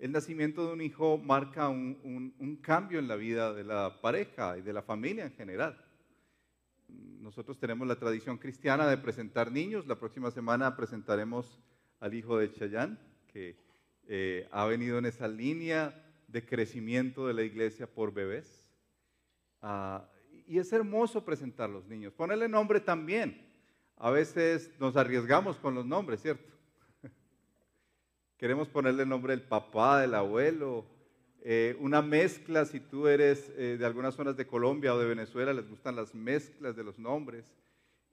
el 0.00 0.10
nacimiento 0.10 0.66
de 0.66 0.72
un 0.72 0.80
hijo 0.80 1.16
marca 1.16 1.68
un, 1.68 2.60
cambio 2.60 2.98
en 2.98 3.06
la 3.06 3.14
vida 3.14 3.54
de 3.54 3.62
la 3.62 4.00
pareja 4.00 4.58
y 4.58 4.62
de 4.62 4.72
la 4.72 4.82
familia 4.82 5.26
en 5.26 5.34
general. 5.34 5.80
Nosotros 6.88 7.60
tenemos 7.60 7.86
la 7.86 7.94
tradición 7.94 8.36
cristiana 8.36 8.88
de 8.88 8.98
presentar 8.98 9.52
niños. 9.52 9.86
La 9.86 10.00
próxima 10.00 10.32
semana 10.32 10.76
presentaremos 10.76 11.60
al 12.00 12.12
hijo 12.14 12.38
de 12.38 12.52
Chayán, 12.52 12.98
que 13.32 13.56
eh, 14.08 14.48
ha 14.50 14.66
venido 14.66 14.98
en 14.98 15.06
esa 15.06 15.28
línea 15.28 15.94
de 16.26 16.44
crecimiento 16.44 17.28
de 17.28 17.34
la 17.34 17.44
iglesia 17.44 17.86
por 17.86 18.12
bebés. 18.12 18.68
Ah, 19.62 20.04
y 20.48 20.58
es 20.58 20.72
hermoso 20.72 21.24
presentar 21.24 21.68
los 21.68 21.86
niños. 21.86 22.12
Ponerle 22.14 22.48
nombre 22.48 22.80
también. 22.80 23.46
A 23.96 24.10
veces 24.10 24.70
nos 24.80 24.96
arriesgamos 24.96 25.56
con 25.56 25.74
los 25.74 25.84
nombres, 25.84 26.22
¿cierto? 26.22 26.50
Queremos 28.38 28.68
ponerle 28.68 29.02
el 29.02 29.08
nombre 29.08 29.34
del 29.36 29.42
papá, 29.42 30.00
del 30.00 30.14
abuelo, 30.14 30.86
eh, 31.42 31.76
una 31.80 32.02
mezcla, 32.02 32.64
si 32.64 32.80
tú 32.80 33.06
eres 33.06 33.52
eh, 33.56 33.76
de 33.78 33.86
algunas 33.86 34.14
zonas 34.14 34.36
de 34.36 34.46
Colombia 34.46 34.94
o 34.94 34.98
de 34.98 35.06
Venezuela, 35.06 35.52
les 35.52 35.68
gustan 35.68 35.96
las 35.96 36.14
mezclas 36.14 36.74
de 36.74 36.84
los 36.84 36.98
nombres. 36.98 37.44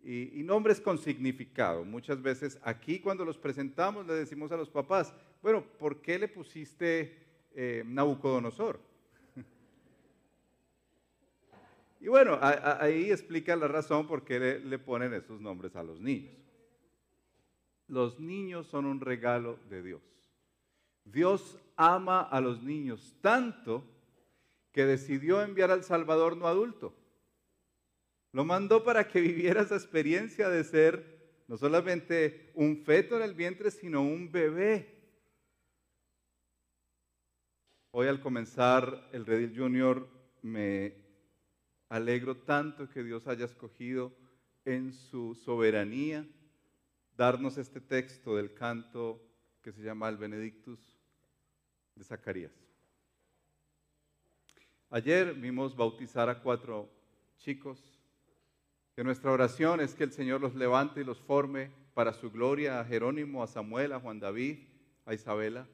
Y, 0.08 0.44
nombres 0.44 0.80
con 0.80 0.99
significado. 0.99 1.83
Muchas 1.83 2.22
veces 2.22 2.59
aquí 2.61 2.99
cuando 2.99 3.25
los 3.25 3.39
presentamos 3.39 4.05
le 4.05 4.14
decimos 4.14 4.52
a 4.52 4.58
los 4.58 4.70
papás, 4.70 5.11
bueno, 5.42 5.64
¿por 5.80 5.99
qué 5.99 6.20
le 6.20 6.27
pusiste 6.27 7.17
eh, 7.55 7.83
Nabucodonosor? 7.88 8.80
Y 12.06 12.08
bueno, 12.08 12.38
ahí 12.39 13.09
explica 13.09 13.56
la 13.56 13.67
razón 13.67 14.06
por 14.06 14.23
qué 14.23 14.39
le, 14.39 14.59
le 14.59 14.78
ponen 14.78 15.11
esos 15.16 15.42
nombres 15.42 15.75
a 15.75 15.81
los 15.81 16.00
niños. 16.00 16.36
Los 17.88 18.20
niños 18.20 18.67
son 18.67 18.86
un 18.86 19.02
regalo 19.02 19.58
de 19.72 19.81
Dios. 19.81 20.03
Dios 21.03 21.59
ama 21.76 22.22
a 22.22 22.39
los 22.42 22.61
niños 22.61 23.16
tanto 23.22 23.83
que 24.72 24.86
decidió 24.86 25.42
enviar 25.42 25.72
al 25.72 25.83
Salvador 25.83 26.38
no 26.38 26.45
adulto. 26.45 26.94
Lo 28.33 28.45
mandó 28.45 28.83
para 28.83 29.08
que 29.08 29.20
viviera 29.30 29.61
esa 29.61 29.73
experiencia 29.73 30.48
de 30.48 30.64
ser 30.64 31.42
no 31.48 31.58
solamente 31.58 32.52
un 32.53 32.83
feto 32.86 33.16
en 33.16 33.23
el 33.23 33.33
vientre, 33.33 33.72
sino 33.72 34.03
un 34.03 34.31
bebé. 34.31 35.08
Hoy 37.89 38.06
al 38.06 38.22
comenzar 38.22 39.09
el 39.11 39.26
Redil 39.26 39.58
Junior 39.58 40.08
me 40.44 41.05
alegro 41.89 42.38
tanto 42.38 42.89
que 42.89 43.03
Dios 43.03 43.28
haya 43.28 43.45
escogido 43.45 44.14
en 44.66 44.94
su 44.94 45.36
soberanía 45.36 46.25
darnos 47.16 47.58
este 47.58 47.80
texto 47.80 48.36
del 48.36 48.53
canto 48.53 49.22
que 49.61 49.72
se 49.72 49.81
llama 49.81 50.10
el 50.10 50.17
Benedictus 50.17 50.80
de 51.95 52.04
Zacarías. 52.04 52.54
Ayer 54.89 55.33
vimos 55.33 55.76
bautizar 55.76 56.30
a 56.30 56.42
cuatro 56.42 56.89
chicos, 57.37 57.80
que 58.95 59.04
nuestra 59.04 59.31
oración 59.31 59.81
es 59.81 59.93
que 59.93 60.04
el 60.04 60.11
Señor 60.11 60.42
los 60.42 60.55
levante 60.55 61.02
y 61.02 61.04
los 61.04 61.20
forme 61.20 61.71
para 61.93 62.14
su 62.14 62.31
gloria, 62.31 62.80
a 62.80 62.86
Jerónimo, 62.86 63.43
a 63.43 63.48
Samuel, 63.48 63.93
a 63.93 63.99
Juan 63.99 64.20
David, 64.20 64.60
a 65.05 65.14
Isabela, 65.14 65.67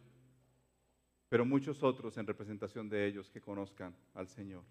pero 1.29 1.45
muchos 1.45 1.83
otros 1.83 2.17
en 2.17 2.27
representación 2.27 2.89
de 2.89 3.05
ellos 3.05 3.29
que 3.29 3.41
conozcan 3.41 3.95
al 4.13 4.27
Señor. 4.27 4.63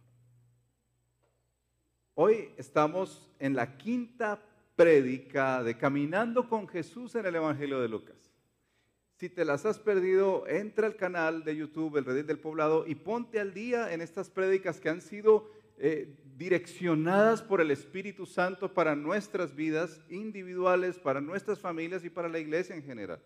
Hoy 2.22 2.50
estamos 2.58 3.26
en 3.38 3.56
la 3.56 3.78
quinta 3.78 4.42
prédica 4.76 5.62
de 5.62 5.78
Caminando 5.78 6.50
con 6.50 6.68
Jesús 6.68 7.14
en 7.14 7.24
el 7.24 7.34
Evangelio 7.34 7.80
de 7.80 7.88
Lucas. 7.88 8.30
Si 9.16 9.30
te 9.30 9.42
las 9.42 9.64
has 9.64 9.78
perdido, 9.78 10.46
entra 10.46 10.86
al 10.86 10.96
canal 10.96 11.44
de 11.44 11.56
YouTube, 11.56 11.96
El 11.96 12.04
Redil 12.04 12.26
del 12.26 12.38
Poblado, 12.38 12.86
y 12.86 12.94
ponte 12.94 13.40
al 13.40 13.54
día 13.54 13.94
en 13.94 14.02
estas 14.02 14.28
prédicas 14.28 14.80
que 14.80 14.90
han 14.90 15.00
sido 15.00 15.50
eh, 15.78 16.14
direccionadas 16.36 17.40
por 17.40 17.62
el 17.62 17.70
Espíritu 17.70 18.26
Santo 18.26 18.74
para 18.74 18.94
nuestras 18.94 19.56
vidas 19.56 20.02
individuales, 20.10 20.98
para 20.98 21.22
nuestras 21.22 21.58
familias 21.58 22.04
y 22.04 22.10
para 22.10 22.28
la 22.28 22.38
iglesia 22.38 22.76
en 22.76 22.82
general. 22.82 23.22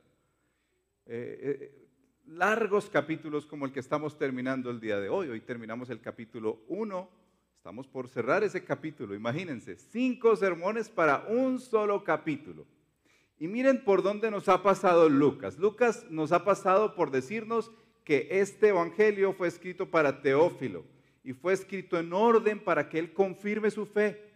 Eh, 1.06 1.40
eh, 1.42 1.88
largos 2.26 2.88
capítulos 2.88 3.44
como 3.44 3.66
el 3.66 3.72
que 3.72 3.80
estamos 3.80 4.16
terminando 4.16 4.70
el 4.70 4.78
día 4.78 5.00
de 5.00 5.08
hoy. 5.08 5.30
Hoy 5.30 5.40
terminamos 5.40 5.90
el 5.90 6.00
capítulo 6.00 6.60
1. 6.68 7.23
Estamos 7.64 7.88
por 7.88 8.08
cerrar 8.08 8.44
ese 8.44 8.62
capítulo. 8.62 9.14
Imagínense, 9.14 9.76
cinco 9.76 10.36
sermones 10.36 10.90
para 10.90 11.24
un 11.30 11.58
solo 11.58 12.04
capítulo. 12.04 12.66
Y 13.38 13.48
miren 13.48 13.82
por 13.82 14.02
dónde 14.02 14.30
nos 14.30 14.50
ha 14.50 14.62
pasado 14.62 15.08
Lucas. 15.08 15.58
Lucas 15.58 16.04
nos 16.10 16.32
ha 16.32 16.44
pasado 16.44 16.94
por 16.94 17.10
decirnos 17.10 17.72
que 18.04 18.28
este 18.30 18.68
evangelio 18.68 19.32
fue 19.32 19.48
escrito 19.48 19.90
para 19.90 20.20
Teófilo 20.20 20.84
y 21.22 21.32
fue 21.32 21.54
escrito 21.54 21.98
en 21.98 22.12
orden 22.12 22.62
para 22.62 22.86
que 22.86 22.98
él 22.98 23.14
confirme 23.14 23.70
su 23.70 23.86
fe, 23.86 24.30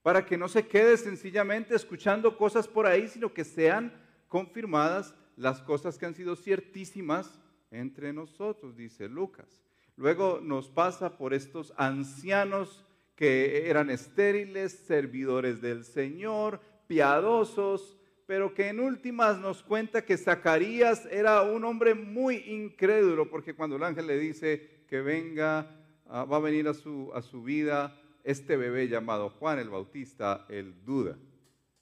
para 0.00 0.24
que 0.24 0.38
no 0.38 0.48
se 0.48 0.66
quede 0.66 0.96
sencillamente 0.96 1.74
escuchando 1.74 2.34
cosas 2.38 2.66
por 2.66 2.86
ahí, 2.86 3.08
sino 3.08 3.34
que 3.34 3.44
sean 3.44 3.92
confirmadas 4.26 5.14
las 5.36 5.60
cosas 5.60 5.98
que 5.98 6.06
han 6.06 6.14
sido 6.14 6.34
ciertísimas 6.34 7.38
entre 7.70 8.14
nosotros, 8.14 8.74
dice 8.74 9.06
Lucas. 9.06 9.63
Luego 9.96 10.40
nos 10.42 10.68
pasa 10.68 11.16
por 11.16 11.34
estos 11.34 11.72
ancianos 11.76 12.84
que 13.14 13.68
eran 13.68 13.90
estériles, 13.90 14.72
servidores 14.72 15.60
del 15.60 15.84
Señor, 15.84 16.60
piadosos, 16.86 17.96
pero 18.26 18.54
que 18.54 18.68
en 18.68 18.80
últimas 18.80 19.38
nos 19.38 19.62
cuenta 19.62 20.04
que 20.04 20.16
Zacarías 20.16 21.06
era 21.06 21.42
un 21.42 21.64
hombre 21.64 21.94
muy 21.94 22.36
incrédulo, 22.36 23.30
porque 23.30 23.54
cuando 23.54 23.76
el 23.76 23.84
ángel 23.84 24.06
le 24.06 24.18
dice 24.18 24.84
que 24.88 25.00
venga, 25.00 25.70
ah, 26.06 26.24
va 26.24 26.38
a 26.38 26.40
venir 26.40 26.66
a 26.66 26.74
su, 26.74 27.12
a 27.14 27.22
su 27.22 27.42
vida 27.42 28.00
este 28.24 28.56
bebé 28.56 28.88
llamado 28.88 29.28
Juan 29.28 29.58
el 29.58 29.68
Bautista, 29.68 30.46
él 30.48 30.74
duda. 30.84 31.18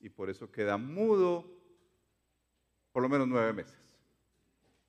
Y 0.00 0.08
por 0.08 0.28
eso 0.28 0.50
queda 0.50 0.76
mudo 0.76 1.46
por 2.92 3.02
lo 3.02 3.08
menos 3.08 3.26
nueve 3.26 3.52
meses. 3.52 3.78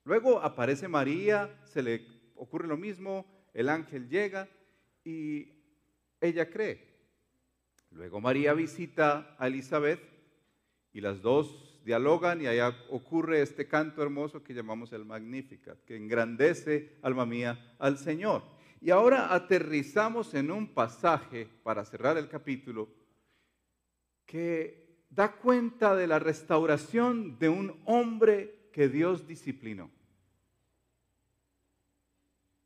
Luego 0.03 0.41
aparece 0.41 0.87
María, 0.87 1.61
se 1.63 1.81
le 1.81 2.12
ocurre 2.35 2.67
lo 2.67 2.77
mismo, 2.77 3.25
el 3.53 3.69
ángel 3.69 4.09
llega 4.09 4.49
y 5.03 5.47
ella 6.19 6.49
cree. 6.49 6.93
Luego 7.91 8.21
María 8.21 8.53
visita 8.53 9.35
a 9.37 9.47
Elizabeth 9.47 10.01
y 10.91 11.01
las 11.01 11.21
dos 11.21 11.81
dialogan 11.85 12.41
y 12.41 12.47
allá 12.47 12.75
ocurre 12.89 13.41
este 13.41 13.67
canto 13.67 14.01
hermoso 14.01 14.43
que 14.43 14.53
llamamos 14.53 14.93
el 14.93 15.05
Magnificat, 15.05 15.83
que 15.83 15.95
engrandece, 15.95 16.97
alma 17.01 17.25
mía, 17.25 17.75
al 17.79 17.97
Señor. 17.97 18.43
Y 18.81 18.89
ahora 18.89 19.33
aterrizamos 19.33 20.33
en 20.33 20.51
un 20.51 20.73
pasaje, 20.73 21.47
para 21.63 21.85
cerrar 21.85 22.17
el 22.17 22.27
capítulo, 22.27 22.89
que 24.25 25.05
da 25.09 25.33
cuenta 25.33 25.95
de 25.95 26.07
la 26.07 26.19
restauración 26.19 27.37
de 27.37 27.49
un 27.49 27.81
hombre 27.85 28.69
que 28.73 28.89
Dios 28.89 29.27
disciplinó. 29.27 29.89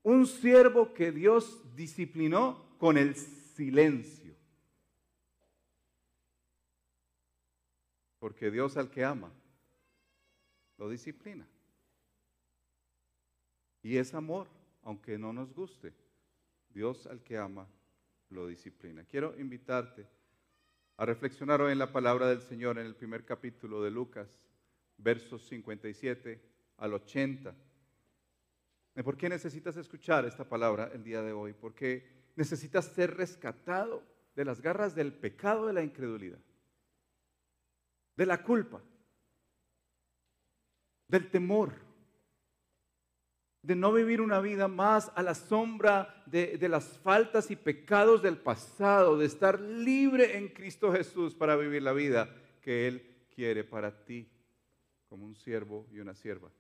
Un 0.08 0.26
siervo 0.26 0.94
que 0.94 1.12
Dios 1.12 1.62
disciplinó 1.76 2.78
con 2.78 2.98
el 2.98 3.14
silencio. 3.14 4.34
Porque 8.18 8.50
Dios 8.50 8.78
al 8.78 8.90
que 8.90 9.04
ama, 9.04 9.30
lo 10.78 10.90
disciplina. 10.90 11.46
Y 13.84 13.98
es 13.98 14.14
amor, 14.14 14.48
aunque 14.84 15.18
no 15.18 15.34
nos 15.34 15.54
guste. 15.54 15.94
Dios 16.70 17.06
al 17.08 17.22
que 17.22 17.38
ama, 17.38 17.68
lo 18.30 18.48
disciplina. 18.48 19.04
Quiero 19.04 19.38
invitarte 19.38 20.08
a 20.96 21.06
reflexionar 21.06 21.62
hoy 21.62 21.74
en 21.74 21.80
la 21.80 21.92
palabra 21.92 22.30
del 22.30 22.42
Señor 22.42 22.80
en 22.80 22.86
el 22.86 22.96
primer 22.96 23.26
capítulo 23.26 23.84
de 23.84 23.92
Lucas, 23.92 24.30
versos 24.98 25.46
57 25.48 26.42
al 26.78 26.94
80. 26.94 27.67
¿Por 29.04 29.16
qué 29.16 29.30
necesitas 29.30 29.78
escuchar 29.78 30.26
esta 30.26 30.44
palabra 30.44 30.90
el 30.94 31.04
día 31.04 31.22
de 31.22 31.32
hoy? 31.32 31.54
Porque 31.54 32.32
necesitas 32.36 32.86
ser 32.86 33.16
rescatado 33.16 34.04
de 34.36 34.44
las 34.44 34.62
garras 34.62 34.96
del 34.96 35.14
pecado 35.14 35.68
de 35.68 35.74
la 35.74 35.84
incredulidad, 35.84 36.40
de 38.16 38.26
la 38.26 38.42
culpa, 38.44 38.82
del 41.08 41.30
temor, 41.30 41.74
de 43.62 43.76
no 43.76 43.94
vivir 43.94 44.22
una 44.22 44.40
vida 44.40 44.68
más 44.68 45.12
a 45.16 45.22
la 45.22 45.36
sombra 45.36 46.24
de, 46.26 46.58
de, 46.58 46.70
las 46.70 46.98
faltas 47.00 47.52
y 47.52 47.56
pecados 47.56 48.24
del 48.24 48.38
pasado, 48.38 49.18
de 49.18 49.26
estar 49.26 49.60
libre 49.60 50.38
en 50.38 50.48
Cristo 50.48 50.92
Jesús 50.92 51.36
para 51.36 51.56
vivir 51.56 51.84
la 51.84 51.94
vida 51.94 52.34
que 52.62 52.88
Él 52.88 53.26
quiere 53.34 53.64
para 53.64 54.06
ti 54.06 54.28
como 55.08 55.26
un 55.26 55.36
siervo 55.36 55.88
y 55.92 56.00
una 56.00 56.16
sierva. 56.16 56.52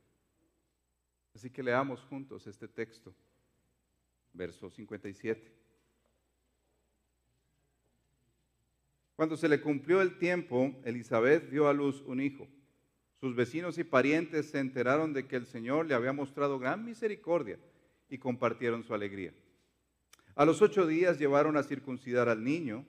Así 1.38 1.52
que 1.52 1.62
leamos 1.62 2.02
juntos 2.06 2.48
este 2.48 2.68
texto, 2.68 3.14
verso 4.34 4.72
57. 4.72 5.54
Cuando 9.16 9.38
se 9.38 9.48
le 9.48 9.62
cumplió 9.62 10.02
el 10.02 10.18
tiempo, 10.18 10.76
Elizabeth 10.84 11.48
dio 11.52 11.68
a 11.68 11.74
luz 11.74 12.02
un 12.08 12.22
hijo. 12.22 12.48
Sus 13.20 13.36
vecinos 13.36 13.78
y 13.78 13.84
parientes 13.84 14.50
se 14.50 14.58
enteraron 14.58 15.14
de 15.14 15.28
que 15.28 15.36
el 15.36 15.46
Señor 15.46 15.86
le 15.86 15.94
había 15.94 16.12
mostrado 16.12 16.58
gran 16.58 16.84
misericordia 16.84 17.60
y 18.10 18.18
compartieron 18.18 18.84
su 18.84 18.96
alegría. 18.96 19.32
A 20.34 20.44
los 20.44 20.64
ocho 20.64 20.88
días 20.88 21.20
llevaron 21.20 21.56
a 21.56 21.62
circuncidar 21.62 22.30
al 22.30 22.44
niño, 22.44 22.84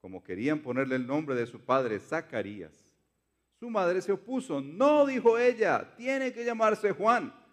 como 0.00 0.24
querían 0.24 0.60
ponerle 0.60 0.96
el 0.96 1.06
nombre 1.06 1.34
de 1.34 1.44
su 1.44 1.60
padre, 1.60 2.00
Zacarías. 2.00 2.72
Su 3.60 3.68
madre 3.68 4.00
se 4.00 4.12
opuso. 4.12 4.62
No, 4.62 5.04
dijo 5.04 5.38
ella, 5.38 5.94
tiene 5.98 6.32
que 6.32 6.42
llamarse 6.42 6.92
Juan. 6.92 7.44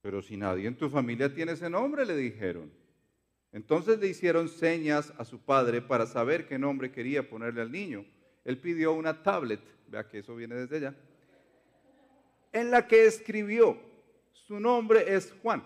Pero 0.00 0.22
si 0.22 0.36
nadie 0.36 0.68
en 0.68 0.76
tu 0.76 0.88
familia 0.88 1.32
tiene 1.32 1.52
ese 1.52 1.68
nombre, 1.68 2.06
le 2.06 2.16
dijeron. 2.16 2.70
Entonces 3.52 3.98
le 3.98 4.08
hicieron 4.08 4.48
señas 4.48 5.12
a 5.18 5.24
su 5.24 5.40
padre 5.40 5.80
para 5.80 6.06
saber 6.06 6.46
qué 6.46 6.58
nombre 6.58 6.92
quería 6.92 7.28
ponerle 7.28 7.62
al 7.62 7.72
niño. 7.72 8.04
Él 8.44 8.58
pidió 8.58 8.92
una 8.92 9.22
tablet, 9.22 9.60
vea 9.88 10.06
que 10.06 10.18
eso 10.18 10.36
viene 10.36 10.54
desde 10.54 10.76
allá, 10.76 10.94
en 12.52 12.70
la 12.70 12.86
que 12.86 13.06
escribió, 13.06 13.78
su 14.32 14.58
nombre 14.60 15.14
es 15.14 15.34
Juan. 15.42 15.62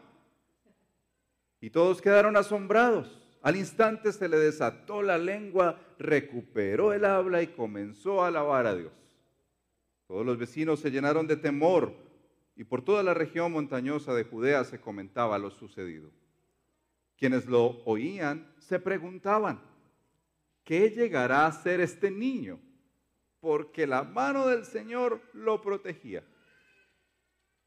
Y 1.61 1.71
todos 1.71 2.03
quedaron 2.03 2.37
asombrados. 2.37 3.21
Al 3.43 3.57
instante 3.57 4.13
se 4.13 4.29
le 4.29 4.39
desató 4.39 5.03
la 5.03 5.19
lengua, 5.19 5.81
recuperó 5.99 6.93
el 6.93 7.05
habla 7.05 7.43
y 7.43 7.49
comenzó 7.49 8.23
a 8.23 8.29
alabar 8.29 8.67
a 8.67 8.75
Dios. 8.75 8.93
Todos 10.07 10.27
los 10.27 10.39
vecinos 10.39 10.81
se 10.81 10.91
llenaron 10.91 11.27
de 11.27 11.37
temor 11.37 11.95
y 12.57 12.65
por 12.65 12.83
toda 12.83 13.03
la 13.03 13.15
región 13.15 13.53
montañosa 13.53 14.15
de 14.15 14.25
Judea 14.25 14.65
se 14.65 14.81
comentaba 14.81 15.39
lo 15.39 15.51
sucedido. 15.51 16.11
Quienes 17.17 17.47
lo 17.47 17.83
oían 17.85 18.53
se 18.59 18.79
preguntaban, 18.79 19.61
¿qué 20.65 20.91
llegará 20.91 21.47
a 21.47 21.53
ser 21.53 21.81
este 21.81 22.11
niño? 22.11 22.59
Porque 23.41 23.87
la 23.87 24.03
mano 24.03 24.47
del 24.47 24.65
Señor 24.65 25.21
lo 25.33 25.61
protegía. 25.61 26.25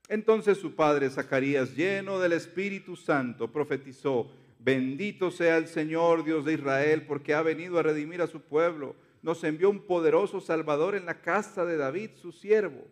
Entonces 0.07 0.57
su 0.57 0.75
padre 0.75 1.09
Zacarías, 1.09 1.75
lleno 1.75 2.19
del 2.19 2.33
Espíritu 2.33 2.95
Santo, 2.95 3.51
profetizó, 3.51 4.29
Bendito 4.65 5.29
sea 5.29 5.57
el 5.57 5.67
Señor 5.67 6.23
Dios 6.23 6.43
de 6.43 6.53
Israel, 6.53 7.05
porque 7.05 7.35
ha 7.35 7.43
venido 7.43 7.77
a 7.77 7.83
redimir 7.83 8.23
a 8.23 8.27
su 8.27 8.41
pueblo. 8.41 8.95
Nos 9.21 9.43
envió 9.43 9.69
un 9.69 9.85
poderoso 9.85 10.41
Salvador 10.41 10.95
en 10.95 11.05
la 11.05 11.21
casa 11.21 11.65
de 11.65 11.77
David, 11.77 12.11
su 12.15 12.31
siervo, 12.31 12.87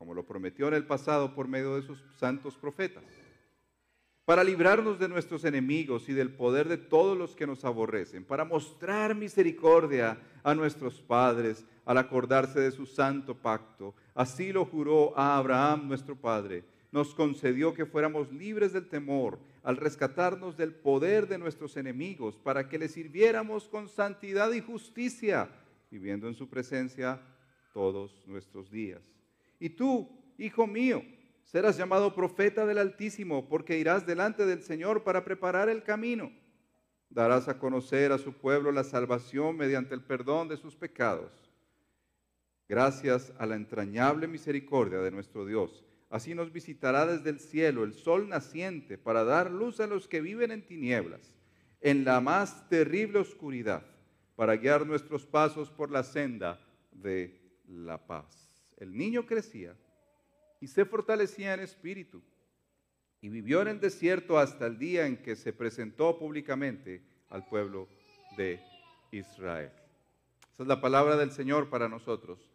como 0.00 0.14
lo 0.14 0.24
prometió 0.24 0.66
en 0.68 0.72
el 0.72 0.86
pasado 0.86 1.34
por 1.34 1.46
medio 1.46 1.76
de 1.76 1.82
sus 1.82 2.02
santos 2.16 2.56
profetas, 2.56 3.04
para 4.24 4.42
librarnos 4.42 4.98
de 4.98 5.10
nuestros 5.10 5.44
enemigos 5.44 6.08
y 6.08 6.14
del 6.14 6.32
poder 6.32 6.70
de 6.70 6.78
todos 6.78 7.18
los 7.18 7.36
que 7.36 7.46
nos 7.46 7.66
aborrecen, 7.66 8.24
para 8.24 8.46
mostrar 8.46 9.14
misericordia 9.14 10.18
a 10.42 10.54
nuestros 10.54 11.02
padres 11.02 11.66
al 11.84 11.98
acordarse 11.98 12.60
de 12.60 12.70
su 12.70 12.86
santo 12.86 13.34
pacto. 13.34 13.94
Así 14.14 14.54
lo 14.54 14.64
juró 14.64 15.12
a 15.18 15.36
Abraham 15.36 15.88
nuestro 15.88 16.16
Padre 16.16 16.64
nos 16.92 17.14
concedió 17.14 17.74
que 17.74 17.86
fuéramos 17.86 18.32
libres 18.32 18.72
del 18.72 18.88
temor 18.88 19.38
al 19.62 19.76
rescatarnos 19.76 20.56
del 20.56 20.74
poder 20.74 21.28
de 21.28 21.38
nuestros 21.38 21.76
enemigos, 21.76 22.36
para 22.36 22.68
que 22.68 22.78
le 22.78 22.88
sirviéramos 22.88 23.68
con 23.68 23.88
santidad 23.88 24.50
y 24.52 24.60
justicia, 24.60 25.50
viviendo 25.90 26.26
en 26.26 26.34
su 26.34 26.48
presencia 26.48 27.20
todos 27.74 28.26
nuestros 28.26 28.70
días. 28.70 29.19
Y 29.60 29.70
tú, 29.70 30.10
hijo 30.38 30.66
mío, 30.66 31.04
serás 31.44 31.76
llamado 31.76 32.12
profeta 32.14 32.66
del 32.66 32.78
Altísimo, 32.78 33.48
porque 33.48 33.78
irás 33.78 34.04
delante 34.04 34.44
del 34.44 34.62
Señor 34.62 35.04
para 35.04 35.24
preparar 35.24 35.68
el 35.68 35.84
camino. 35.84 36.32
Darás 37.08 37.46
a 37.48 37.60
conocer 37.60 38.10
a 38.10 38.18
su 38.18 38.32
pueblo 38.32 38.72
la 38.72 38.82
salvación 38.82 39.56
mediante 39.56 39.94
el 39.94 40.02
perdón 40.02 40.48
de 40.48 40.56
sus 40.56 40.74
pecados. 40.74 41.30
Gracias 42.68 43.32
a 43.38 43.46
la 43.46 43.54
entrañable 43.54 44.26
misericordia 44.26 44.98
de 44.98 45.12
nuestro 45.12 45.46
Dios 45.46 45.84
Así 46.10 46.34
nos 46.34 46.52
visitará 46.52 47.06
desde 47.06 47.30
el 47.30 47.38
cielo 47.38 47.84
el 47.84 47.94
sol 47.94 48.28
naciente 48.28 48.98
para 48.98 49.22
dar 49.22 49.48
luz 49.48 49.78
a 49.78 49.86
los 49.86 50.08
que 50.08 50.20
viven 50.20 50.50
en 50.50 50.66
tinieblas, 50.66 51.36
en 51.80 52.04
la 52.04 52.20
más 52.20 52.68
terrible 52.68 53.20
oscuridad, 53.20 53.86
para 54.34 54.56
guiar 54.56 54.84
nuestros 54.84 55.24
pasos 55.24 55.70
por 55.70 55.92
la 55.92 56.02
senda 56.02 56.60
de 56.90 57.40
la 57.68 58.04
paz. 58.04 58.49
El 58.80 58.96
niño 58.96 59.26
crecía 59.26 59.76
y 60.60 60.66
se 60.66 60.84
fortalecía 60.84 61.54
en 61.54 61.60
espíritu 61.60 62.22
y 63.20 63.28
vivió 63.28 63.60
en 63.62 63.68
el 63.68 63.80
desierto 63.80 64.38
hasta 64.38 64.66
el 64.66 64.78
día 64.78 65.06
en 65.06 65.18
que 65.18 65.36
se 65.36 65.52
presentó 65.52 66.18
públicamente 66.18 67.02
al 67.28 67.46
pueblo 67.46 67.88
de 68.36 68.60
Israel. 69.12 69.70
Esa 70.52 70.62
es 70.62 70.68
la 70.68 70.80
palabra 70.80 71.16
del 71.16 71.30
Señor 71.30 71.68
para 71.68 71.88
nosotros 71.88 72.50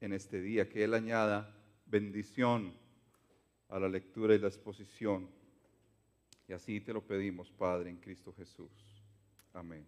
en 0.00 0.12
este 0.12 0.40
día, 0.40 0.68
que 0.68 0.84
Él 0.84 0.94
añada 0.94 1.54
bendición 1.86 2.74
a 3.68 3.78
la 3.78 3.88
lectura 3.88 4.34
y 4.34 4.38
la 4.38 4.48
exposición. 4.48 5.28
Y 6.48 6.52
así 6.54 6.80
te 6.80 6.92
lo 6.92 7.02
pedimos, 7.02 7.50
Padre, 7.50 7.90
en 7.90 7.98
Cristo 7.98 8.32
Jesús. 8.32 8.70
Amén. 9.52 9.86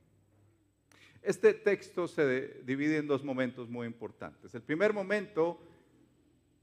Este 1.23 1.53
texto 1.53 2.09
se 2.09 2.63
divide 2.63 2.99
en 2.99 3.07
dos 3.07 3.23
momentos 3.23 3.69
muy 3.69 3.87
importantes. 3.87 4.55
El 4.55 4.63
primer 4.63 4.93
momento, 4.93 5.61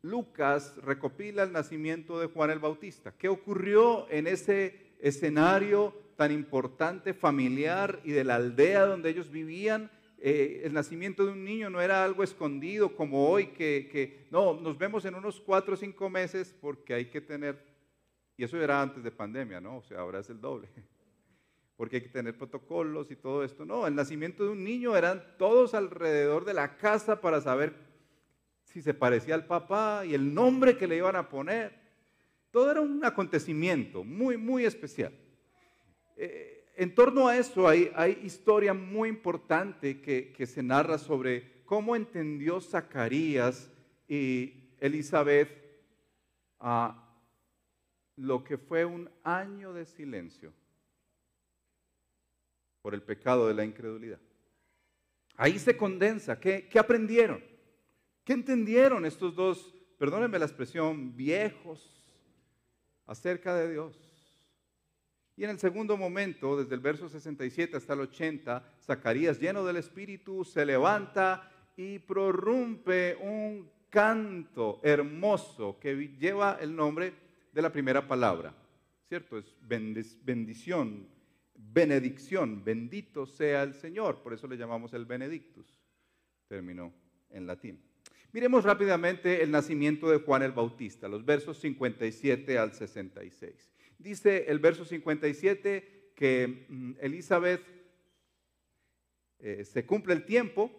Lucas 0.08 0.76
recopila 0.84 1.44
el 1.44 1.52
nacimiento 1.52 2.20
de 2.20 2.28
Juan 2.28 2.50
el 2.50 2.60
Bautista. 2.60 3.14
¿Qué 3.18 3.28
ocurrió 3.28 4.10
en 4.10 4.28
ese 4.28 4.94
escenario 5.00 5.94
tan 6.16 6.32
importante, 6.32 7.14
familiar 7.14 8.00
y 8.04 8.12
de 8.12 8.24
la 8.24 8.36
aldea 8.36 8.86
donde 8.86 9.10
ellos 9.10 9.30
vivían? 9.30 9.92
Eh, 10.20 10.62
el 10.64 10.74
nacimiento 10.74 11.26
de 11.26 11.32
un 11.34 11.44
niño 11.44 11.70
no 11.70 11.80
era 11.80 12.04
algo 12.04 12.24
escondido 12.24 12.96
como 12.96 13.30
hoy, 13.30 13.48
que, 13.48 14.28
no, 14.32 14.60
nos 14.60 14.78
vemos 14.78 15.06
en 15.06 15.14
unos 15.14 15.40
cuatro 15.40 15.76
o 15.76 15.78
cinco 15.78 16.10
meses 16.10 16.56
porque 16.60 16.96
hay 16.96 17.06
que 17.06 17.22
tener, 17.22 17.64
y 18.36 18.44
eso 18.44 18.60
era 18.60 18.82
antes 18.82 19.04
de 19.04 19.12
pandemia, 19.12 19.62
¿no? 19.62 19.78
O 19.78 19.84
sea, 19.84 20.00
ahora 20.00 20.20
es 20.20 20.30
el 20.32 20.42
doble, 20.42 20.70
porque 21.78 21.98
hay 21.98 22.02
que 22.02 22.10
tener 22.10 22.36
protocolos 22.36 23.12
y 23.12 23.16
todo 23.16 23.44
esto. 23.44 23.64
No, 23.64 23.86
el 23.86 23.94
nacimiento 23.94 24.44
de 24.44 24.50
un 24.50 24.64
niño 24.64 24.98
eran 24.98 25.24
todos 25.38 25.76
alrededor 25.76 26.46
de 26.46 26.56
la 26.56 26.78
casa 26.78 27.22
para 27.22 27.40
saber 27.40 27.87
si 28.78 28.84
se 28.84 28.94
parecía 28.94 29.34
al 29.34 29.48
papá 29.48 30.06
y 30.06 30.14
el 30.14 30.32
nombre 30.32 30.78
que 30.78 30.86
le 30.86 30.98
iban 30.98 31.16
a 31.16 31.28
poner. 31.28 31.74
Todo 32.52 32.70
era 32.70 32.80
un 32.80 33.04
acontecimiento 33.04 34.04
muy, 34.04 34.38
muy 34.38 34.66
especial. 34.66 35.12
Eh, 36.16 36.64
en 36.76 36.94
torno 36.94 37.28
a 37.28 37.36
eso 37.36 37.68
hay, 37.68 37.90
historia 38.24 38.76
muy 38.76 39.10
importante 39.10 40.00
que, 40.00 40.46
se 40.46 40.62
narra 40.62 41.00
sobre 41.00 41.64
cómo 41.66 41.96
entendió 41.96 42.62
Zacarías 42.62 43.72
y 44.08 44.54
Elizabeth 44.80 45.50
a 46.60 47.04
lo 48.16 48.44
que 48.44 48.60
fue 48.60 48.86
un 48.86 49.10
año 49.24 49.74
de 49.74 49.86
silencio 49.86 50.54
por 52.84 52.94
el 52.94 53.02
pecado 53.02 53.48
de 53.48 53.56
la 53.56 53.66
incredulidad. 53.66 54.20
Ahí 55.36 55.58
se 55.58 55.76
condensa. 55.76 56.40
¿Qué, 56.40 56.68
qué 56.70 56.78
aprendieron? 56.78 57.57
¿Qué 58.28 58.34
entendieron 58.34 59.06
estos 59.06 59.34
dos, 59.36 59.74
perdónenme 59.98 60.38
la 60.38 60.48
expresión, 60.48 61.16
viejos 61.16 62.04
acerca 63.06 63.56
de 63.56 63.72
Dios? 63.72 63.98
Y 65.38 65.46
en 65.46 65.52
el 65.52 65.60
segundo 65.60 65.96
momento, 65.96 66.62
desde 66.62 66.76
el 66.76 66.82
verso 66.82 67.08
67 67.08 67.78
hasta 67.78 67.94
el 67.94 68.02
80, 68.02 68.80
Zacarías, 68.84 69.40
lleno 69.40 69.64
del 69.64 69.78
Espíritu, 69.78 70.44
se 70.44 70.66
levanta 70.66 71.50
y 71.78 72.00
prorrumpe 72.00 73.16
un 73.16 73.72
canto 73.90 74.82
hermoso 74.84 75.80
que 75.80 75.96
lleva 76.20 76.58
el 76.60 76.76
nombre 76.76 77.14
de 77.54 77.62
la 77.62 77.72
primera 77.72 78.06
palabra. 78.06 78.54
¿Cierto? 79.06 79.38
Es 79.38 79.56
bendición, 79.62 81.08
benedicción, 81.56 82.62
bendito 82.62 83.26
sea 83.26 83.64
el 83.64 83.74
Señor. 83.74 84.22
Por 84.22 84.34
eso 84.34 84.48
le 84.48 84.58
llamamos 84.58 84.92
el 84.92 85.06
benedictus, 85.06 85.66
término 86.50 86.92
en 87.30 87.48
latín. 87.48 87.87
Miremos 88.34 88.64
rápidamente 88.64 89.42
el 89.42 89.52
nacimiento 89.52 90.10
de 90.10 90.20
Juan 90.20 90.44
el 90.44 90.52
Bautista, 90.52 91.08
los 91.08 91.26
versos 91.26 91.60
57 91.60 92.58
al 92.58 92.74
66. 92.74 93.72
Dice 93.98 94.46
el 94.48 94.60
verso 94.60 94.86
57 94.86 96.12
que 96.16 96.66
mm, 96.68 96.92
Elizabeth 97.00 97.64
eh, 99.40 99.64
se 99.64 99.86
cumple 99.86 100.14
el 100.14 100.26
tiempo, 100.26 100.72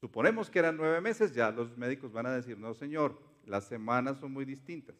suponemos 0.00 0.50
que 0.50 0.58
eran 0.58 0.76
nueve 0.76 1.00
meses, 1.00 1.34
ya 1.34 1.50
los 1.50 1.76
médicos 1.76 2.12
van 2.12 2.26
a 2.26 2.34
decir, 2.34 2.58
no 2.58 2.74
señor, 2.74 3.20
las 3.46 3.64
semanas 3.64 4.18
son 4.18 4.32
muy 4.32 4.44
distintas, 4.44 4.96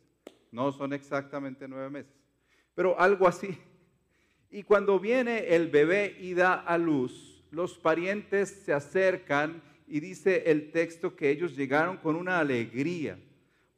no 0.50 0.70
son 0.72 0.92
exactamente 0.92 1.66
nueve 1.66 1.90
meses, 1.90 2.12
pero 2.74 2.98
algo 2.98 3.26
así. 3.26 3.58
Y 4.50 4.62
cuando 4.62 5.00
viene 5.00 5.54
el 5.54 5.68
bebé 5.68 6.16
y 6.20 6.34
da 6.34 6.54
a 6.54 6.76
luz, 6.76 7.42
los 7.50 7.78
parientes 7.78 8.50
se 8.50 8.72
acercan 8.72 9.62
y 9.86 10.00
dice 10.00 10.44
el 10.46 10.70
texto 10.70 11.14
que 11.16 11.30
ellos 11.30 11.56
llegaron 11.56 11.96
con 11.96 12.16
una 12.16 12.38
alegría, 12.38 13.18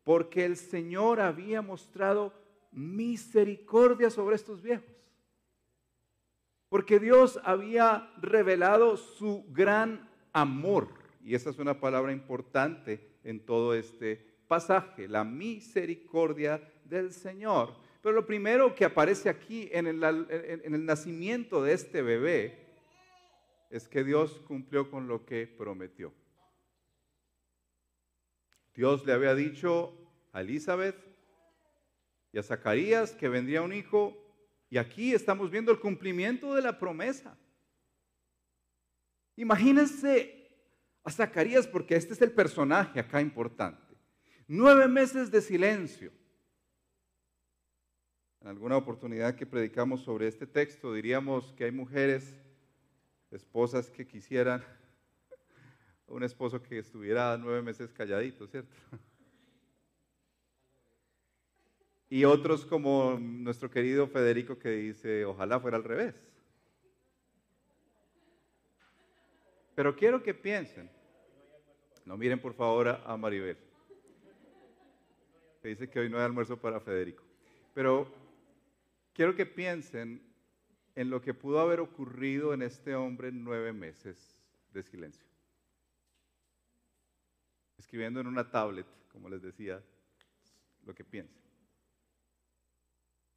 porque 0.05 0.45
el 0.45 0.57
Señor 0.57 1.21
había 1.21 1.63
mostrado 1.63 2.33
misericordia 2.73 4.11
sobre 4.11 4.37
estos 4.37 4.63
viejos. 4.63 4.95
Porque 6.69 6.99
Dios 6.99 7.41
había 7.45 8.13
revelado 8.21 8.97
su 8.97 9.45
gran 9.51 10.09
amor. 10.33 10.89
Y 11.25 11.35
esa 11.35 11.51
es 11.51 11.59
una 11.59 11.81
palabra 11.81 12.13
importante 12.13 13.19
en 13.23 13.41
todo 13.41 13.75
este 13.75 14.17
pasaje, 14.49 15.09
la 15.09 15.25
misericordia 15.25 16.61
del 16.85 17.13
Señor. 17.13 17.75
Pero 18.03 18.15
lo 18.15 18.27
primero 18.27 18.75
que 18.75 18.85
aparece 18.85 19.31
aquí 19.31 19.69
en 19.73 19.87
el, 19.87 20.03
en 20.05 20.75
el 20.75 20.85
nacimiento 20.85 21.63
de 21.63 21.73
este 21.73 22.03
bebé 22.03 22.64
es 23.75 23.89
que 23.89 24.05
Dios 24.05 24.41
cumplió 24.47 24.89
con 24.89 25.09
lo 25.09 25.27
que 25.27 25.49
prometió. 25.49 26.15
Dios 28.73 29.05
le 29.05 29.13
había 29.13 29.35
dicho 29.35 29.93
a 30.33 30.43
Elizabeth 30.43 30.95
y 32.31 32.39
a 32.39 32.45
Zacarías 32.45 33.11
que 33.15 33.29
vendría 33.29 33.63
un 33.63 33.73
hijo 33.73 34.17
y 34.71 34.79
aquí 34.79 35.13
estamos 35.13 35.51
viendo 35.51 35.73
el 35.73 35.81
cumplimiento 35.81 36.55
de 36.55 36.63
la 36.63 36.79
promesa. 36.79 37.37
Imagínense 39.35 40.53
a 41.03 41.11
Zacarías 41.11 41.67
porque 41.67 41.97
este 41.97 42.13
es 42.13 42.23
el 42.23 42.31
personaje 42.31 43.01
acá 43.01 43.21
importante. 43.21 43.97
Nueve 44.47 44.87
meses 44.87 45.33
de 45.33 45.41
silencio. 45.41 46.13
En 48.41 48.47
alguna 48.47 48.77
oportunidad 48.77 49.35
que 49.35 49.47
predicamos 49.47 50.03
sobre 50.03 50.29
este 50.29 50.47
texto 50.47 50.95
diríamos 50.95 51.53
que 51.55 51.65
hay 51.65 51.73
mujeres, 51.73 52.44
esposas 53.35 53.91
que 53.91 54.07
quisieran 54.07 54.65
un 56.07 56.23
esposo 56.23 56.63
que 56.63 56.79
estuviera 56.79 57.37
nueve 57.37 57.63
meses 57.63 57.93
calladito, 57.93 58.47
¿cierto? 58.47 58.75
Y 62.09 62.25
otros 62.25 62.65
como 62.65 63.19
nuestro 63.19 63.71
querido 63.71 64.07
Federico 64.07 64.59
que 64.59 64.69
dice, 64.71 65.25
ojalá 65.25 65.59
fuera 65.59 65.77
al 65.77 65.85
revés. 65.85 66.15
Pero 69.75 69.97
quiero 69.97 70.23
que 70.23 70.35
piensen, 70.35 70.89
no 72.05 72.17
miren 72.17 72.41
por 72.41 72.55
favor 72.55 72.89
a 72.89 73.17
Maribel, 73.17 73.57
que 75.61 75.69
dice 75.69 75.91
que 75.91 75.99
hoy 75.99 76.09
no 76.09 76.19
hay 76.19 76.25
almuerzo 76.25 76.57
para 76.57 76.79
Federico, 76.79 77.25
pero 77.73 78.07
quiero 79.13 79.35
que 79.35 79.47
piensen 79.47 80.23
en 80.95 81.11
lo 81.11 81.21
que 81.21 81.35
pudo 81.35 81.61
haber 81.61 81.81
ocurrido 81.81 82.55
en 82.55 82.63
este 82.63 82.95
hombre 82.95 83.33
nueve 83.33 83.73
meses 83.73 84.39
de 84.73 84.83
silencio. 84.83 85.27
Escribiendo 87.79 88.21
en 88.21 88.27
una 88.27 88.51
tablet, 88.51 88.87
como 89.11 89.29
les 89.29 89.43
decía, 89.43 89.83
lo 90.85 90.95
que 90.95 91.05
piensen 91.05 91.45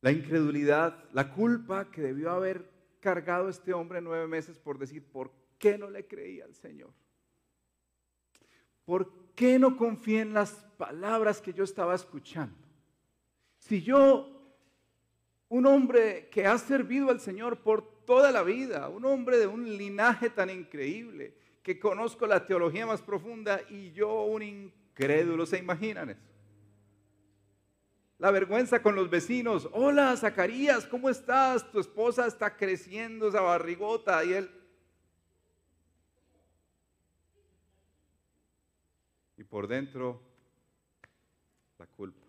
la 0.02 0.12
incredulidad, 0.12 1.04
la 1.14 1.34
culpa 1.34 1.90
que 1.90 2.02
debió 2.02 2.32
haber 2.32 2.70
cargado 3.00 3.50
este 3.50 3.74
hombre 3.74 4.02
nueve 4.02 4.28
meses 4.28 4.58
por 4.60 4.78
decir, 4.78 5.04
¿por 5.04 5.32
qué 5.58 5.78
no 5.78 5.90
le 5.90 6.08
creía 6.08 6.46
al 6.46 6.54
Señor? 6.54 6.92
¿Por 8.86 9.34
qué 9.36 9.60
no 9.60 9.76
confié 9.76 10.22
en 10.22 10.34
las 10.34 10.52
palabras 10.78 11.42
que 11.42 11.54
yo 11.54 11.64
estaba 11.64 11.96
escuchando? 11.96 12.56
Si 13.58 13.82
yo, 13.82 14.37
un 15.50 15.66
hombre 15.66 16.30
que 16.30 16.46
ha 16.46 16.58
servido 16.58 17.10
al 17.10 17.20
Señor 17.20 17.62
por 17.62 18.06
toda 18.06 18.32
la 18.32 18.44
vida, 18.44 18.90
un 18.90 19.06
hombre 19.06 19.38
de 19.38 19.48
un 19.48 19.78
linaje 19.78 20.30
tan 20.30 20.50
increíble, 20.50 21.34
que 21.64 21.80
conozco 21.80 22.26
la 22.26 22.46
teología 22.46 22.86
más 22.86 23.02
profunda 23.02 23.62
y 23.70 23.92
yo 23.92 24.24
un 24.24 24.42
incrédulo, 24.42 25.46
¿se 25.46 25.58
imaginan 25.58 26.12
eso? 26.12 26.22
La 28.20 28.32
vergüenza 28.32 28.82
con 28.82 28.96
los 28.96 29.10
vecinos. 29.10 29.70
Hola, 29.74 30.16
Zacarías, 30.18 30.88
¿cómo 30.88 31.10
estás? 31.10 31.70
Tu 31.72 31.80
esposa 31.80 32.26
está 32.26 32.56
creciendo 32.56 33.28
esa 33.28 33.42
barrigota 33.42 34.24
y 34.26 34.34
él... 34.34 34.52
Y 39.38 39.44
por 39.44 39.68
dentro, 39.68 40.20
la 41.78 41.86
culpa. 41.86 42.26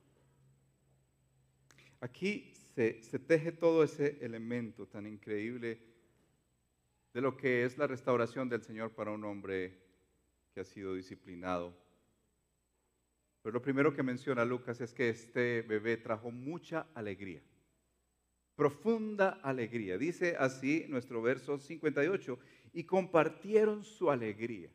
Aquí 2.01 2.53
se, 2.79 3.19
teje 3.19 3.51
todo 3.51 3.83
ese 3.83 4.19
elemento 4.21 4.87
tan 4.87 5.07
increíble 5.07 5.81
de 7.13 7.21
lo 7.21 7.37
que 7.37 7.65
es 7.65 7.77
la 7.77 7.89
restauración 7.89 8.49
del 8.49 8.63
Señor 8.63 8.93
para 8.93 9.11
un 9.11 9.25
hombre 9.25 9.77
que 10.55 10.61
ha 10.61 10.65
sido 10.65 10.95
disciplinado 10.95 11.75
pero 13.43 13.55
lo 13.55 13.63
primero 13.63 13.95
que 13.95 14.03
menciona 14.03 14.45
Lucas 14.45 14.81
es 14.81 14.93
que 14.93 15.09
este 15.09 15.63
bebé 15.63 15.97
trajo 15.97 16.31
mucha 16.31 16.89
alegría, 16.93 17.41
profunda 18.55 19.41
alegría. 19.43 19.97
Dice 19.97 20.37
así 20.39 20.85
nuestro 20.89 21.23
verso 21.23 21.59
58, 21.59 22.39
y 22.75 22.85
compartieron 22.85 23.85
su 23.85 24.11
alegría. 24.11 24.71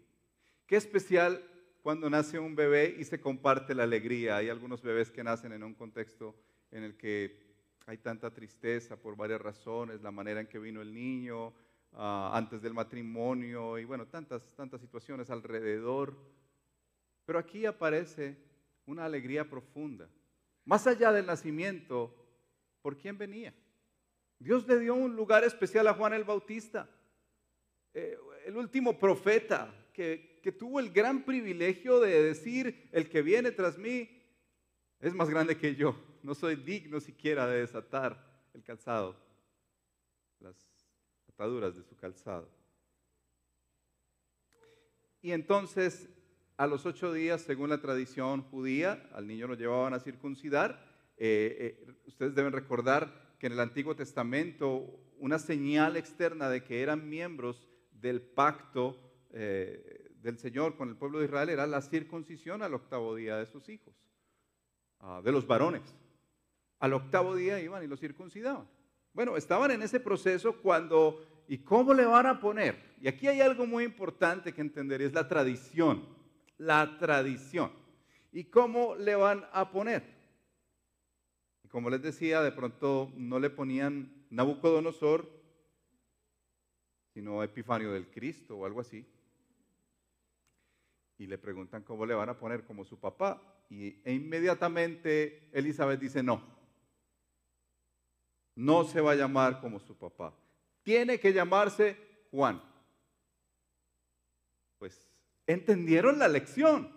Qué 0.65 0.77
especial 0.77 1.43
cuando 1.83 2.10
nace 2.10 2.39
un 2.39 2.55
bebé 2.55 2.95
y 2.98 3.03
se 3.03 3.22
comparte 3.22 3.75
la 3.75 3.83
alegría. 3.83 4.38
Hay 4.38 4.50
algunos 4.50 4.81
bebés 4.81 5.12
que 5.12 5.24
nacen 5.24 5.51
en 5.51 5.62
un 5.62 5.75
contexto 5.75 6.36
en 6.72 6.83
el 6.83 6.98
que 6.98 7.43
hay 7.86 7.98
tanta 7.98 8.34
tristeza 8.34 8.96
por 8.96 9.16
varias 9.16 9.42
razones, 9.42 10.02
la 10.02 10.12
manera 10.12 10.40
en 10.40 10.48
que 10.48 10.60
vino 10.60 10.82
el 10.82 10.94
niño, 10.94 11.54
ah, 11.94 12.32
antes 12.34 12.62
del 12.62 12.74
matrimonio 12.74 13.78
y 13.78 13.86
bueno, 13.86 14.08
tantas, 14.08 14.54
tantas 14.56 14.80
situaciones 14.82 15.30
alrededor. 15.30 16.16
Pero 17.25 17.40
aquí 17.40 17.66
aparece 17.66 18.38
una 18.86 19.06
alegría 19.06 19.50
profunda. 19.50 20.10
Más 20.66 20.88
allá 20.88 21.12
del 21.12 21.25
nacimiento, 21.25 22.13
¿por 22.82 22.98
quién 22.98 23.18
venía? 23.18 23.54
Dios 24.40 24.68
le 24.68 24.80
dio 24.80 24.96
un 24.96 25.16
lugar 25.16 25.44
especial 25.44 25.88
a 25.88 25.94
Juan 25.94 26.13
el 26.13 26.24
Bautista, 26.24 26.90
eh, 27.94 28.18
el 28.46 28.58
último 28.58 28.98
profeta 28.98 29.74
que, 29.94 30.40
que 30.42 30.52
tuvo 30.52 30.80
el 30.80 30.92
gran 30.92 31.24
privilegio 31.24 32.00
de 32.00 32.24
decir, 32.24 32.90
el 32.92 33.10
que 33.10 33.22
viene 33.22 33.52
tras 33.52 33.78
mí 33.78 34.10
es 35.00 35.13
más 35.13 35.30
grande 35.30 35.58
que 35.58 35.75
yo, 35.75 35.96
no 36.24 36.34
soy 36.34 36.56
digno 36.56 37.00
siquiera 37.00 37.48
de 37.48 37.60
desatar 37.60 38.18
el 38.53 38.63
calzado, 38.63 39.15
las 40.39 40.56
ataduras 41.27 41.75
de 41.75 41.84
su 41.84 41.96
calzado. 41.96 42.50
Y 45.22 45.32
entonces 45.32 46.10
a 46.58 46.68
los 46.68 46.86
ocho 46.86 47.12
días, 47.12 47.42
según 47.42 47.70
la 47.70 47.82
tradición 47.82 48.44
judía, 48.44 49.10
al 49.13 49.27
niño 49.27 49.48
lo 49.48 49.56
llevaban 49.56 49.94
a 49.94 50.00
circuncidar. 50.00 50.80
Eh, 51.18 51.86
eh, 51.88 51.94
ustedes 52.06 52.36
deben 52.36 52.53
recordar 52.53 53.36
que 53.39 53.48
en 53.48 53.53
el 53.53 53.60
Antiguo 53.60 53.96
Testamento 53.96 55.00
una 55.18 55.39
señal 55.39 55.98
externa 55.98 56.50
de 56.50 56.63
que 56.63 56.82
eran 56.82 57.10
miembros 57.10 57.68
del 57.92 58.22
pacto 58.22 58.98
eh, 59.32 60.12
del 60.22 60.38
Señor 60.38 60.75
con 60.75 60.89
el 60.89 60.96
pueblo 60.96 61.20
de 61.20 61.25
Israel 61.25 61.50
era 61.50 61.65
la 61.65 61.82
circuncisión 61.82 62.62
al 62.62 62.74
octavo 62.74 63.15
día 63.15 63.38
de 63.38 63.46
sus 63.46 63.68
hijos, 63.70 63.96
ah, 65.00 65.22
de 65.24 65.32
los 65.32 65.48
varones. 65.48 65.96
Al 66.80 66.94
octavo 66.94 67.36
día 67.36 67.60
iban 67.60 67.84
y 67.84 67.88
los 67.88 68.00
circuncidaban. 68.00 68.68
Bueno, 69.13 69.38
estaban 69.38 69.72
en 69.72 69.82
ese 69.82 70.00
proceso 70.00 70.62
cuando, 70.62 71.44
¿y 71.48 71.60
cómo 71.60 71.94
le 71.94 72.06
van 72.06 72.25
a 72.25 72.39
poner? 72.39 72.96
Y 73.01 73.08
aquí 73.08 73.27
hay 73.27 73.42
algo 73.42 73.65
muy 73.65 73.84
importante 73.84 74.53
que 74.53 74.62
entender, 74.62 75.01
es 75.01 75.13
la 75.13 75.27
tradición 75.27 76.24
la 76.58 76.98
tradición. 76.98 77.72
¿Y 78.32 78.46
cómo 78.46 78.96
le 78.96 79.15
van 79.15 79.46
a 79.51 79.72
poner? 79.72 80.03
Y 81.63 81.68
como 81.68 81.89
les 81.89 82.01
decía, 82.01 82.42
de 82.42 82.51
pronto 82.51 83.12
no 83.15 83.39
le 83.39 83.50
ponían 83.50 84.25
Nabucodonosor, 84.30 85.30
sino 87.13 87.44
Epifanio 87.44 87.92
del 87.92 88.10
Cristo 88.10 88.58
o 88.58 88.65
algo 88.65 88.82
así. 88.82 89.06
Y 91.18 91.27
le 91.27 91.38
preguntan 91.38 91.84
cómo 91.84 92.06
le 92.06 92.15
van 92.15 92.30
a 92.30 92.38
poner 92.38 92.65
como 92.65 92.86
su 92.86 93.00
papá. 93.00 93.42
Y, 93.70 94.01
e 94.03 94.13
inmediatamente 94.13 95.50
Elizabeth 95.53 96.00
dice 96.00 96.24
no. 96.24 96.52
No 98.55 98.83
se 98.83 99.01
va 99.01 99.12
a 99.12 99.15
llamar 99.15 99.60
como 99.60 99.79
su 99.79 99.95
papá. 99.95 100.33
Tiene 100.83 101.19
que 101.19 101.33
llamarse 101.33 101.98
Juan. 102.31 102.62
Pues 104.77 105.07
entendieron 105.48 106.19
la 106.19 106.27
lección, 106.27 106.91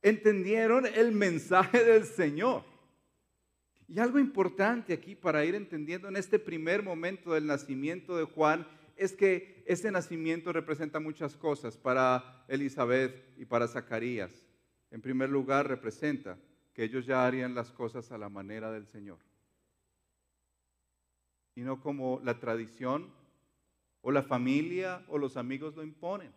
entendieron 0.00 0.86
el 0.86 1.12
mensaje 1.12 1.84
del 1.84 2.04
Señor. 2.04 2.64
Y 3.88 3.98
algo 3.98 4.18
importante 4.18 4.94
aquí 4.94 5.14
para 5.14 5.44
ir 5.44 5.54
entendiendo 5.54 6.08
en 6.08 6.16
este 6.16 6.38
primer 6.38 6.82
momento 6.82 7.34
del 7.34 7.46
nacimiento 7.46 8.16
de 8.16 8.24
Juan 8.24 8.66
es 8.96 9.12
que 9.12 9.62
ese 9.66 9.90
nacimiento 9.90 10.52
representa 10.52 11.00
muchas 11.00 11.36
cosas 11.36 11.76
para 11.76 12.44
Elizabeth 12.48 13.14
y 13.36 13.44
para 13.44 13.68
Zacarías. 13.68 14.30
En 14.90 15.00
primer 15.00 15.28
lugar, 15.28 15.68
representa 15.68 16.38
que 16.72 16.84
ellos 16.84 17.06
ya 17.06 17.26
harían 17.26 17.54
las 17.54 17.70
cosas 17.70 18.12
a 18.12 18.18
la 18.18 18.28
manera 18.28 18.70
del 18.70 18.86
Señor. 18.86 19.18
Y 21.54 21.62
no 21.62 21.80
como 21.80 22.20
la 22.24 22.38
tradición 22.38 23.12
o 24.00 24.10
la 24.10 24.22
familia 24.22 25.04
o 25.08 25.18
los 25.18 25.36
amigos 25.36 25.74
lo 25.76 25.82
imponen. 25.82 26.32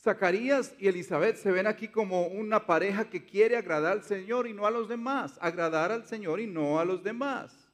Zacarías 0.00 0.74
y 0.78 0.86
Elizabeth 0.86 1.36
se 1.36 1.50
ven 1.50 1.66
aquí 1.66 1.88
como 1.88 2.28
una 2.28 2.66
pareja 2.66 3.10
que 3.10 3.24
quiere 3.24 3.56
agradar 3.56 3.92
al 3.92 4.04
Señor 4.04 4.46
y 4.46 4.52
no 4.52 4.64
a 4.64 4.70
los 4.70 4.88
demás, 4.88 5.36
agradar 5.40 5.90
al 5.90 6.06
Señor 6.06 6.40
y 6.40 6.46
no 6.46 6.78
a 6.78 6.84
los 6.84 7.02
demás. 7.02 7.68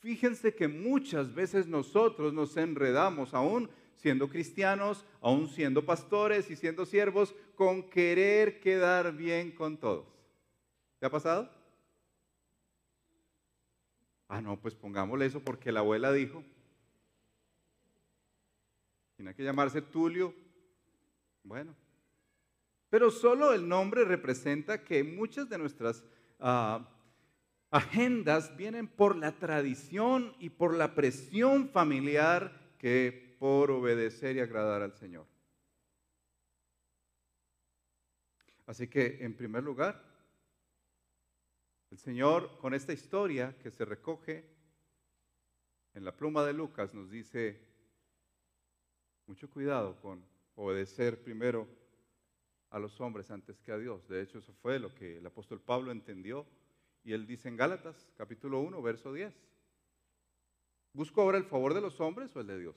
Fíjense 0.00 0.54
que 0.54 0.68
muchas 0.68 1.32
veces 1.34 1.66
nosotros 1.66 2.32
nos 2.32 2.56
enredamos, 2.56 3.32
aún 3.32 3.70
siendo 3.94 4.28
cristianos, 4.28 5.04
aún 5.20 5.48
siendo 5.48 5.84
pastores 5.84 6.50
y 6.50 6.56
siendo 6.56 6.84
siervos, 6.84 7.34
con 7.54 7.88
querer 7.88 8.60
quedar 8.60 9.16
bien 9.16 9.52
con 9.52 9.76
todos. 9.76 10.06
¿Te 10.98 11.06
ha 11.06 11.10
pasado? 11.10 11.57
Ah, 14.28 14.42
no, 14.42 14.60
pues 14.60 14.74
pongámosle 14.74 15.26
eso 15.26 15.40
porque 15.40 15.72
la 15.72 15.80
abuela 15.80 16.12
dijo. 16.12 16.44
Tiene 19.16 19.34
que 19.34 19.42
llamarse 19.42 19.80
Tulio. 19.82 20.34
Bueno. 21.42 21.74
Pero 22.90 23.10
solo 23.10 23.52
el 23.52 23.68
nombre 23.68 24.04
representa 24.04 24.84
que 24.84 25.02
muchas 25.02 25.48
de 25.48 25.58
nuestras 25.58 26.04
ah, 26.38 26.88
agendas 27.70 28.56
vienen 28.56 28.86
por 28.86 29.16
la 29.16 29.32
tradición 29.32 30.34
y 30.38 30.50
por 30.50 30.74
la 30.74 30.94
presión 30.94 31.68
familiar 31.68 32.74
que 32.78 33.36
por 33.38 33.70
obedecer 33.70 34.36
y 34.36 34.40
agradar 34.40 34.82
al 34.82 34.94
Señor. 34.94 35.26
Así 38.66 38.86
que, 38.88 39.18
en 39.24 39.34
primer 39.34 39.62
lugar, 39.64 40.07
el 41.90 41.98
Señor 41.98 42.58
con 42.58 42.74
esta 42.74 42.92
historia 42.92 43.56
que 43.58 43.70
se 43.70 43.84
recoge 43.84 44.44
en 45.94 46.04
la 46.04 46.16
pluma 46.16 46.44
de 46.44 46.52
Lucas 46.52 46.94
nos 46.94 47.10
dice, 47.10 47.60
mucho 49.26 49.50
cuidado 49.50 50.00
con 50.00 50.24
obedecer 50.54 51.22
primero 51.22 51.66
a 52.70 52.78
los 52.78 53.00
hombres 53.00 53.30
antes 53.30 53.60
que 53.60 53.72
a 53.72 53.78
Dios. 53.78 54.06
De 54.08 54.22
hecho, 54.22 54.38
eso 54.38 54.52
fue 54.52 54.78
lo 54.78 54.94
que 54.94 55.16
el 55.16 55.26
apóstol 55.26 55.60
Pablo 55.60 55.90
entendió 55.90 56.46
y 57.02 57.12
él 57.14 57.26
dice 57.26 57.48
en 57.48 57.56
Gálatas 57.56 58.12
capítulo 58.16 58.60
1, 58.60 58.82
verso 58.82 59.12
10. 59.12 59.34
¿Busco 60.92 61.22
ahora 61.22 61.38
el 61.38 61.44
favor 61.44 61.74
de 61.74 61.80
los 61.80 62.00
hombres 62.00 62.34
o 62.36 62.40
el 62.40 62.46
de 62.46 62.58
Dios? 62.58 62.76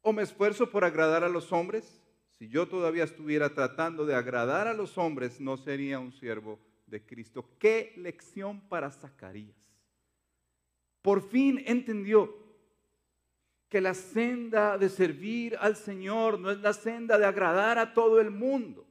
¿O 0.00 0.12
me 0.12 0.22
esfuerzo 0.22 0.70
por 0.70 0.84
agradar 0.84 1.22
a 1.22 1.28
los 1.28 1.52
hombres? 1.52 2.02
Si 2.30 2.48
yo 2.48 2.66
todavía 2.66 3.04
estuviera 3.04 3.54
tratando 3.54 4.06
de 4.06 4.14
agradar 4.14 4.68
a 4.68 4.74
los 4.74 4.96
hombres, 4.96 5.40
no 5.40 5.58
sería 5.58 5.98
un 5.98 6.12
siervo 6.12 6.58
de 6.90 7.04
Cristo. 7.04 7.48
Qué 7.58 7.94
lección 7.96 8.60
para 8.68 8.90
Zacarías. 8.90 9.56
Por 11.00 11.22
fin 11.22 11.62
entendió 11.66 12.36
que 13.68 13.80
la 13.80 13.94
senda 13.94 14.76
de 14.76 14.88
servir 14.88 15.56
al 15.60 15.76
Señor 15.76 16.38
no 16.38 16.50
es 16.50 16.58
la 16.58 16.72
senda 16.72 17.16
de 17.16 17.24
agradar 17.24 17.78
a 17.78 17.94
todo 17.94 18.20
el 18.20 18.30
mundo, 18.30 18.86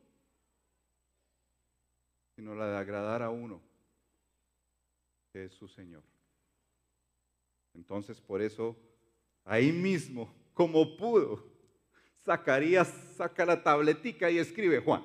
sino 2.35 2.55
la 2.55 2.69
de 2.69 2.77
agradar 2.77 3.21
a 3.21 3.29
uno, 3.29 3.61
que 5.33 5.45
es 5.45 5.53
su 5.53 5.67
Señor. 5.67 6.01
Entonces, 7.73 8.19
por 8.21 8.41
eso, 8.41 8.75
ahí 9.43 9.71
mismo, 9.71 10.33
como 10.53 10.97
pudo, 10.97 11.45
Zacarías 12.23 12.87
saca 13.15 13.45
la 13.45 13.61
tabletica 13.61 14.31
y 14.31 14.37
escribe 14.37 14.79
Juan. 14.79 15.03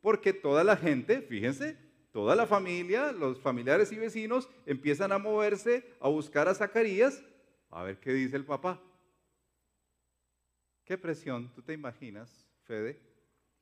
Porque 0.00 0.32
toda 0.32 0.62
la 0.62 0.76
gente, 0.76 1.20
fíjense, 1.22 1.76
toda 2.14 2.36
la 2.36 2.46
familia, 2.46 3.10
los 3.10 3.40
familiares 3.40 3.90
y 3.90 3.96
vecinos 3.96 4.48
empiezan 4.66 5.10
a 5.10 5.18
moverse 5.18 5.84
a 5.98 6.08
buscar 6.08 6.46
a 6.46 6.54
Zacarías 6.54 7.24
a 7.70 7.82
ver 7.82 7.98
qué 7.98 8.12
dice 8.12 8.36
el 8.36 8.44
papá. 8.44 8.80
¿Qué 10.84 10.96
presión? 10.96 11.52
¿Tú 11.52 11.60
te 11.60 11.72
imaginas, 11.72 12.48
Fede, 12.66 13.00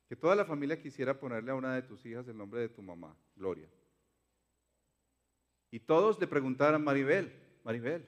que 0.07 0.17
toda 0.17 0.35
la 0.35 0.45
familia 0.45 0.79
quisiera 0.79 1.19
ponerle 1.19 1.51
a 1.51 1.55
una 1.55 1.75
de 1.75 1.81
tus 1.81 2.05
hijas 2.05 2.29
el 2.29 2.37
nombre 2.37 2.61
de 2.61 2.69
tu 2.69 2.83
mamá, 2.83 3.17
Gloria? 3.37 3.71
Y 5.71 5.81
todos 5.81 6.21
le 6.21 6.27
preguntaran 6.27 6.85
Maribel, 6.85 7.33
Maribel, 7.65 8.07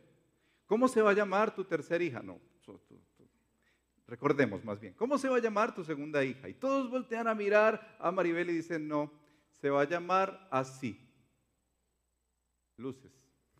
¿cómo 0.66 0.88
se 0.88 1.00
va 1.00 1.12
a 1.12 1.14
llamar 1.14 1.54
tu 1.54 1.64
tercera 1.64 2.04
hija? 2.04 2.22
No, 2.22 2.38
recordemos 4.06 4.62
más 4.62 4.78
bien, 4.78 4.92
¿cómo 4.92 5.16
se 5.16 5.30
va 5.30 5.38
a 5.38 5.40
llamar 5.40 5.74
tu 5.74 5.82
segunda 5.84 6.22
hija? 6.22 6.50
Y 6.50 6.52
todos 6.52 6.90
voltean 6.90 7.28
a 7.28 7.34
mirar 7.34 7.96
a 7.98 8.10
Maribel 8.10 8.50
y 8.50 8.56
dicen, 8.56 8.86
no, 8.86 9.23
se 9.64 9.70
va 9.70 9.80
a 9.80 9.88
llamar 9.88 10.46
así. 10.50 11.00
Luces. 12.76 13.10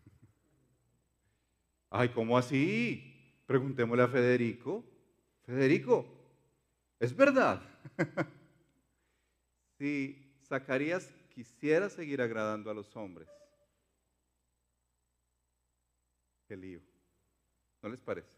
Ay, 1.89 2.11
¿cómo 2.11 2.37
así? 2.37 3.41
Preguntémosle 3.47 4.03
a 4.03 4.09
Federico. 4.09 4.85
Federico, 5.47 6.07
¿es 7.01 7.17
verdad? 7.17 7.63
si 9.79 10.37
Zacarías 10.43 11.11
quisiera 11.31 11.89
seguir 11.89 12.21
agradando 12.21 12.71
a 12.71 12.75
los 12.75 12.95
hombres, 12.97 13.31
qué 16.47 16.55
lío. 16.55 16.83
¿No 17.81 17.89
les 17.89 18.03
parece? 18.03 18.37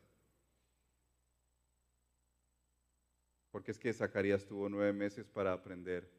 Porque 3.50 3.72
es 3.72 3.78
que 3.80 3.92
Zacarías 3.92 4.46
tuvo 4.46 4.68
nueve 4.68 4.92
meses 4.92 5.26
para 5.26 5.52
aprender 5.52 6.15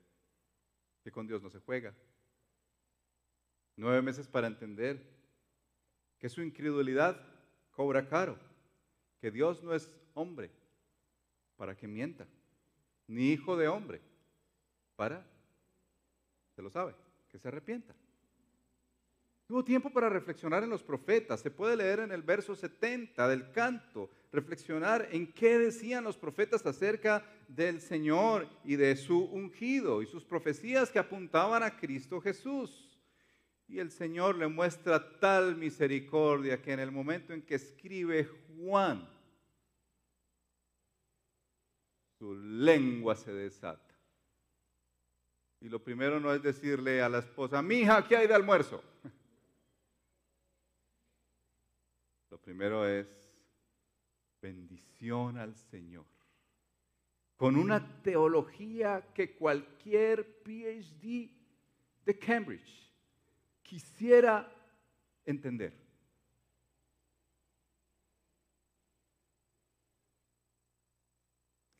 que 1.07 1.11
con 1.13 1.25
Dios 1.25 1.41
no 1.41 1.49
se 1.49 1.61
juega. 1.61 1.93
Nueve 3.77 4.01
meses 4.01 4.27
para 4.27 4.47
entender 4.47 5.01
que 6.19 6.27
su 6.27 6.41
incredulidad 6.41 7.17
cobra 7.71 8.09
caro, 8.09 8.37
que 9.21 9.31
Dios 9.31 9.63
no 9.63 9.73
es 9.73 9.89
hombre 10.15 10.51
para 11.55 11.77
que 11.77 11.87
mienta, 11.87 12.27
ni 13.07 13.31
hijo 13.31 13.55
de 13.55 13.69
hombre 13.69 14.01
para, 14.97 15.25
se 16.53 16.61
lo 16.61 16.69
sabe, 16.69 16.93
que 17.29 17.39
se 17.39 17.47
arrepienta. 17.47 17.95
Tuvo 19.47 19.63
tiempo 19.63 19.89
para 19.89 20.09
reflexionar 20.09 20.63
en 20.63 20.69
los 20.69 20.83
profetas. 20.83 21.39
Se 21.39 21.49
puede 21.49 21.77
leer 21.77 22.01
en 22.01 22.11
el 22.11 22.21
verso 22.21 22.53
70 22.53 23.29
del 23.29 23.49
canto, 23.51 24.09
reflexionar 24.29 25.07
en 25.09 25.31
qué 25.31 25.57
decían 25.57 26.03
los 26.03 26.17
profetas 26.17 26.65
acerca 26.65 27.25
del 27.47 27.79
Señor 27.79 28.49
y 28.65 28.75
de 28.75 28.97
su 28.97 29.23
ungido 29.23 30.01
y 30.01 30.05
sus 30.05 30.25
profecías 30.25 30.91
que 30.91 30.99
apuntaban 30.99 31.63
a 31.63 31.77
Cristo 31.77 32.19
Jesús. 32.19 32.89
Y 33.69 33.79
el 33.79 33.89
Señor 33.89 34.35
le 34.35 34.49
muestra 34.49 35.17
tal 35.19 35.55
misericordia 35.55 36.61
que 36.61 36.73
en 36.73 36.81
el 36.81 36.91
momento 36.91 37.33
en 37.33 37.41
que 37.41 37.55
escribe 37.55 38.29
Juan, 38.57 39.07
su 42.19 42.35
lengua 42.35 43.15
se 43.15 43.31
desata. 43.31 43.95
Y 45.61 45.69
lo 45.69 45.81
primero 45.81 46.19
no 46.19 46.33
es 46.33 46.41
decirle 46.41 47.01
a 47.01 47.07
la 47.07 47.19
esposa, 47.19 47.61
mija, 47.61 48.05
¿qué 48.05 48.17
hay 48.17 48.27
de 48.27 48.33
almuerzo? 48.33 48.83
Lo 52.29 52.36
primero 52.47 52.87
es 52.87 53.05
bendición 54.41 55.37
al 55.37 55.53
Señor. 55.53 56.05
Con 57.35 57.57
una 57.57 58.01
teología 58.01 59.09
que 59.13 59.35
cualquier 59.35 60.43
PhD 60.45 61.29
de 62.05 62.17
Cambridge 62.17 62.89
quisiera 63.61 64.49
entender. 65.25 65.73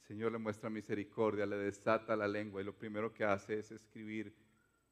El 0.02 0.08
Señor 0.10 0.34
le 0.34 0.38
muestra 0.38 0.70
misericordia, 0.70 1.46
le 1.46 1.56
desata 1.56 2.14
la 2.18 2.28
lengua 2.28 2.60
y 2.60 2.66
lo 2.66 2.76
primero 2.76 3.14
que 3.14 3.24
hace 3.24 3.60
es 3.60 3.72
escribir 3.72 4.36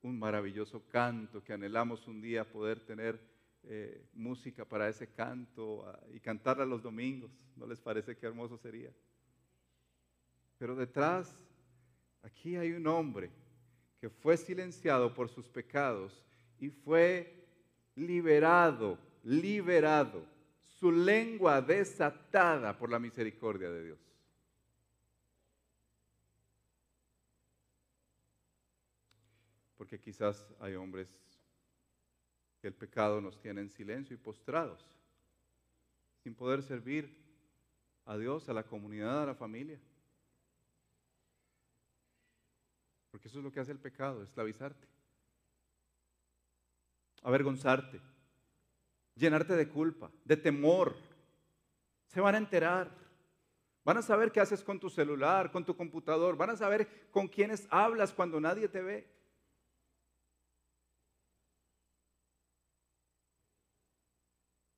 un 0.03 0.17
maravilloso 0.17 0.87
canto 0.87 1.43
que 1.43 1.51
anhelamos 1.51 2.07
un 2.07 2.21
día 2.21 2.49
poder 2.49 2.79
tener 2.79 3.34
eh, 3.67 4.05
música 4.13 4.63
para 4.63 4.87
ese 4.87 5.07
canto 5.07 5.85
y 6.13 6.19
cantarla 6.19 6.65
los 6.65 6.83
domingos. 6.83 7.31
¿No 7.55 7.65
les 7.65 7.79
parece 7.81 8.15
qué 8.15 8.27
hermoso 8.27 8.57
sería? 8.57 8.91
Pero 10.57 10.75
detrás, 10.75 11.35
aquí 12.21 12.55
hay 12.55 12.71
un 12.71 12.85
hombre 12.87 13.31
que 13.99 14.09
fue 14.09 14.37
silenciado 14.37 15.13
por 15.13 15.29
sus 15.29 15.47
pecados 15.47 16.23
y 16.59 16.69
fue 16.69 17.45
liberado, 17.95 18.99
liberado, 19.23 20.25
su 20.61 20.91
lengua 20.91 21.61
desatada 21.61 22.77
por 22.77 22.89
la 22.89 22.99
misericordia 22.99 23.69
de 23.71 23.83
Dios. 23.85 23.99
Porque 29.77 29.99
quizás 29.99 30.45
hay 30.59 30.75
hombres 30.75 31.24
el 32.67 32.73
pecado 32.73 33.21
nos 33.21 33.39
tiene 33.39 33.61
en 33.61 33.69
silencio 33.69 34.15
y 34.15 34.17
postrados, 34.17 34.85
sin 36.23 36.35
poder 36.35 36.63
servir 36.63 37.15
a 38.05 38.17
Dios, 38.17 38.49
a 38.49 38.53
la 38.53 38.63
comunidad, 38.63 39.23
a 39.23 39.25
la 39.27 39.35
familia. 39.35 39.79
Porque 43.11 43.27
eso 43.27 43.39
es 43.39 43.43
lo 43.43 43.51
que 43.51 43.59
hace 43.59 43.71
el 43.71 43.79
pecado, 43.79 44.23
esclavizarte, 44.23 44.87
avergonzarte, 47.23 48.01
llenarte 49.15 49.55
de 49.55 49.69
culpa, 49.69 50.11
de 50.23 50.37
temor. 50.37 50.95
Se 52.07 52.21
van 52.21 52.35
a 52.35 52.39
enterar. 52.39 53.05
Van 53.83 53.97
a 53.97 54.01
saber 54.01 54.31
qué 54.31 54.39
haces 54.39 54.63
con 54.63 54.79
tu 54.79 54.89
celular, 54.89 55.51
con 55.51 55.63
tu 55.63 55.77
computador. 55.77 56.35
Van 56.35 56.49
a 56.49 56.57
saber 56.57 57.09
con 57.11 57.27
quiénes 57.27 57.67
hablas 57.69 58.13
cuando 58.13 58.39
nadie 58.41 58.67
te 58.67 58.81
ve. 58.81 59.14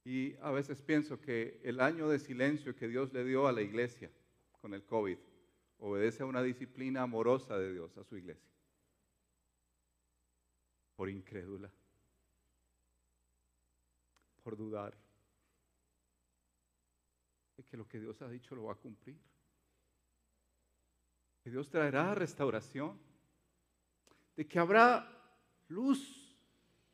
Y 0.08 0.38
a 0.42 0.52
veces 0.52 0.82
pienso 0.82 1.20
que 1.20 1.60
el 1.66 1.82
año 1.82 2.08
de 2.08 2.18
silencio 2.18 2.74
que 2.74 2.88
Dios 2.88 3.12
le 3.12 3.26
dio 3.26 3.46
a 3.46 3.52
la 3.52 3.62
iglesia 3.62 4.10
con 4.62 4.74
el 4.74 4.86
COVID 4.86 5.18
obedece 5.80 6.24
a 6.24 6.26
una 6.26 6.42
disciplina 6.42 7.02
amorosa 7.02 7.58
de 7.58 7.74
Dios 7.74 7.98
a 7.98 8.06
su 8.06 8.16
iglesia. 8.16 8.50
Por 10.96 11.10
incrédula. 11.10 11.70
Por 14.42 14.56
dudar. 14.56 14.98
De 17.58 17.66
que 17.66 17.76
lo 17.76 17.86
que 17.86 18.00
Dios 18.00 18.22
ha 18.22 18.30
dicho 18.30 18.56
lo 18.56 18.64
va 18.64 18.72
a 18.72 18.78
cumplir. 18.78 19.20
Que 21.44 21.50
Dios 21.50 21.70
traerá 21.70 22.16
restauración. 22.16 22.98
De 24.38 24.48
que 24.48 24.58
habrá 24.58 25.06
luz 25.68 26.34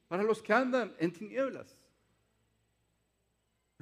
para 0.07 0.23
los 0.23 0.41
que 0.41 0.51
andan 0.51 0.95
en 0.97 1.13
tinieblas 1.13 1.77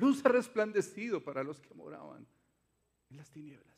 Luz 0.02 0.26
ha 0.26 0.30
resplandecido 0.30 1.24
para 1.24 1.44
los 1.44 1.62
que 1.62 1.76
moraban 1.76 2.26
en 3.12 3.18
las 3.18 3.30
tinieblas. 3.30 3.78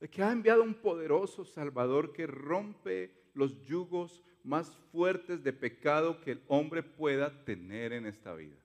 De 0.00 0.08
que 0.08 0.22
ha 0.22 0.32
enviado 0.32 0.62
un 0.62 0.72
poderoso 0.72 1.44
Salvador 1.44 2.14
que 2.14 2.26
rompe 2.26 3.30
los 3.34 3.62
yugos 3.66 4.22
más 4.44 4.74
fuertes 4.90 5.44
de 5.44 5.52
pecado 5.52 6.22
que 6.22 6.30
el 6.30 6.42
hombre 6.48 6.82
pueda 6.82 7.44
tener 7.44 7.92
en 7.92 8.06
esta 8.06 8.34
vida. 8.34 8.56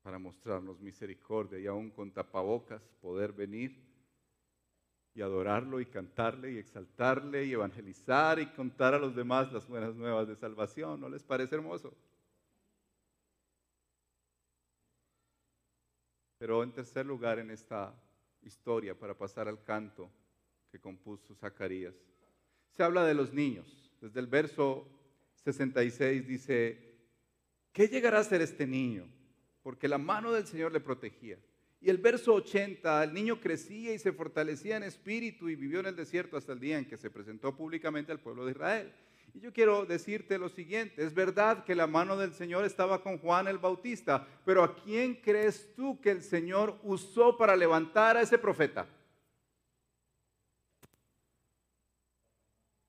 Para 0.00 0.18
mostrarnos 0.18 0.80
misericordia 0.80 1.58
y 1.58 1.66
aún 1.66 1.90
con 1.90 2.10
tapabocas 2.10 2.88
poder 3.02 3.34
venir 3.34 3.84
y 5.14 5.22
adorarlo 5.22 5.80
y 5.80 5.86
cantarle 5.86 6.52
y 6.52 6.58
exaltarle 6.58 7.44
y 7.44 7.52
evangelizar 7.52 8.40
y 8.40 8.46
contar 8.46 8.94
a 8.94 8.98
los 8.98 9.14
demás 9.14 9.52
las 9.52 9.66
buenas 9.68 9.94
nuevas 9.94 10.26
de 10.26 10.34
salvación. 10.34 11.00
¿No 11.00 11.08
les 11.08 11.22
parece 11.22 11.54
hermoso? 11.54 11.94
Pero 16.36 16.62
en 16.64 16.72
tercer 16.72 17.06
lugar 17.06 17.38
en 17.38 17.50
esta 17.50 17.94
historia, 18.42 18.98
para 18.98 19.16
pasar 19.16 19.48
al 19.48 19.62
canto 19.62 20.10
que 20.70 20.80
compuso 20.80 21.34
Zacarías, 21.36 21.94
se 22.70 22.82
habla 22.82 23.04
de 23.04 23.14
los 23.14 23.32
niños. 23.32 23.90
Desde 24.00 24.18
el 24.18 24.26
verso 24.26 24.86
66 25.44 26.26
dice, 26.26 26.98
¿qué 27.72 27.86
llegará 27.86 28.18
a 28.18 28.24
ser 28.24 28.42
este 28.42 28.66
niño? 28.66 29.06
Porque 29.62 29.86
la 29.86 29.96
mano 29.96 30.32
del 30.32 30.46
Señor 30.46 30.72
le 30.72 30.80
protegía. 30.80 31.38
Y 31.84 31.90
el 31.90 31.98
verso 31.98 32.32
80, 32.32 33.04
el 33.04 33.12
niño 33.12 33.38
crecía 33.38 33.92
y 33.92 33.98
se 33.98 34.10
fortalecía 34.10 34.78
en 34.78 34.84
espíritu 34.84 35.50
y 35.50 35.54
vivió 35.54 35.80
en 35.80 35.86
el 35.86 35.94
desierto 35.94 36.38
hasta 36.38 36.54
el 36.54 36.58
día 36.58 36.78
en 36.78 36.86
que 36.86 36.96
se 36.96 37.10
presentó 37.10 37.54
públicamente 37.54 38.10
al 38.10 38.20
pueblo 38.20 38.46
de 38.46 38.52
Israel. 38.52 38.90
Y 39.34 39.40
yo 39.40 39.52
quiero 39.52 39.84
decirte 39.84 40.38
lo 40.38 40.48
siguiente, 40.48 41.04
es 41.04 41.12
verdad 41.12 41.62
que 41.64 41.74
la 41.74 41.86
mano 41.86 42.16
del 42.16 42.32
Señor 42.32 42.64
estaba 42.64 43.02
con 43.02 43.18
Juan 43.18 43.48
el 43.48 43.58
Bautista, 43.58 44.26
pero 44.46 44.64
¿a 44.64 44.74
quién 44.74 45.16
crees 45.16 45.74
tú 45.74 46.00
que 46.00 46.10
el 46.10 46.22
Señor 46.22 46.78
usó 46.84 47.36
para 47.36 47.54
levantar 47.54 48.16
a 48.16 48.22
ese 48.22 48.38
profeta? 48.38 48.88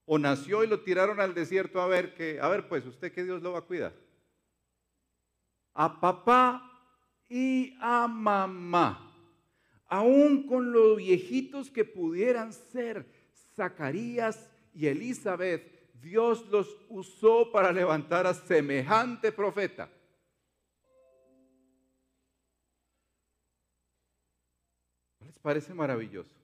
O 0.06 0.18
nació 0.18 0.64
y 0.64 0.68
lo 0.68 0.80
tiraron 0.80 1.20
al 1.20 1.34
desierto 1.34 1.82
a 1.82 1.86
ver 1.86 2.14
que, 2.14 2.40
a 2.40 2.48
ver 2.48 2.66
pues, 2.66 2.86
usted 2.86 3.12
que 3.12 3.24
Dios 3.24 3.42
lo 3.42 3.52
va 3.52 3.58
a 3.58 3.62
cuidar. 3.66 3.92
A 5.74 6.00
papá 6.00 6.75
y 7.28 7.76
a 7.80 8.06
mamá, 8.06 9.12
aún 9.86 10.46
con 10.46 10.72
los 10.72 10.96
viejitos 10.96 11.70
que 11.70 11.84
pudieran 11.84 12.52
ser 12.52 13.06
Zacarías 13.54 14.50
y 14.74 14.86
Elizabeth, 14.86 15.76
Dios 16.00 16.46
los 16.48 16.76
usó 16.88 17.50
para 17.50 17.72
levantar 17.72 18.26
a 18.26 18.34
semejante 18.34 19.32
profeta. 19.32 19.90
¿No 25.18 25.26
les 25.26 25.38
parece 25.38 25.74
maravilloso? 25.74 26.36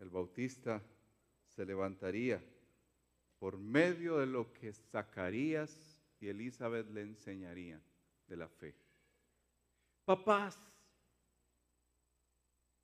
El 0.00 0.10
bautista 0.10 0.82
se 1.54 1.64
levantaría 1.64 2.42
por 3.38 3.56
medio 3.56 4.18
de 4.18 4.26
lo 4.26 4.52
que 4.52 4.72
Zacarías 4.72 5.91
y 6.22 6.28
Elizabeth 6.28 6.88
le 6.90 7.02
enseñarían 7.02 7.82
de 8.28 8.36
la 8.36 8.48
fe. 8.48 8.76
Papás, 10.04 10.56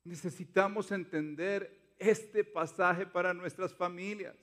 necesitamos 0.03 0.91
entender 0.91 1.95
este 1.97 2.43
pasaje 2.43 3.05
para 3.05 3.33
nuestras 3.33 3.73
familias. 3.73 4.35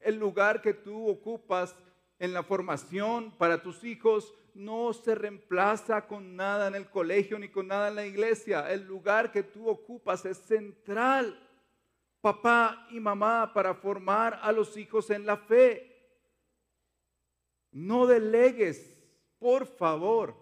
El 0.00 0.16
lugar 0.16 0.60
que 0.60 0.74
tú 0.74 1.08
ocupas 1.08 1.76
en 2.18 2.32
la 2.32 2.42
formación 2.42 3.30
para 3.38 3.62
tus 3.62 3.84
hijos 3.84 4.34
no 4.52 4.92
se 4.92 5.14
reemplaza 5.14 6.08
con 6.08 6.34
nada 6.34 6.66
en 6.66 6.74
el 6.74 6.90
colegio 6.90 7.38
ni 7.38 7.48
con 7.48 7.68
nada 7.68 7.86
en 7.86 7.94
la 7.94 8.06
iglesia. 8.06 8.68
El 8.72 8.84
lugar 8.84 9.30
que 9.30 9.44
tú 9.44 9.68
ocupas 9.68 10.24
es 10.24 10.38
central, 10.38 11.40
papá 12.20 12.88
y 12.90 12.98
mamá, 12.98 13.52
para 13.54 13.74
formar 13.74 14.40
a 14.42 14.50
los 14.50 14.76
hijos 14.76 15.08
en 15.10 15.24
la 15.24 15.36
fe. 15.36 15.97
No 17.78 18.08
delegues, 18.08 18.92
por 19.38 19.64
favor, 19.64 20.34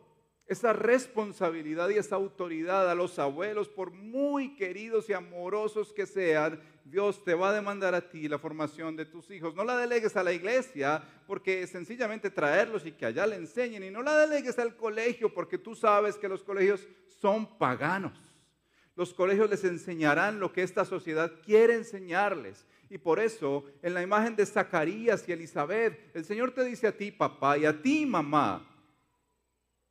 esa 0.47 0.73
responsabilidad 0.73 1.91
y 1.91 1.99
esa 1.99 2.17
autoridad 2.17 2.91
a 2.91 2.95
los 2.95 3.19
abuelos, 3.19 3.69
por 3.69 3.91
muy 3.91 4.57
queridos 4.57 5.11
y 5.11 5.13
amorosos 5.13 5.93
que 5.93 6.07
sean, 6.07 6.59
Dios 6.87 7.23
te 7.25 7.35
va 7.35 7.51
a 7.51 7.53
demandar 7.53 7.95
a 7.95 8.09
ti 8.09 8.27
la 8.27 8.39
formación 8.39 8.97
de 8.97 9.05
tus 9.05 9.31
hijos. 9.31 9.55
No 9.55 9.65
la 9.65 9.77
delegues 9.77 10.17
a 10.17 10.25
la 10.25 10.33
iglesia, 10.33 11.03
porque 11.27 11.67
sencillamente 11.67 12.31
traerlos 12.31 12.87
y 12.87 12.93
que 12.93 13.05
allá 13.05 13.27
le 13.27 13.37
enseñen. 13.37 13.85
Y 13.85 13.91
no 13.91 14.01
la 14.03 14.17
delegues 14.17 14.59
al 14.59 14.75
colegio, 14.75 15.35
porque 15.35 15.59
tú 15.59 15.75
sabes 15.75 16.17
que 16.17 16.31
los 16.31 16.43
colegios 16.43 16.89
son 17.21 17.59
paganos. 17.59 18.19
Los 18.95 19.13
colegios 19.13 19.51
les 19.51 19.63
enseñarán 19.65 20.41
lo 20.41 20.55
que 20.55 20.63
esta 20.63 20.87
sociedad 20.87 21.31
quiere 21.45 21.75
enseñarles. 21.75 22.65
Y 22.89 22.99
por 22.99 23.19
eso, 23.19 23.65
en 23.83 23.95
la 23.95 24.03
imagen 24.03 24.37
de 24.37 24.47
Zacarías 24.47 25.29
y 25.29 25.33
Elizabeth, 25.33 26.15
el 26.15 26.25
Señor 26.25 26.53
te 26.53 26.65
dice 26.65 26.87
a 26.87 26.97
ti, 26.97 27.11
papá, 27.11 27.59
y 27.59 27.65
a 27.65 27.83
ti, 27.83 28.07
mamá, 28.07 28.65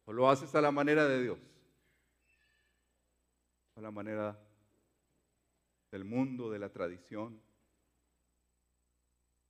o 0.06 0.14
lo 0.14 0.30
haces 0.30 0.54
a 0.56 0.62
la 0.62 0.72
manera 0.72 1.06
de 1.08 1.22
Dios, 1.22 1.40
a 3.76 3.82
la 3.82 3.92
manera 3.92 4.40
del 5.92 6.06
mundo, 6.06 6.50
de 6.50 6.60
la 6.60 6.70
tradición, 6.70 7.42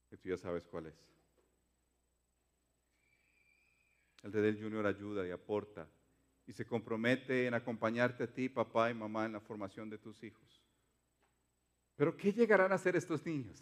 que 0.09 0.17
tú 0.17 0.29
ya 0.29 0.37
sabes 0.37 0.65
cuál 0.65 0.87
es. 0.87 0.95
El 4.23 4.31
de 4.31 4.41
Del 4.41 4.61
Junior 4.61 4.87
ayuda 4.87 5.27
y 5.27 5.29
aporta 5.29 5.87
y 6.47 6.53
se 6.53 6.65
compromete 6.65 7.45
en 7.45 7.53
acompañarte 7.53 8.23
a 8.23 8.33
ti, 8.33 8.49
papá 8.49 8.89
y 8.89 8.95
mamá, 8.95 9.25
en 9.25 9.33
la 9.33 9.39
formación 9.39 9.89
de 9.89 9.99
tus 9.99 10.23
hijos. 10.23 10.64
Pero 11.95 12.15
¿qué 12.15 12.33
llegarán 12.33 12.71
a 12.71 12.75
hacer 12.75 12.95
estos 12.95 13.25
niños? 13.25 13.61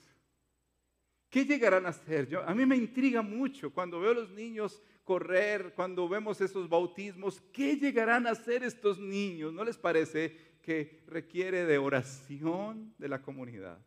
¿Qué 1.30 1.46
llegarán 1.46 1.86
a 1.86 1.89
hacer? 1.89 2.28
Yo, 2.28 2.48
a 2.48 2.54
mí 2.54 2.65
me 2.65 2.76
intriga 2.76 3.22
mucho 3.22 3.74
cuando 3.74 4.00
veo 4.00 4.12
a 4.12 4.15
los 4.15 4.32
niños 4.32 4.82
correr, 5.04 5.74
cuando 5.76 6.08
vemos 6.08 6.39
esos 6.41 6.69
bautismos. 6.69 7.41
¿Qué 7.52 7.76
llegarán 7.76 8.28
a 8.28 8.32
hacer 8.32 8.63
estos 8.63 9.00
niños? 9.00 9.54
¿No 9.54 9.63
les 9.63 9.78
parece 9.78 10.36
que 10.62 11.04
requiere 11.08 11.65
de 11.65 11.78
oración 11.78 12.93
de 12.98 13.10
la 13.10 13.22
comunidad? 13.22 13.80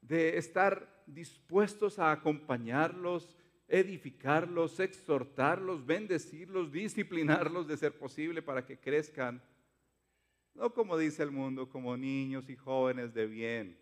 De 0.00 0.36
estar 0.36 1.04
dispuestos 1.06 1.98
a 1.98 2.10
acompañarlos, 2.10 3.36
edificarlos, 3.68 4.80
exhortarlos, 4.80 5.86
bendecirlos, 5.86 6.72
disciplinarlos 6.72 7.66
de 7.66 7.76
ser 7.76 7.96
posible 7.96 8.42
para 8.42 8.66
que 8.66 8.78
crezcan 8.78 9.42
no 10.54 10.72
como 10.72 10.96
dice 10.96 11.22
el 11.22 11.30
mundo, 11.30 11.68
como 11.68 11.96
niños 11.96 12.48
y 12.48 12.56
jóvenes 12.56 13.14
de 13.14 13.26
bien, 13.26 13.78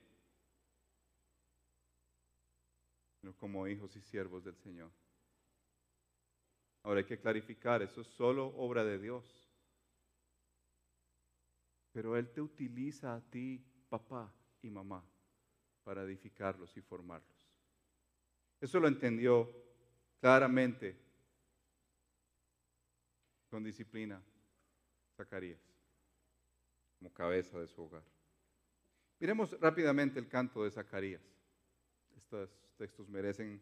sino 3.21 3.35
como 3.37 3.67
hijos 3.67 3.95
y 3.97 4.01
siervos 4.01 4.45
del 4.45 4.57
Señor. 4.57 4.91
Ahora 6.83 7.01
hay 7.01 7.07
que 7.07 7.21
clarificar, 7.21 7.83
eso 7.83 8.01
es 8.01 8.07
solo 8.07 8.47
obra 8.57 8.85
de 8.85 8.99
Dios. 8.99 9.51
Pero 11.93 12.17
Él 12.17 12.31
te 12.31 12.41
utiliza 12.41 13.15
a 13.15 13.21
ti, 13.21 13.63
papá 13.89 14.33
y 14.63 14.71
mamá, 14.71 15.05
para 15.85 16.05
edificarlos 16.05 16.75
y 16.77 16.81
formarlos. 16.81 17.51
Eso 18.61 18.79
lo 18.79 18.89
entendió 18.89 19.51
claramente, 20.21 20.97
con 23.51 23.65
disciplina, 23.65 24.23
Zacarías, 25.17 25.70
como 27.01 27.13
cabeza 27.13 27.59
de 27.59 27.67
su 27.67 27.83
hogar. 27.83 28.05
Miremos 29.19 29.59
rápidamente 29.59 30.21
el 30.21 30.29
canto 30.29 30.63
de 30.63 30.71
Zacarías. 30.71 31.23
Estos 32.15 32.51
textos 32.77 33.09
merecen, 33.09 33.61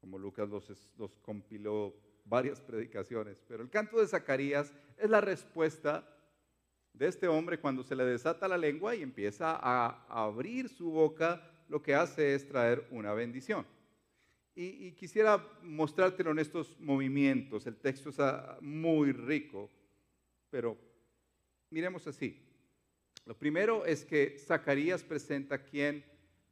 como 0.00 0.18
Lucas 0.18 0.48
los, 0.48 1.18
compiló, 1.20 1.94
varias 2.24 2.58
predicaciones, 2.60 3.42
pero 3.46 3.62
el 3.62 3.68
canto 3.68 4.00
de 4.00 4.06
Zacarías 4.06 4.72
es 4.96 5.10
la 5.10 5.20
respuesta 5.20 6.08
de 6.94 7.08
este 7.08 7.28
hombre 7.28 7.60
cuando 7.60 7.82
se 7.82 7.94
le 7.94 8.04
desata 8.04 8.48
la 8.48 8.56
lengua 8.56 8.94
y 8.94 9.02
empieza 9.02 9.58
a 9.60 10.06
abrir 10.08 10.70
su 10.70 10.90
boca, 10.90 11.42
lo 11.68 11.82
que 11.82 11.94
hace 11.94 12.34
es 12.34 12.48
traer 12.48 12.86
una 12.90 13.12
bendición. 13.12 13.66
Y, 14.56 14.92
quisiera 14.92 15.44
mostrártelo 15.62 16.30
en 16.30 16.38
estos 16.38 16.78
movimientos. 16.78 17.66
El 17.66 17.76
texto 17.76 18.10
está 18.10 18.56
muy 18.60 19.10
rico, 19.10 19.68
pero 20.48 20.78
miremos 21.74 22.06
así. 22.06 22.40
Lo 23.26 23.36
primero 23.36 23.84
es 23.84 24.04
que 24.04 24.38
Zacarías 24.38 25.02
presenta 25.02 25.64
quién 25.64 26.04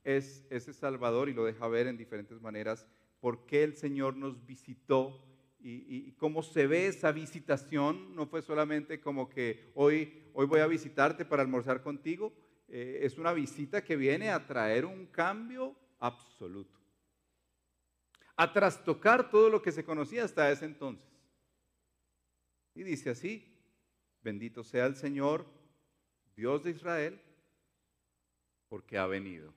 es 0.05 0.45
ese 0.51 0.73
Salvador 0.73 1.29
y 1.29 1.33
lo 1.33 1.45
deja 1.45 1.69
ver 1.69 1.87
en 1.87 1.97
diferentes 1.97 2.41
maneras, 2.41 2.87
por 3.21 3.47
qué 3.47 3.63
el 3.63 3.77
Señor 3.77 4.17
nos 4.17 4.45
visitó 4.45 5.25
y, 5.61 6.11
cómo 6.13 6.43
se 6.43 6.67
ve 6.67 6.89
esa 6.89 7.13
visitación. 7.13 8.17
No 8.17 8.27
fue 8.27 8.43
solamente 8.43 9.01
como 9.01 9.29
que 9.29 9.71
hoy, 9.75 10.25
hoy 10.35 10.47
voy 10.47 10.61
a 10.61 10.67
visitarte 10.67 11.25
para 11.25 11.43
almorzar 11.43 11.83
contigo, 11.83 12.33
eh, 12.69 13.01
es 13.03 13.17
una 13.17 13.33
visita 13.33 13.85
que 13.85 13.95
viene 13.95 14.31
a 14.31 14.45
traer 14.45 14.85
un 14.85 15.07
cambio 15.07 15.77
absoluto 16.01 16.83
a 18.37 18.53
trastocar 18.53 19.31
todo 19.31 19.49
lo 19.49 19.63
que 19.63 19.73
se 19.73 19.85
conocía 19.85 20.25
hasta 20.25 20.51
ese 20.51 20.65
entonces. 20.65 21.09
Y 22.75 22.83
dice 22.83 23.11
así, 23.11 23.52
bendito 24.23 24.65
sea 24.65 24.87
el 24.87 24.97
Señor, 24.97 25.47
Dios 26.37 26.65
de 26.65 26.71
Israel, 26.71 27.21
porque 28.69 28.99
ha 28.99 29.07
venido. 29.07 29.53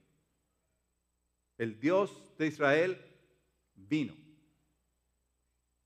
El 1.57 1.79
Dios 1.79 2.31
de 2.37 2.47
Israel 2.47 3.01
vino. 3.75 4.13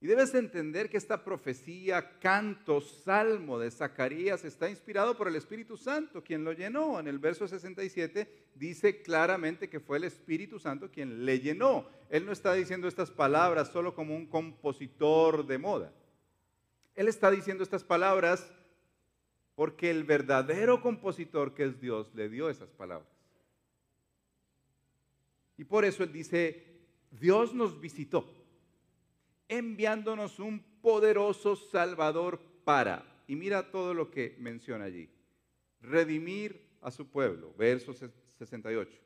Y 0.01 0.07
debes 0.07 0.33
entender 0.33 0.89
que 0.89 0.95
esta 0.95 1.25
profecía, 1.25 2.19
canto, 2.19 2.79
salmo 2.79 3.59
de 3.59 3.69
Zacarías 3.69 4.45
está 4.45 4.69
inspirado 4.69 5.17
por 5.17 5.27
el 5.27 5.35
Espíritu 5.35 5.75
Santo, 5.75 6.23
quien 6.23 6.45
lo 6.45 6.53
llenó. 6.53 7.01
En 7.01 7.07
el 7.07 7.19
verso 7.19 7.45
67 7.47 8.51
dice 8.55 9.01
claramente 9.01 9.69
que 9.69 9.81
fue 9.81 9.97
el 9.97 10.05
Espíritu 10.05 10.57
Santo 10.57 10.89
quien 10.89 11.25
le 11.25 11.39
llenó. 11.41 11.85
Él 12.09 12.25
no 12.25 12.31
está 12.31 12.53
diciendo 12.53 12.87
estas 12.87 13.11
palabras 13.11 13.71
solo 13.73 13.93
como 13.93 14.15
un 14.15 14.25
compositor 14.27 15.45
de 15.45 15.57
moda. 15.57 15.91
Él 16.95 17.09
está 17.09 17.29
diciendo 17.29 17.63
estas 17.63 17.83
palabras 17.83 18.49
porque 19.59 19.91
el 19.91 20.05
verdadero 20.05 20.81
compositor 20.81 21.53
que 21.53 21.65
es 21.65 21.81
Dios 21.81 22.15
le 22.15 22.29
dio 22.29 22.49
esas 22.49 22.69
palabras. 22.69 23.09
Y 25.57 25.65
por 25.65 25.83
eso 25.83 26.01
él 26.01 26.13
dice, 26.13 26.65
Dios 27.11 27.53
nos 27.53 27.77
visitó 27.81 28.25
enviándonos 29.49 30.39
un 30.39 30.61
poderoso 30.81 31.57
Salvador 31.57 32.39
para, 32.63 33.03
y 33.27 33.35
mira 33.35 33.69
todo 33.69 33.93
lo 33.93 34.09
que 34.09 34.37
menciona 34.39 34.85
allí, 34.85 35.09
redimir 35.81 36.65
a 36.81 36.89
su 36.89 37.09
pueblo, 37.09 37.53
verso 37.57 37.91
68, 37.93 38.97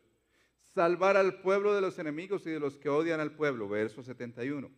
salvar 0.76 1.18
al 1.18 1.42
pueblo 1.42 1.74
de 1.74 1.82
los 1.82 1.98
enemigos 1.98 2.46
y 2.46 2.52
de 2.52 2.60
los 2.60 2.78
que 2.78 2.90
odian 2.90 3.20
al 3.20 3.32
pueblo, 3.32 3.68
verso 3.68 4.04
71, 4.04 4.70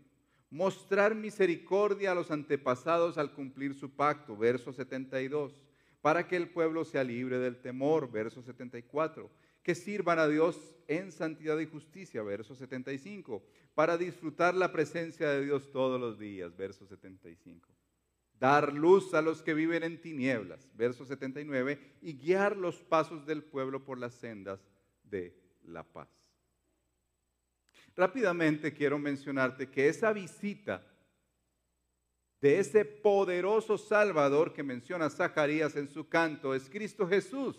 mostrar 0.52 1.16
misericordia 1.16 2.14
a 2.14 2.16
los 2.16 2.32
antepasados 2.32 3.18
al 3.18 3.34
cumplir 3.34 3.74
su 3.74 3.90
pacto, 3.90 4.38
verso 4.38 4.72
72, 4.72 5.65
para 6.06 6.28
que 6.28 6.36
el 6.36 6.50
pueblo 6.50 6.86
sea 6.86 7.04
libre 7.04 7.40
del 7.40 7.58
temor, 7.58 8.12
verso 8.12 8.44
74 8.44 9.28
que 9.64 9.74
sirvan 9.74 10.20
a 10.20 10.28
Dios 10.28 10.76
en 10.88 11.12
santidad 11.12 11.58
y 11.58 11.66
justicia, 11.66 12.22
verso 12.22 12.54
75, 12.54 13.44
para 13.74 13.98
disfrutar 13.98 14.54
la 14.54 14.72
presencia 14.72 15.28
de 15.32 15.44
Dios 15.44 15.72
todos 15.72 16.00
los 16.00 16.20
días, 16.20 16.56
verso 16.56 16.86
75. 16.86 17.68
Dar 18.40 18.72
luz 18.72 19.16
a 19.16 19.24
los 19.24 19.42
que 19.42 19.56
viven 19.56 19.82
en 19.82 20.00
tinieblas, 20.00 20.70
verso 20.76 21.06
79, 21.06 21.80
y 22.04 22.14
guiar 22.14 22.56
los 22.56 22.84
pasos 22.84 23.26
del 23.26 23.42
pueblo 23.42 23.84
por 23.84 23.98
las 23.98 24.14
sendas 24.14 24.60
de 25.02 25.36
la 25.64 25.84
paz. 25.84 26.10
Rápidamente 27.96 28.74
quiero 28.74 29.00
mencionarte 29.00 29.72
que 29.72 29.90
esa 29.90 30.14
visita 30.14 30.86
de 32.42 32.60
ese 32.60 32.86
poderoso 32.86 33.78
Salvador 33.78 34.54
que 34.54 34.64
menciona 34.64 35.10
Zacarías 35.10 35.76
en 35.76 35.90
su 35.90 36.08
canto 36.08 36.54
es 36.54 36.70
Cristo 36.70 37.08
Jesús. 37.08 37.58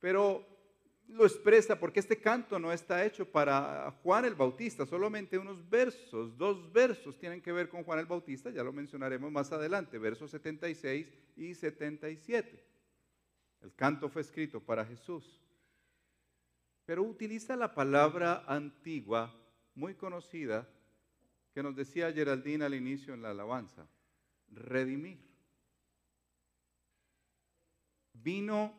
Pero 0.00 0.46
lo 1.08 1.26
expresa 1.26 1.78
porque 1.78 2.00
este 2.00 2.20
canto 2.20 2.58
no 2.58 2.72
está 2.72 3.04
hecho 3.04 3.30
para 3.30 3.90
Juan 4.02 4.24
el 4.24 4.34
Bautista, 4.34 4.86
solamente 4.86 5.38
unos 5.38 5.68
versos, 5.68 6.36
dos 6.36 6.72
versos 6.72 7.18
tienen 7.18 7.42
que 7.42 7.52
ver 7.52 7.68
con 7.68 7.84
Juan 7.84 7.98
el 7.98 8.06
Bautista, 8.06 8.50
ya 8.50 8.64
lo 8.64 8.72
mencionaremos 8.72 9.30
más 9.30 9.52
adelante, 9.52 9.98
versos 9.98 10.30
76 10.30 11.06
y 11.36 11.54
77. 11.54 12.64
El 13.60 13.74
canto 13.74 14.08
fue 14.08 14.22
escrito 14.22 14.60
para 14.60 14.84
Jesús, 14.84 15.40
pero 16.84 17.02
utiliza 17.02 17.56
la 17.56 17.74
palabra 17.74 18.44
antigua, 18.46 19.34
muy 19.74 19.94
conocida, 19.94 20.68
que 21.52 21.62
nos 21.62 21.76
decía 21.76 22.12
Geraldine 22.12 22.64
al 22.64 22.74
inicio 22.74 23.14
en 23.14 23.22
la 23.22 23.30
alabanza, 23.30 23.86
redimir. 24.48 25.20
Vino 28.14 28.74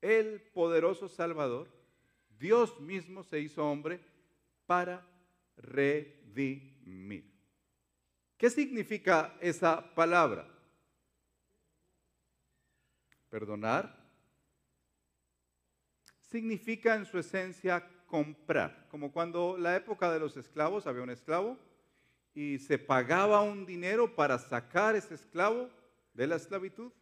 el 0.00 0.40
poderoso 0.40 1.08
Salvador, 1.08 1.68
Dios 2.38 2.80
mismo 2.80 3.22
se 3.22 3.38
hizo 3.40 3.64
hombre 3.64 4.00
para 4.66 5.06
redimir. 5.56 7.32
¿Qué 8.36 8.50
significa 8.50 9.36
esa 9.40 9.94
palabra? 9.94 10.48
Perdonar 13.30 14.02
significa 16.20 16.96
en 16.96 17.06
su 17.06 17.18
esencia 17.18 17.88
comprar, 18.12 18.86
como 18.90 19.10
cuando 19.10 19.56
la 19.56 19.74
época 19.74 20.12
de 20.12 20.20
los 20.20 20.36
esclavos 20.36 20.86
había 20.86 21.02
un 21.02 21.08
esclavo 21.08 21.56
y 22.34 22.58
se 22.58 22.76
pagaba 22.76 23.40
un 23.40 23.64
dinero 23.64 24.14
para 24.14 24.38
sacar 24.38 24.94
ese 24.94 25.14
esclavo 25.14 25.70
de 26.12 26.26
la 26.26 26.36
esclavitud. 26.36 26.92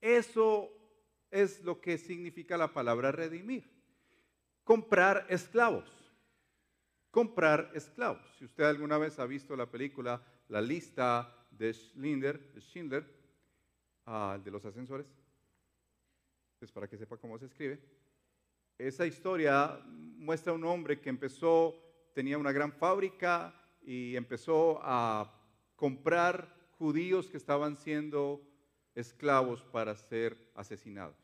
Eso 0.00 0.68
es 1.30 1.62
lo 1.62 1.80
que 1.80 1.96
significa 1.96 2.56
la 2.56 2.72
palabra 2.72 3.12
redimir. 3.12 3.70
Comprar 4.64 5.26
esclavos. 5.28 5.88
Comprar 7.12 7.70
esclavos. 7.72 8.26
Si 8.36 8.46
usted 8.46 8.64
alguna 8.64 8.98
vez 8.98 9.20
ha 9.20 9.26
visto 9.26 9.54
la 9.54 9.70
película 9.70 10.20
La 10.48 10.60
lista 10.60 11.46
de 11.52 11.72
Schindler, 11.72 12.52
Schindler 12.58 13.06
ah, 14.06 14.40
de 14.42 14.50
los 14.50 14.64
ascensores, 14.64 15.06
es 16.60 16.72
para 16.72 16.88
que 16.88 16.98
sepa 16.98 17.16
cómo 17.16 17.38
se 17.38 17.46
escribe. 17.46 17.80
Esa 18.78 19.06
historia 19.06 19.80
muestra 20.18 20.52
un 20.52 20.64
hombre 20.64 21.00
que 21.00 21.08
empezó, 21.08 21.74
tenía 22.14 22.36
una 22.36 22.52
gran 22.52 22.72
fábrica 22.72 23.54
y 23.82 24.14
empezó 24.16 24.80
a 24.82 25.32
comprar 25.76 26.54
judíos 26.78 27.28
que 27.28 27.38
estaban 27.38 27.76
siendo 27.76 28.42
esclavos 28.94 29.62
para 29.62 29.94
ser 29.96 30.36
asesinados. 30.54 31.16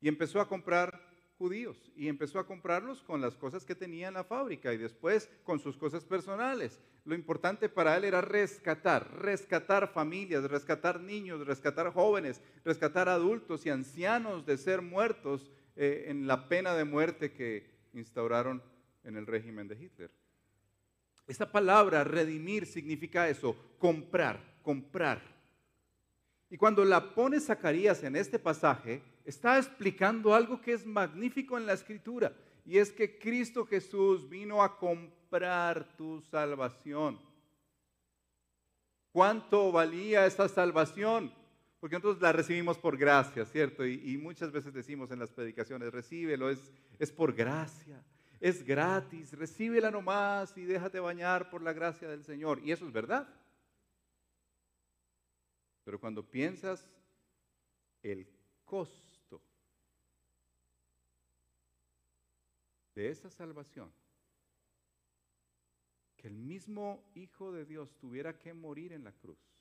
Y 0.00 0.08
empezó 0.08 0.40
a 0.40 0.48
comprar 0.48 0.98
judíos 1.36 1.90
y 1.94 2.08
empezó 2.08 2.38
a 2.38 2.46
comprarlos 2.46 3.02
con 3.02 3.20
las 3.20 3.36
cosas 3.36 3.64
que 3.64 3.74
tenía 3.74 4.08
en 4.08 4.14
la 4.14 4.24
fábrica 4.24 4.72
y 4.72 4.78
después 4.78 5.28
con 5.42 5.58
sus 5.58 5.76
cosas 5.76 6.04
personales. 6.04 6.80
Lo 7.04 7.14
importante 7.14 7.68
para 7.68 7.98
él 7.98 8.04
era 8.04 8.22
rescatar, 8.22 9.20
rescatar 9.20 9.92
familias, 9.92 10.44
rescatar 10.44 11.00
niños, 11.00 11.46
rescatar 11.46 11.92
jóvenes, 11.92 12.40
rescatar 12.64 13.10
adultos 13.10 13.66
y 13.66 13.70
ancianos 13.70 14.46
de 14.46 14.56
ser 14.56 14.80
muertos 14.80 15.50
eh, 15.76 16.06
en 16.08 16.26
la 16.26 16.48
pena 16.48 16.74
de 16.74 16.84
muerte 16.84 17.32
que 17.32 17.66
instauraron 17.92 18.62
en 19.02 19.16
el 19.16 19.26
régimen 19.26 19.68
de 19.68 19.74
Hitler. 19.74 20.10
Esta 21.26 21.50
palabra 21.50 22.04
redimir 22.04 22.66
significa 22.66 23.28
eso, 23.28 23.56
comprar, 23.78 24.40
comprar. 24.62 25.22
Y 26.50 26.56
cuando 26.56 26.84
la 26.84 27.14
pone 27.14 27.40
Zacarías 27.40 28.02
en 28.02 28.16
este 28.16 28.38
pasaje, 28.38 29.02
está 29.24 29.58
explicando 29.58 30.34
algo 30.34 30.60
que 30.60 30.72
es 30.72 30.86
magnífico 30.86 31.56
en 31.56 31.66
la 31.66 31.72
escritura. 31.72 32.32
Y 32.64 32.78
es 32.78 32.92
que 32.92 33.18
Cristo 33.18 33.66
Jesús 33.66 34.28
vino 34.28 34.62
a 34.62 34.78
comprar 34.78 35.96
tu 35.96 36.20
salvación. 36.20 37.18
¿Cuánto 39.12 39.72
valía 39.72 40.26
esa 40.26 40.48
salvación? 40.48 41.32
Porque 41.84 41.96
nosotros 41.96 42.22
la 42.22 42.32
recibimos 42.32 42.78
por 42.78 42.96
gracia, 42.96 43.44
¿cierto? 43.44 43.84
Y, 43.84 44.16
muchas 44.16 44.50
veces 44.50 44.72
decimos 44.72 45.10
en 45.10 45.18
las 45.18 45.30
predicaciones, 45.30 45.92
recíbelo, 45.92 46.48
es, 46.48 46.72
es 46.98 47.12
por 47.12 47.34
gracia, 47.34 48.02
es 48.40 48.64
gratis, 48.64 49.34
recíbela 49.34 49.90
nomás 49.90 50.56
y 50.56 50.64
déjate 50.64 50.98
bañar 50.98 51.50
por 51.50 51.60
la 51.60 51.74
gracia 51.74 52.08
del 52.08 52.24
Señor. 52.24 52.58
Y 52.64 52.72
eso 52.72 52.86
es 52.86 52.92
verdad. 52.94 53.28
Pero 55.84 56.00
cuando 56.00 56.24
piensas 56.26 56.88
el 58.02 58.26
costo 58.64 59.42
de 62.94 63.10
esa 63.10 63.28
salvación, 63.28 63.92
que 66.16 66.28
el 66.28 66.34
mismo 66.38 67.04
Hijo 67.14 67.52
de 67.52 67.66
Dios 67.66 67.94
tuviera 67.98 68.38
que 68.38 68.54
morir 68.54 68.94
en 68.94 69.04
la 69.04 69.12
cruz, 69.12 69.53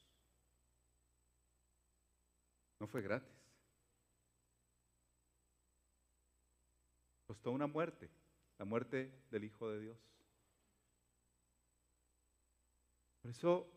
no 2.84 2.88
fue 2.88 3.02
gratis. 3.02 3.32
Costó 7.26 7.52
una 7.52 7.66
muerte, 7.66 8.10
la 8.60 8.66
muerte 8.66 9.10
del 9.32 9.46
Hijo 9.46 9.72
de 9.72 9.80
Dios. 9.80 9.98
Por 13.22 13.32
eso, 13.32 13.72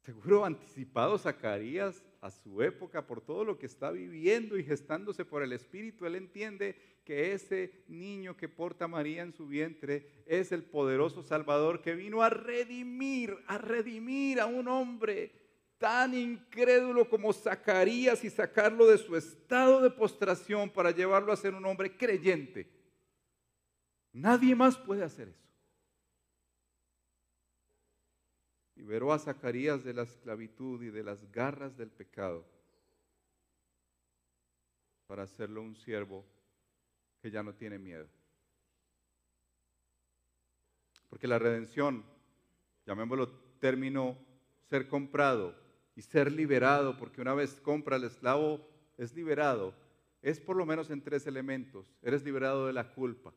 seguro 0.00 0.46
anticipado 0.46 1.18
Zacarías 1.18 2.02
a 2.22 2.30
su 2.30 2.62
época 2.62 3.06
por 3.06 3.20
todo 3.20 3.44
lo 3.44 3.58
que 3.58 3.66
está 3.66 3.90
viviendo 3.90 4.56
y 4.56 4.64
gestándose 4.64 5.26
por 5.26 5.42
el 5.42 5.52
Espíritu, 5.52 6.06
él 6.06 6.14
entiende 6.14 7.02
que 7.04 7.34
ese 7.34 7.84
niño 7.86 8.34
que 8.34 8.48
porta 8.48 8.88
María 8.88 9.20
en 9.20 9.34
su 9.34 9.46
vientre 9.46 10.24
es 10.24 10.52
el 10.52 10.64
poderoso 10.64 11.22
Salvador 11.22 11.82
que 11.82 11.94
vino 11.94 12.22
a 12.22 12.30
redimir, 12.30 13.36
a 13.46 13.58
redimir 13.58 14.40
a 14.40 14.46
un 14.46 14.68
hombre 14.68 15.41
tan 15.82 16.14
incrédulo 16.14 17.08
como 17.08 17.32
Zacarías 17.32 18.22
y 18.22 18.30
sacarlo 18.30 18.86
de 18.86 18.98
su 18.98 19.16
estado 19.16 19.80
de 19.80 19.90
postración 19.90 20.70
para 20.70 20.92
llevarlo 20.92 21.32
a 21.32 21.36
ser 21.36 21.56
un 21.56 21.66
hombre 21.66 21.96
creyente. 21.96 22.70
Nadie 24.12 24.54
más 24.54 24.78
puede 24.78 25.02
hacer 25.02 25.26
eso. 25.30 25.42
Liberó 28.76 29.12
a 29.12 29.18
Zacarías 29.18 29.82
de 29.82 29.92
la 29.92 30.02
esclavitud 30.02 30.80
y 30.84 30.90
de 30.90 31.02
las 31.02 31.28
garras 31.32 31.76
del 31.76 31.90
pecado 31.90 32.46
para 35.08 35.24
hacerlo 35.24 35.62
un 35.62 35.74
siervo 35.74 36.24
que 37.20 37.32
ya 37.32 37.42
no 37.42 37.56
tiene 37.56 37.80
miedo. 37.80 38.06
Porque 41.08 41.26
la 41.26 41.40
redención, 41.40 42.04
llamémoslo 42.86 43.28
término 43.58 44.16
ser 44.70 44.86
comprado, 44.86 45.60
y 45.94 46.02
ser 46.02 46.32
liberado, 46.32 46.96
porque 46.96 47.20
una 47.20 47.34
vez 47.34 47.54
compra 47.60 47.96
el 47.96 48.04
esclavo 48.04 48.66
es 48.96 49.14
liberado, 49.14 49.74
es 50.20 50.40
por 50.40 50.56
lo 50.56 50.64
menos 50.64 50.90
en 50.90 51.02
tres 51.02 51.26
elementos. 51.26 51.86
Eres 52.02 52.22
liberado 52.22 52.66
de 52.66 52.72
la 52.72 52.92
culpa. 52.92 53.32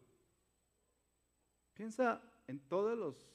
Piensa 1.74 2.22
en 2.48 2.60
todos 2.60 2.98
los 2.98 3.28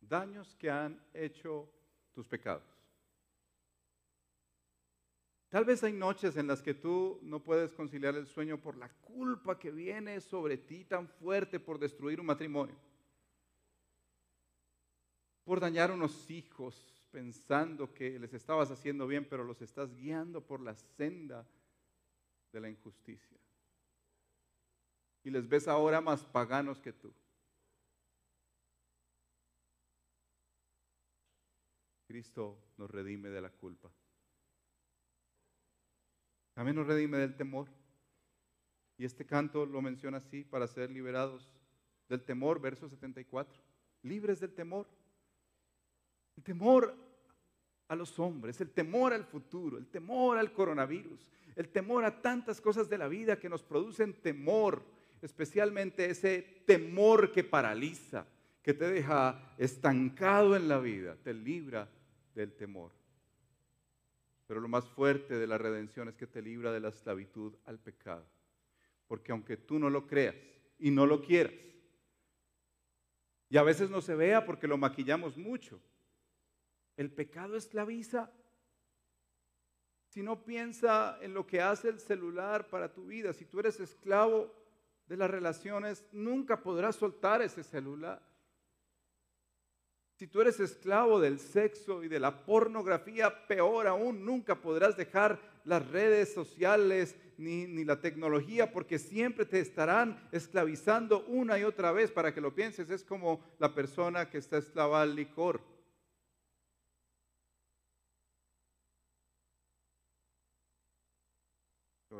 daños 0.00 0.54
que 0.56 0.70
han 0.70 1.00
hecho 1.14 1.70
tus 2.12 2.26
pecados. 2.26 2.64
Tal 5.48 5.64
vez 5.64 5.82
hay 5.82 5.94
noches 5.94 6.36
en 6.36 6.46
las 6.46 6.60
que 6.60 6.74
tú 6.74 7.18
no 7.22 7.42
puedes 7.42 7.72
conciliar 7.72 8.14
el 8.16 8.26
sueño 8.26 8.60
por 8.60 8.76
la 8.76 8.90
culpa 9.00 9.58
que 9.58 9.70
viene 9.70 10.20
sobre 10.20 10.58
ti 10.58 10.84
tan 10.84 11.08
fuerte 11.08 11.58
por 11.58 11.78
destruir 11.78 12.20
un 12.20 12.26
matrimonio, 12.26 12.76
por 15.44 15.58
dañar 15.58 15.90
unos 15.90 16.30
hijos, 16.30 16.97
pensando 17.10 17.92
que 17.94 18.18
les 18.18 18.32
estabas 18.34 18.70
haciendo 18.70 19.06
bien, 19.06 19.26
pero 19.28 19.44
los 19.44 19.60
estás 19.62 19.94
guiando 19.94 20.40
por 20.40 20.60
la 20.60 20.74
senda 20.74 21.46
de 22.52 22.60
la 22.60 22.68
injusticia. 22.68 23.38
Y 25.24 25.30
les 25.30 25.48
ves 25.48 25.68
ahora 25.68 26.00
más 26.00 26.24
paganos 26.24 26.80
que 26.80 26.92
tú. 26.92 27.12
Cristo 32.06 32.58
nos 32.78 32.90
redime 32.90 33.28
de 33.28 33.42
la 33.42 33.50
culpa. 33.50 33.90
También 36.54 36.76
nos 36.76 36.86
redime 36.86 37.18
del 37.18 37.36
temor. 37.36 37.68
Y 38.96 39.04
este 39.04 39.26
canto 39.26 39.66
lo 39.66 39.80
menciona 39.82 40.18
así, 40.18 40.42
para 40.42 40.66
ser 40.66 40.90
liberados 40.90 41.48
del 42.08 42.24
temor, 42.24 42.60
verso 42.60 42.88
74. 42.88 43.62
Libres 44.02 44.40
del 44.40 44.54
temor. 44.54 44.88
El 46.38 46.44
temor 46.44 46.94
a 47.88 47.96
los 47.96 48.16
hombres, 48.20 48.60
el 48.60 48.70
temor 48.70 49.12
al 49.12 49.24
futuro, 49.24 49.76
el 49.76 49.88
temor 49.88 50.38
al 50.38 50.52
coronavirus, 50.52 51.18
el 51.56 51.68
temor 51.68 52.04
a 52.04 52.22
tantas 52.22 52.60
cosas 52.60 52.88
de 52.88 52.96
la 52.96 53.08
vida 53.08 53.40
que 53.40 53.48
nos 53.48 53.64
producen 53.64 54.12
temor, 54.12 54.84
especialmente 55.20 56.08
ese 56.08 56.62
temor 56.64 57.32
que 57.32 57.42
paraliza, 57.42 58.24
que 58.62 58.72
te 58.72 58.88
deja 58.88 59.52
estancado 59.58 60.54
en 60.54 60.68
la 60.68 60.78
vida, 60.78 61.16
te 61.24 61.34
libra 61.34 61.88
del 62.36 62.52
temor. 62.52 62.92
Pero 64.46 64.60
lo 64.60 64.68
más 64.68 64.88
fuerte 64.88 65.34
de 65.40 65.46
la 65.48 65.58
redención 65.58 66.08
es 66.08 66.14
que 66.14 66.28
te 66.28 66.40
libra 66.40 66.70
de 66.70 66.78
la 66.78 66.90
esclavitud 66.90 67.52
al 67.64 67.80
pecado. 67.80 68.24
Porque 69.08 69.32
aunque 69.32 69.56
tú 69.56 69.80
no 69.80 69.90
lo 69.90 70.06
creas 70.06 70.36
y 70.78 70.92
no 70.92 71.04
lo 71.04 71.20
quieras, 71.20 71.54
y 73.50 73.56
a 73.56 73.64
veces 73.64 73.90
no 73.90 74.00
se 74.00 74.14
vea 74.14 74.46
porque 74.46 74.68
lo 74.68 74.78
maquillamos 74.78 75.36
mucho, 75.36 75.80
el 76.98 77.10
pecado 77.12 77.56
esclaviza. 77.56 78.30
Si 80.08 80.20
no 80.20 80.44
piensa 80.44 81.16
en 81.22 81.32
lo 81.32 81.46
que 81.46 81.62
hace 81.62 81.88
el 81.88 82.00
celular 82.00 82.68
para 82.68 82.92
tu 82.92 83.06
vida, 83.06 83.32
si 83.32 83.44
tú 83.44 83.60
eres 83.60 83.78
esclavo 83.78 84.52
de 85.06 85.16
las 85.16 85.30
relaciones, 85.30 86.04
nunca 86.12 86.60
podrás 86.60 86.96
soltar 86.96 87.40
ese 87.40 87.62
celular. 87.62 88.20
Si 90.16 90.26
tú 90.26 90.40
eres 90.40 90.58
esclavo 90.58 91.20
del 91.20 91.38
sexo 91.38 92.02
y 92.02 92.08
de 92.08 92.18
la 92.18 92.44
pornografía, 92.44 93.46
peor 93.46 93.86
aún, 93.86 94.24
nunca 94.24 94.60
podrás 94.60 94.96
dejar 94.96 95.40
las 95.64 95.88
redes 95.90 96.34
sociales 96.34 97.14
ni, 97.36 97.68
ni, 97.68 97.84
la 97.84 98.00
tecnología 98.00 98.72
porque 98.72 98.98
siempre 98.98 99.44
te 99.44 99.60
estarán 99.60 100.28
esclavizando 100.32 101.24
una 101.26 101.60
y 101.60 101.62
otra 101.62 101.92
vez 101.92 102.10
para 102.10 102.34
que 102.34 102.40
lo 102.40 102.52
pienses. 102.52 102.90
Es 102.90 103.04
como 103.04 103.40
la 103.60 103.72
persona 103.72 104.28
que 104.28 104.38
está 104.38 104.58
esclava 104.58 105.02
al 105.02 105.14
licor. 105.14 105.77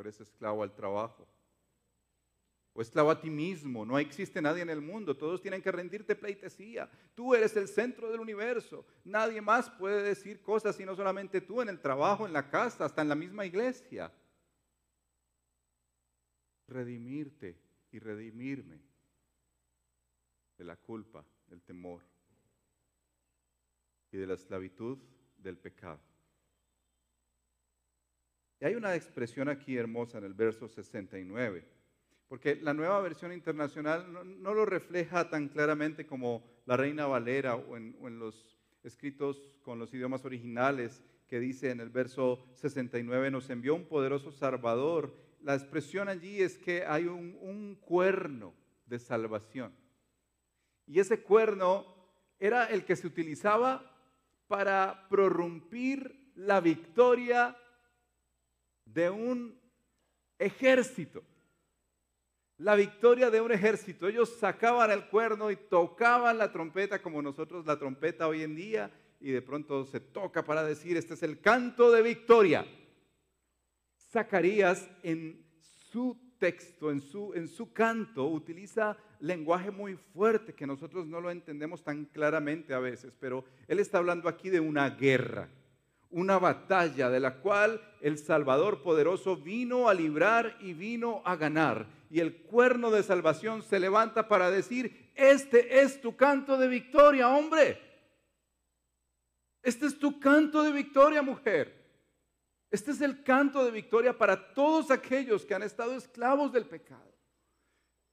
Eres 0.00 0.20
esclavo 0.20 0.62
al 0.62 0.74
trabajo. 0.74 1.26
O 2.72 2.80
esclavo 2.80 3.10
a 3.10 3.20
ti 3.20 3.30
mismo. 3.30 3.84
No 3.84 3.98
existe 3.98 4.40
nadie 4.40 4.62
en 4.62 4.70
el 4.70 4.80
mundo. 4.80 5.16
Todos 5.16 5.42
tienen 5.42 5.62
que 5.62 5.72
rendirte 5.72 6.14
pleitesía. 6.14 6.88
Tú 7.14 7.34
eres 7.34 7.56
el 7.56 7.66
centro 7.66 8.10
del 8.10 8.20
universo. 8.20 8.84
Nadie 9.04 9.40
más 9.40 9.68
puede 9.70 10.02
decir 10.02 10.40
cosas 10.42 10.76
sino 10.76 10.94
solamente 10.94 11.40
tú 11.40 11.60
en 11.60 11.68
el 11.68 11.80
trabajo, 11.80 12.26
en 12.26 12.32
la 12.32 12.48
casa, 12.50 12.84
hasta 12.84 13.02
en 13.02 13.08
la 13.08 13.14
misma 13.14 13.44
iglesia. 13.44 14.12
Redimirte 16.68 17.58
y 17.90 17.98
redimirme 17.98 18.80
de 20.56 20.64
la 20.64 20.76
culpa, 20.76 21.24
del 21.48 21.62
temor 21.62 22.02
y 24.10 24.16
de 24.16 24.26
la 24.26 24.34
esclavitud 24.34 24.98
del 25.38 25.56
pecado. 25.56 26.00
Y 28.60 28.64
hay 28.64 28.74
una 28.74 28.94
expresión 28.94 29.48
aquí 29.48 29.76
hermosa 29.76 30.18
en 30.18 30.24
el 30.24 30.34
verso 30.34 30.68
69, 30.68 31.64
porque 32.26 32.56
la 32.56 32.74
nueva 32.74 33.00
versión 33.00 33.32
internacional 33.32 34.12
no, 34.12 34.52
lo 34.54 34.66
refleja 34.66 35.30
tan 35.30 35.48
claramente 35.48 36.06
como 36.06 36.44
la 36.66 36.76
Reina 36.76 37.06
Valera 37.06 37.54
o 37.54 37.76
en, 37.76 38.18
los 38.18 38.58
escritos 38.82 39.56
con 39.62 39.78
los 39.78 39.94
idiomas 39.94 40.24
originales 40.24 41.02
que 41.28 41.38
dice 41.38 41.70
en 41.70 41.80
el 41.80 41.90
verso 41.90 42.44
69, 42.54 43.30
nos 43.30 43.48
envió 43.50 43.74
un 43.74 43.86
poderoso 43.86 44.32
Salvador. 44.32 45.14
La 45.42 45.54
expresión 45.54 46.08
allí 46.08 46.42
es 46.42 46.58
que 46.58 46.84
hay 46.84 47.04
un, 47.04 47.38
un 47.40 47.76
cuerno 47.76 48.54
de 48.86 48.98
salvación. 48.98 49.72
Y 50.86 50.98
ese 50.98 51.22
cuerno 51.22 51.86
era 52.40 52.64
el 52.64 52.84
que 52.84 52.96
se 52.96 53.06
utilizaba 53.06 53.94
para 54.48 55.06
prorrumpir 55.08 56.32
la 56.34 56.60
victoria 56.60 57.56
de 58.92 59.10
un 59.10 59.58
ejército. 60.38 61.22
La 62.58 62.74
victoria 62.74 63.30
de 63.30 63.40
un 63.40 63.52
ejército. 63.52 64.08
Ellos 64.08 64.36
sacaban 64.38 64.90
el 64.90 65.08
cuerno 65.08 65.50
y 65.50 65.56
tocaban 65.56 66.38
la 66.38 66.50
trompeta 66.50 67.00
como 67.00 67.22
nosotros 67.22 67.66
la 67.66 67.78
trompeta 67.78 68.26
hoy 68.26 68.42
en 68.42 68.56
día 68.56 68.90
y 69.20 69.30
de 69.30 69.42
pronto 69.42 69.84
se 69.84 70.00
toca 70.00 70.44
para 70.44 70.64
decir, 70.64 70.96
este 70.96 71.14
es 71.14 71.22
el 71.22 71.40
canto 71.40 71.90
de 71.90 72.02
victoria. 72.02 72.66
Zacarías 74.10 74.88
en 75.02 75.44
su 75.60 76.18
texto, 76.38 76.90
en 76.90 77.00
su, 77.00 77.32
en 77.34 77.48
su 77.48 77.72
canto, 77.72 78.26
utiliza 78.26 78.96
lenguaje 79.20 79.70
muy 79.70 79.96
fuerte 79.96 80.54
que 80.54 80.66
nosotros 80.66 81.06
no 81.06 81.20
lo 81.20 81.30
entendemos 81.30 81.82
tan 81.82 82.04
claramente 82.06 82.74
a 82.74 82.78
veces, 82.78 83.16
pero 83.18 83.44
él 83.66 83.80
está 83.80 83.98
hablando 83.98 84.28
aquí 84.28 84.48
de 84.50 84.60
una 84.60 84.90
guerra 84.90 85.48
una 86.10 86.38
batalla 86.38 87.10
de 87.10 87.20
la 87.20 87.36
cual 87.36 87.80
el 88.00 88.18
Salvador 88.18 88.82
poderoso 88.82 89.36
vino 89.36 89.88
a 89.88 89.94
librar 89.94 90.56
y 90.60 90.72
vino 90.72 91.22
a 91.24 91.36
ganar. 91.36 91.86
Y 92.10 92.20
el 92.20 92.42
cuerno 92.42 92.90
de 92.90 93.02
salvación 93.02 93.62
se 93.62 93.78
levanta 93.78 94.28
para 94.28 94.50
decir, 94.50 95.12
este 95.14 95.80
es 95.80 96.00
tu 96.00 96.16
canto 96.16 96.56
de 96.56 96.68
victoria, 96.68 97.28
hombre. 97.28 97.80
Este 99.62 99.86
es 99.86 99.98
tu 99.98 100.18
canto 100.18 100.62
de 100.62 100.72
victoria, 100.72 101.20
mujer. 101.20 101.78
Este 102.70 102.90
es 102.92 103.00
el 103.00 103.22
canto 103.22 103.64
de 103.64 103.70
victoria 103.70 104.16
para 104.16 104.52
todos 104.54 104.90
aquellos 104.90 105.44
que 105.44 105.54
han 105.54 105.62
estado 105.62 105.94
esclavos 105.94 106.52
del 106.52 106.66
pecado. 106.66 107.12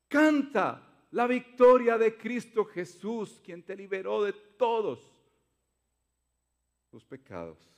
Canta 0.07 1.07
la 1.11 1.27
victoria 1.27 1.97
de 1.97 2.17
Cristo 2.17 2.65
Jesús, 2.65 3.39
quien 3.43 3.63
te 3.63 3.75
liberó 3.75 4.23
de 4.23 4.33
todos 4.33 4.99
tus 6.89 7.03
pecados. 7.05 7.74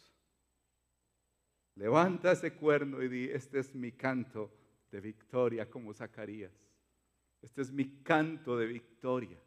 Levanta 1.78 2.32
ese 2.32 2.54
cuerno 2.54 3.04
y 3.04 3.08
di, 3.08 3.26
este 3.26 3.60
es 3.60 3.76
mi 3.76 3.92
canto 3.92 4.52
de 4.90 5.00
victoria 5.00 5.70
como 5.70 5.94
Zacarías. 5.94 6.52
Este 7.40 7.62
es 7.62 7.72
mi 7.72 8.02
canto 8.02 8.58
de 8.58 8.66
victoria. 8.66 9.38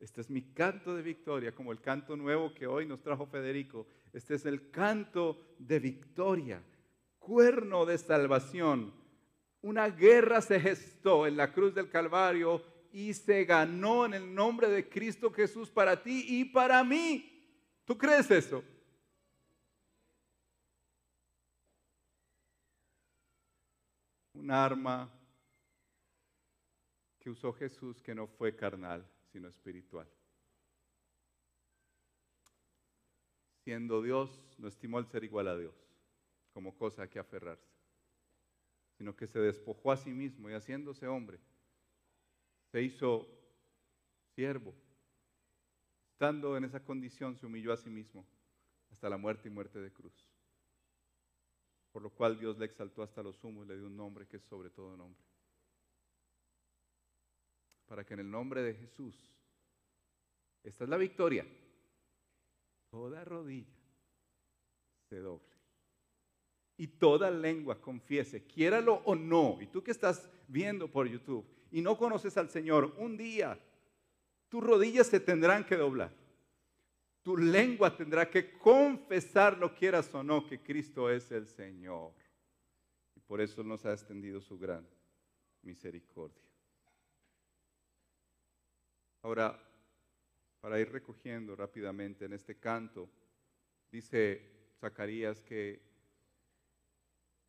Este 0.00 0.22
es 0.22 0.30
mi 0.30 0.40
canto 0.40 0.96
de 0.96 1.02
victoria, 1.02 1.54
como 1.54 1.70
el 1.72 1.80
canto 1.82 2.16
nuevo 2.16 2.54
que 2.54 2.66
hoy 2.66 2.86
nos 2.86 3.02
trajo 3.02 3.26
Federico. 3.26 3.86
Este 4.14 4.36
es 4.36 4.46
el 4.46 4.70
canto 4.70 5.54
de 5.58 5.78
victoria, 5.78 6.62
cuerno 7.18 7.84
de 7.84 7.98
salvación. 7.98 8.94
Una 9.60 9.90
guerra 9.90 10.40
se 10.40 10.58
gestó 10.60 11.26
en 11.26 11.36
la 11.36 11.52
cruz 11.52 11.74
del 11.74 11.90
Calvario 11.90 12.62
y 12.92 13.12
se 13.12 13.44
ganó 13.44 14.06
en 14.06 14.14
el 14.14 14.34
nombre 14.34 14.68
de 14.68 14.88
Cristo 14.88 15.30
Jesús 15.30 15.68
para 15.68 16.02
ti 16.02 16.24
y 16.28 16.46
para 16.46 16.82
mí. 16.82 17.44
¿Tú 17.84 17.98
crees 17.98 18.30
eso? 18.30 18.64
Un 24.48 24.54
arma 24.54 25.12
que 27.18 27.28
usó 27.28 27.52
Jesús 27.52 28.00
que 28.00 28.14
no 28.14 28.26
fue 28.26 28.56
carnal 28.56 29.06
sino 29.30 29.46
espiritual. 29.46 30.08
Siendo 33.62 34.00
Dios, 34.00 34.30
no 34.56 34.68
estimó 34.68 35.00
el 35.00 35.06
ser 35.06 35.22
igual 35.24 35.48
a 35.48 35.58
Dios 35.58 35.74
como 36.54 36.74
cosa 36.74 37.02
a 37.02 37.10
que 37.10 37.18
aferrarse, 37.18 37.68
sino 38.96 39.14
que 39.14 39.26
se 39.26 39.38
despojó 39.38 39.92
a 39.92 39.98
sí 39.98 40.14
mismo 40.14 40.48
y 40.48 40.54
haciéndose 40.54 41.06
hombre, 41.06 41.38
se 42.72 42.80
hizo 42.80 43.28
siervo. 44.34 44.74
Estando 46.12 46.56
en 46.56 46.64
esa 46.64 46.82
condición, 46.82 47.36
se 47.36 47.44
humilló 47.44 47.70
a 47.70 47.76
sí 47.76 47.90
mismo 47.90 48.26
hasta 48.90 49.10
la 49.10 49.18
muerte 49.18 49.48
y 49.48 49.50
muerte 49.50 49.78
de 49.78 49.92
cruz. 49.92 50.27
Por 51.92 52.02
lo 52.02 52.10
cual 52.10 52.38
Dios 52.38 52.58
le 52.58 52.66
exaltó 52.66 53.02
hasta 53.02 53.22
los 53.22 53.36
sumo 53.36 53.64
y 53.64 53.68
le 53.68 53.76
dio 53.76 53.86
un 53.86 53.96
nombre 53.96 54.26
que 54.26 54.36
es 54.36 54.44
sobre 54.44 54.70
todo 54.70 54.96
nombre 54.96 55.28
para 57.88 58.04
que 58.04 58.14
en 58.14 58.20
el 58.20 58.30
nombre 58.30 58.62
de 58.62 58.74
Jesús, 58.74 59.16
esta 60.62 60.84
es 60.84 60.90
la 60.90 60.98
victoria, 60.98 61.46
toda 62.90 63.24
rodilla 63.24 63.74
se 65.08 65.16
doble 65.16 65.48
y 66.76 66.86
toda 66.86 67.30
lengua 67.30 67.80
confiese, 67.80 68.44
quiéralo 68.44 69.00
o 69.04 69.14
no, 69.14 69.58
y 69.60 69.66
tú 69.66 69.82
que 69.82 69.90
estás 69.90 70.28
viendo 70.46 70.88
por 70.88 71.08
YouTube 71.08 71.44
y 71.72 71.80
no 71.80 71.96
conoces 71.96 72.36
al 72.36 72.50
Señor, 72.50 72.94
un 72.98 73.16
día 73.16 73.58
tus 74.48 74.62
rodillas 74.62 75.06
se 75.06 75.20
tendrán 75.20 75.64
que 75.64 75.76
doblar. 75.76 76.12
Tu 77.28 77.36
lengua 77.36 77.94
tendrá 77.94 78.30
que 78.30 78.56
confesar, 78.56 79.58
lo 79.58 79.74
quieras 79.74 80.08
o 80.14 80.22
no, 80.22 80.46
que 80.46 80.62
Cristo 80.62 81.10
es 81.10 81.30
el 81.30 81.46
Señor. 81.46 82.14
Y 83.14 83.20
por 83.20 83.42
eso 83.42 83.62
nos 83.62 83.84
ha 83.84 83.92
extendido 83.92 84.40
su 84.40 84.58
gran 84.58 84.88
misericordia. 85.60 86.42
Ahora, 89.20 89.62
para 90.62 90.80
ir 90.80 90.90
recogiendo 90.90 91.54
rápidamente 91.54 92.24
en 92.24 92.32
este 92.32 92.58
canto, 92.58 93.10
dice 93.92 94.70
Zacarías 94.80 95.42
que 95.42 95.82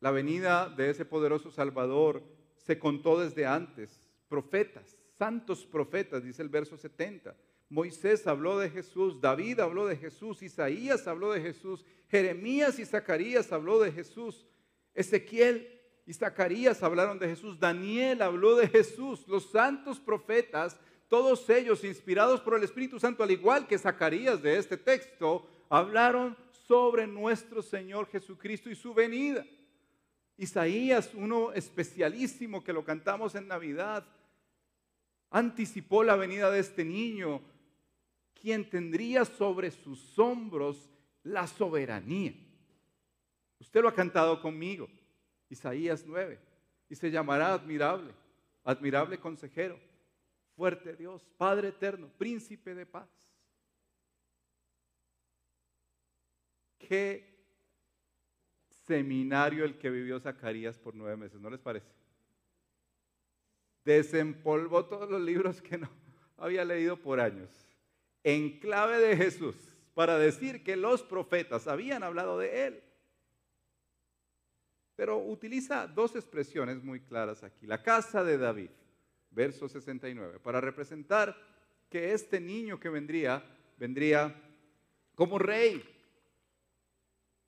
la 0.00 0.10
venida 0.10 0.68
de 0.68 0.90
ese 0.90 1.06
poderoso 1.06 1.50
Salvador 1.50 2.22
se 2.58 2.78
contó 2.78 3.18
desde 3.18 3.46
antes. 3.46 4.10
Profetas, 4.28 4.99
santos 5.20 5.66
profetas, 5.66 6.24
dice 6.24 6.40
el 6.40 6.48
verso 6.48 6.78
70. 6.78 7.36
Moisés 7.68 8.26
habló 8.26 8.58
de 8.58 8.70
Jesús, 8.70 9.20
David 9.20 9.60
habló 9.60 9.86
de 9.86 9.94
Jesús, 9.94 10.40
Isaías 10.40 11.06
habló 11.06 11.30
de 11.30 11.42
Jesús, 11.42 11.84
Jeremías 12.08 12.78
y 12.78 12.86
Zacarías 12.86 13.52
habló 13.52 13.80
de 13.80 13.92
Jesús, 13.92 14.46
Ezequiel 14.94 15.78
y 16.06 16.14
Zacarías 16.14 16.82
hablaron 16.82 17.18
de 17.18 17.28
Jesús, 17.28 17.60
Daniel 17.60 18.22
habló 18.22 18.56
de 18.56 18.66
Jesús, 18.66 19.28
los 19.28 19.50
santos 19.50 20.00
profetas 20.00 20.80
todos 21.10 21.50
ellos, 21.50 21.84
inspirados 21.84 22.40
por 22.40 22.54
el 22.54 22.62
Espíritu 22.62 22.98
Santo, 22.98 23.22
al 23.22 23.30
igual 23.30 23.66
que 23.66 23.76
Zacarías 23.76 24.40
de 24.40 24.56
este 24.56 24.78
texto, 24.78 25.44
hablaron 25.68 26.34
sobre 26.66 27.06
nuestro 27.06 27.62
Señor 27.62 28.06
Jesucristo 28.06 28.70
y 28.70 28.74
su 28.74 28.94
venida. 28.94 29.44
Isaías, 30.38 31.10
uno 31.12 31.52
especialísimo 31.52 32.64
que 32.64 32.72
lo 32.72 32.84
cantamos 32.84 33.34
en 33.34 33.48
Navidad, 33.48 34.06
anticipó 35.30 36.04
la 36.04 36.16
venida 36.16 36.50
de 36.50 36.60
este 36.60 36.84
niño, 36.84 37.40
quien 38.34 38.68
tendría 38.68 39.24
sobre 39.24 39.70
sus 39.70 40.18
hombros 40.18 40.90
la 41.22 41.46
soberanía. 41.46 42.34
Usted 43.58 43.82
lo 43.82 43.88
ha 43.88 43.94
cantado 43.94 44.40
conmigo, 44.40 44.88
Isaías 45.48 46.04
9, 46.06 46.38
y 46.88 46.94
se 46.94 47.10
llamará 47.10 47.54
admirable, 47.54 48.12
admirable 48.64 49.18
consejero 49.18 49.78
fuerte 50.60 50.94
Dios, 50.94 51.26
Padre 51.38 51.68
eterno, 51.68 52.06
príncipe 52.18 52.74
de 52.74 52.84
paz. 52.84 53.08
Qué 56.78 57.24
seminario 58.86 59.64
el 59.64 59.78
que 59.78 59.88
vivió 59.88 60.20
Zacarías 60.20 60.78
por 60.78 60.94
nueve 60.94 61.16
meses, 61.16 61.40
¿no 61.40 61.48
les 61.48 61.60
parece? 61.60 61.99
Desempolvó 63.84 64.84
todos 64.84 65.10
los 65.10 65.20
libros 65.20 65.60
que 65.60 65.78
no 65.78 65.90
había 66.36 66.64
leído 66.64 66.96
por 66.96 67.20
años, 67.20 67.50
en 68.22 68.58
clave 68.60 68.98
de 68.98 69.16
Jesús, 69.16 69.56
para 69.94 70.18
decir 70.18 70.62
que 70.62 70.76
los 70.76 71.02
profetas 71.02 71.66
habían 71.66 72.02
hablado 72.02 72.38
de 72.38 72.66
él. 72.66 72.82
Pero 74.96 75.18
utiliza 75.18 75.86
dos 75.86 76.14
expresiones 76.14 76.82
muy 76.82 77.00
claras 77.00 77.42
aquí. 77.42 77.66
La 77.66 77.82
casa 77.82 78.22
de 78.22 78.36
David 78.36 78.70
verso 79.30 79.68
69, 79.68 80.40
para 80.40 80.60
representar 80.60 81.36
que 81.88 82.12
este 82.12 82.40
niño 82.40 82.78
que 82.78 82.88
vendría, 82.88 83.42
vendría 83.78 84.34
como 85.14 85.38
rey, 85.38 85.82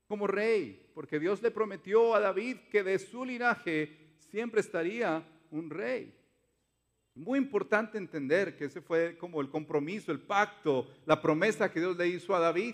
como 0.07 0.27
rey, 0.27 0.91
porque 0.93 1.19
Dios 1.19 1.41
le 1.41 1.51
prometió 1.51 2.15
a 2.15 2.19
David 2.19 2.57
que 2.69 2.83
de 2.83 2.99
su 2.99 3.25
linaje 3.25 4.15
siempre 4.17 4.61
estaría 4.61 5.25
un 5.51 5.69
rey. 5.69 6.13
Muy 7.15 7.37
importante 7.37 7.97
entender 7.97 8.55
que 8.55 8.65
ese 8.65 8.81
fue 8.81 9.15
como 9.17 9.39
el 9.39 9.49
compromiso, 9.49 10.11
el 10.11 10.19
pacto, 10.19 10.87
la 11.05 11.21
promesa 11.21 11.71
que 11.71 11.79
Dios 11.79 11.95
le 11.95 12.07
hizo 12.07 12.35
a 12.35 12.39
David, 12.39 12.73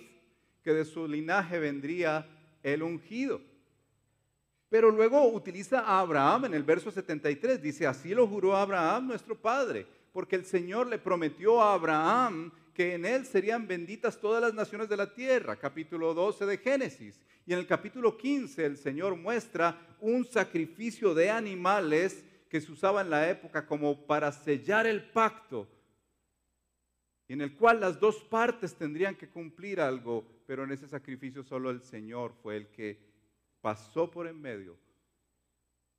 que 0.63 0.73
de 0.73 0.85
su 0.85 1.07
linaje 1.07 1.59
vendría 1.59 2.25
el 2.63 2.83
ungido. 2.83 3.41
Pero 4.69 4.91
luego 4.91 5.27
utiliza 5.27 5.81
a 5.81 5.99
Abraham 5.99 6.45
en 6.45 6.53
el 6.53 6.63
verso 6.63 6.89
73. 6.89 7.61
Dice, 7.61 7.85
así 7.85 8.13
lo 8.13 8.27
juró 8.27 8.55
Abraham 8.55 9.07
nuestro 9.07 9.35
padre, 9.35 9.85
porque 10.13 10.37
el 10.37 10.45
Señor 10.45 10.87
le 10.87 10.99
prometió 10.99 11.61
a 11.61 11.73
Abraham 11.73 12.51
que 12.73 12.93
en 12.93 13.03
él 13.03 13.25
serían 13.25 13.67
benditas 13.67 14.21
todas 14.21 14.41
las 14.41 14.53
naciones 14.53 14.87
de 14.87 14.95
la 14.95 15.13
tierra. 15.13 15.57
Capítulo 15.57 16.13
12 16.13 16.45
de 16.45 16.57
Génesis. 16.59 17.19
Y 17.45 17.51
en 17.51 17.59
el 17.59 17.67
capítulo 17.67 18.15
15 18.15 18.63
el 18.63 18.77
Señor 18.77 19.17
muestra 19.17 19.77
un 19.99 20.23
sacrificio 20.23 21.13
de 21.13 21.29
animales 21.29 22.23
que 22.49 22.59
se 22.59 22.71
usaba 22.71 23.01
en 23.01 23.11
la 23.11 23.29
época 23.29 23.65
como 23.65 24.05
para 24.07 24.31
sellar 24.31 24.87
el 24.87 25.03
pacto, 25.11 25.67
en 27.27 27.41
el 27.41 27.55
cual 27.55 27.79
las 27.79 27.99
dos 27.99 28.23
partes 28.23 28.75
tendrían 28.75 29.15
que 29.15 29.29
cumplir 29.29 29.79
algo, 29.79 30.43
pero 30.47 30.63
en 30.63 30.71
ese 30.71 30.87
sacrificio 30.87 31.43
solo 31.43 31.69
el 31.69 31.83
Señor 31.83 32.33
fue 32.41 32.57
el 32.57 32.67
que 32.71 32.99
pasó 33.61 34.09
por 34.09 34.25
en 34.27 34.41
medio 34.41 34.77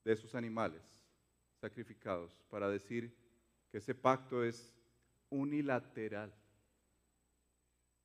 de 0.04 0.12
esos 0.12 0.34
animales 0.34 0.82
sacrificados 1.60 2.34
para 2.48 2.68
decir 2.68 3.14
que 3.70 3.78
ese 3.78 3.94
pacto 3.94 4.42
es 4.42 4.74
unilateral. 5.28 6.34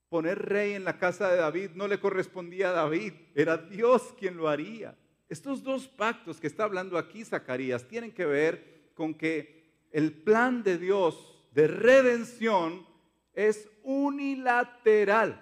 Poner 0.07 0.37
rey 0.37 0.73
en 0.73 0.83
la 0.83 0.99
casa 0.99 1.31
de 1.31 1.37
David 1.37 1.71
no 1.73 1.87
le 1.87 1.99
correspondía 1.99 2.69
a 2.69 2.73
David, 2.73 3.13
era 3.33 3.57
Dios 3.57 4.13
quien 4.19 4.37
lo 4.37 4.47
haría. 4.47 4.95
Estos 5.27 5.63
dos 5.63 5.87
pactos 5.87 6.39
que 6.39 6.47
está 6.47 6.63
hablando 6.63 6.97
aquí 6.97 7.25
Zacarías 7.25 7.87
tienen 7.87 8.13
que 8.13 8.25
ver 8.25 8.91
con 8.93 9.13
que 9.13 9.87
el 9.91 10.13
plan 10.13 10.63
de 10.63 10.77
Dios 10.77 11.35
de 11.51 11.67
redención 11.67 12.85
es 13.33 13.69
unilateral. 13.83 15.41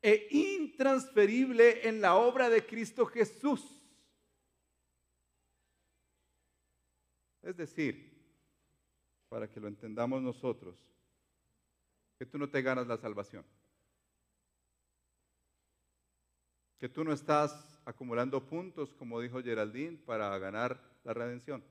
e 0.00 0.28
intransferible 0.30 1.88
en 1.88 2.00
la 2.00 2.14
obra 2.14 2.48
de 2.48 2.64
Cristo 2.64 3.04
Jesús. 3.04 3.82
Es 7.42 7.56
decir, 7.56 8.08
para 9.28 9.50
que 9.50 9.58
lo 9.58 9.68
entendamos 9.68 10.22
nosotros, 10.22 10.78
que 12.18 12.26
tú 12.26 12.38
no 12.38 12.48
te 12.48 12.62
ganas 12.62 12.86
la 12.86 12.96
salvación, 12.96 13.44
que 16.78 16.88
tú 16.88 17.02
no 17.04 17.12
estás 17.12 17.77
acumulando 17.88 18.46
puntos, 18.46 18.92
como 18.92 19.18
dijo 19.18 19.42
Geraldine, 19.42 19.96
para 20.04 20.36
ganar 20.38 20.78
la 21.04 21.14
redención. 21.14 21.64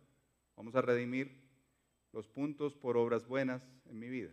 Vamos 0.55 0.73
a 0.75 0.81
redimir 0.81 1.43
los 2.11 2.27
puntos 2.27 2.73
por 2.73 2.97
obras 2.97 3.27
buenas 3.27 3.61
en 3.85 3.99
mi 3.99 4.09
vida. 4.09 4.31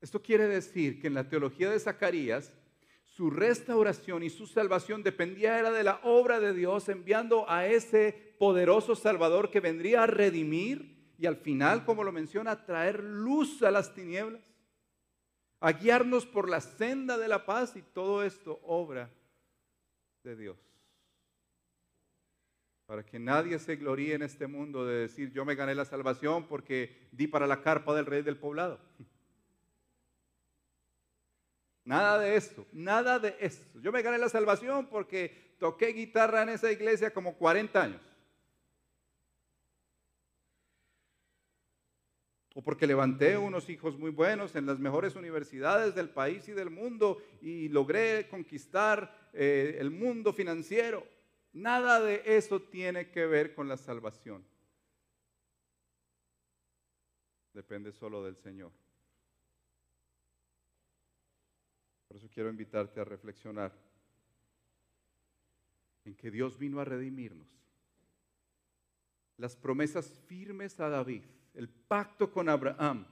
Esto 0.00 0.22
quiere 0.22 0.46
decir 0.46 1.00
que 1.00 1.08
en 1.08 1.14
la 1.14 1.28
teología 1.28 1.68
de 1.68 1.80
Zacarías, 1.80 2.54
su 3.02 3.28
restauración 3.28 4.22
y 4.22 4.30
su 4.30 4.46
salvación 4.46 5.02
dependía 5.02 5.58
era 5.58 5.72
de 5.72 5.82
la 5.82 6.00
obra 6.04 6.38
de 6.38 6.52
Dios 6.52 6.88
enviando 6.88 7.50
a 7.50 7.66
ese 7.66 8.36
poderoso 8.38 8.94
Salvador 8.94 9.50
que 9.50 9.58
vendría 9.58 10.04
a 10.04 10.06
redimir 10.06 11.12
y 11.18 11.26
al 11.26 11.38
final, 11.38 11.84
como 11.84 12.04
lo 12.04 12.12
menciona, 12.12 12.66
traer 12.66 13.02
luz 13.02 13.64
a 13.64 13.72
las 13.72 13.94
tinieblas, 13.94 14.55
a 15.60 15.72
guiarnos 15.72 16.26
por 16.26 16.48
la 16.48 16.60
senda 16.60 17.18
de 17.18 17.28
la 17.28 17.46
paz 17.46 17.76
y 17.76 17.82
todo 17.82 18.22
esto 18.22 18.60
obra 18.62 19.10
de 20.22 20.36
Dios. 20.36 20.56
Para 22.86 23.04
que 23.04 23.18
nadie 23.18 23.58
se 23.58 23.76
gloríe 23.76 24.14
en 24.14 24.22
este 24.22 24.46
mundo 24.46 24.86
de 24.86 25.00
decir 25.00 25.32
yo 25.32 25.44
me 25.44 25.54
gané 25.54 25.74
la 25.74 25.84
salvación 25.84 26.46
porque 26.46 27.08
di 27.10 27.26
para 27.26 27.46
la 27.46 27.62
carpa 27.62 27.94
del 27.94 28.06
rey 28.06 28.22
del 28.22 28.38
poblado. 28.38 28.78
Nada 31.84 32.18
de 32.18 32.34
eso, 32.34 32.66
nada 32.72 33.20
de 33.20 33.36
eso. 33.38 33.62
Yo 33.80 33.92
me 33.92 34.02
gané 34.02 34.18
la 34.18 34.28
salvación 34.28 34.86
porque 34.86 35.54
toqué 35.60 35.92
guitarra 35.92 36.42
en 36.42 36.48
esa 36.48 36.72
iglesia 36.72 37.14
como 37.14 37.36
40 37.36 37.80
años. 37.80 38.15
O 42.58 42.62
porque 42.62 42.86
levanté 42.86 43.36
unos 43.36 43.68
hijos 43.68 43.98
muy 43.98 44.10
buenos 44.10 44.56
en 44.56 44.64
las 44.64 44.78
mejores 44.78 45.14
universidades 45.14 45.94
del 45.94 46.08
país 46.08 46.48
y 46.48 46.52
del 46.52 46.70
mundo 46.70 47.22
y 47.42 47.68
logré 47.68 48.28
conquistar 48.30 49.28
eh, 49.34 49.76
el 49.78 49.90
mundo 49.90 50.32
financiero. 50.32 51.06
Nada 51.52 52.00
de 52.00 52.22
eso 52.24 52.62
tiene 52.62 53.10
que 53.10 53.26
ver 53.26 53.54
con 53.54 53.68
la 53.68 53.76
salvación. 53.76 54.42
Depende 57.52 57.92
solo 57.92 58.24
del 58.24 58.36
Señor. 58.36 58.72
Por 62.08 62.16
eso 62.16 62.30
quiero 62.32 62.48
invitarte 62.48 63.00
a 63.00 63.04
reflexionar 63.04 63.70
en 66.06 66.14
que 66.14 66.30
Dios 66.30 66.58
vino 66.58 66.80
a 66.80 66.86
redimirnos. 66.86 67.48
Las 69.36 69.54
promesas 69.54 70.10
firmes 70.26 70.80
a 70.80 70.88
David, 70.88 71.24
el 71.56 71.68
pacto 71.68 72.30
con 72.30 72.48
Abraham, 72.48 73.06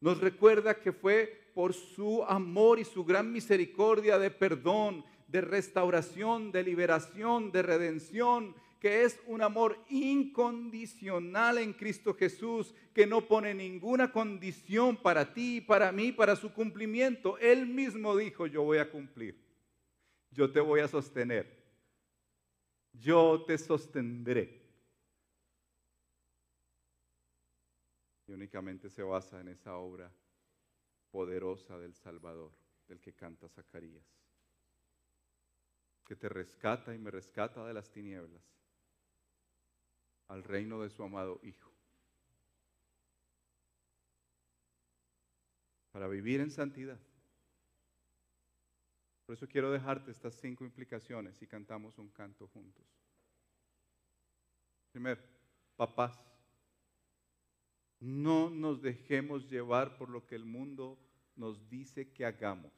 nos 0.00 0.18
recuerda 0.18 0.78
que 0.80 0.92
fue 0.92 1.50
por 1.54 1.74
su 1.74 2.24
amor 2.24 2.78
y 2.78 2.84
su 2.84 3.04
gran 3.04 3.30
misericordia 3.30 4.18
de 4.18 4.30
perdón, 4.30 5.04
de 5.28 5.42
restauración, 5.42 6.50
de 6.52 6.62
liberación, 6.62 7.52
de 7.52 7.62
redención, 7.62 8.54
que 8.80 9.04
es 9.04 9.20
un 9.26 9.42
amor 9.42 9.78
incondicional 9.90 11.58
en 11.58 11.74
Cristo 11.74 12.14
Jesús, 12.14 12.74
que 12.94 13.06
no 13.06 13.26
pone 13.28 13.52
ninguna 13.52 14.10
condición 14.10 14.96
para 14.96 15.34
ti, 15.34 15.60
para 15.60 15.92
mí, 15.92 16.12
para 16.12 16.34
su 16.34 16.52
cumplimiento. 16.52 17.36
Él 17.38 17.66
mismo 17.66 18.16
dijo, 18.16 18.46
yo 18.46 18.62
voy 18.62 18.78
a 18.78 18.90
cumplir, 18.90 19.38
yo 20.30 20.50
te 20.50 20.60
voy 20.60 20.80
a 20.80 20.88
sostener, 20.88 21.62
yo 22.94 23.44
te 23.46 23.58
sostendré. 23.58 24.60
Y 28.30 28.32
únicamente 28.32 28.88
se 28.90 29.02
basa 29.02 29.40
en 29.40 29.48
esa 29.48 29.74
obra 29.74 30.08
poderosa 31.10 31.76
del 31.78 31.96
Salvador, 31.96 32.52
del 32.86 33.00
que 33.00 33.12
canta 33.12 33.48
Zacarías, 33.48 34.06
que 36.06 36.14
te 36.14 36.28
rescata 36.28 36.94
y 36.94 36.98
me 37.00 37.10
rescata 37.10 37.66
de 37.66 37.74
las 37.74 37.90
tinieblas 37.90 38.44
al 40.28 40.44
reino 40.44 40.80
de 40.80 40.90
su 40.90 41.02
amado 41.02 41.40
Hijo. 41.42 41.72
Para 45.90 46.06
vivir 46.06 46.40
en 46.40 46.52
santidad. 46.52 47.00
Por 49.26 49.34
eso 49.34 49.48
quiero 49.48 49.72
dejarte 49.72 50.12
estas 50.12 50.36
cinco 50.36 50.64
implicaciones 50.64 51.42
y 51.42 51.48
cantamos 51.48 51.98
un 51.98 52.10
canto 52.10 52.46
juntos. 52.46 52.86
Primero, 54.92 55.20
papás, 55.74 56.29
no 58.00 58.50
nos 58.50 58.82
dejemos 58.82 59.48
llevar 59.48 59.96
por 59.96 60.08
lo 60.08 60.26
que 60.26 60.34
el 60.34 60.44
mundo 60.44 60.98
nos 61.36 61.68
dice 61.68 62.10
que 62.12 62.24
hagamos. 62.24 62.72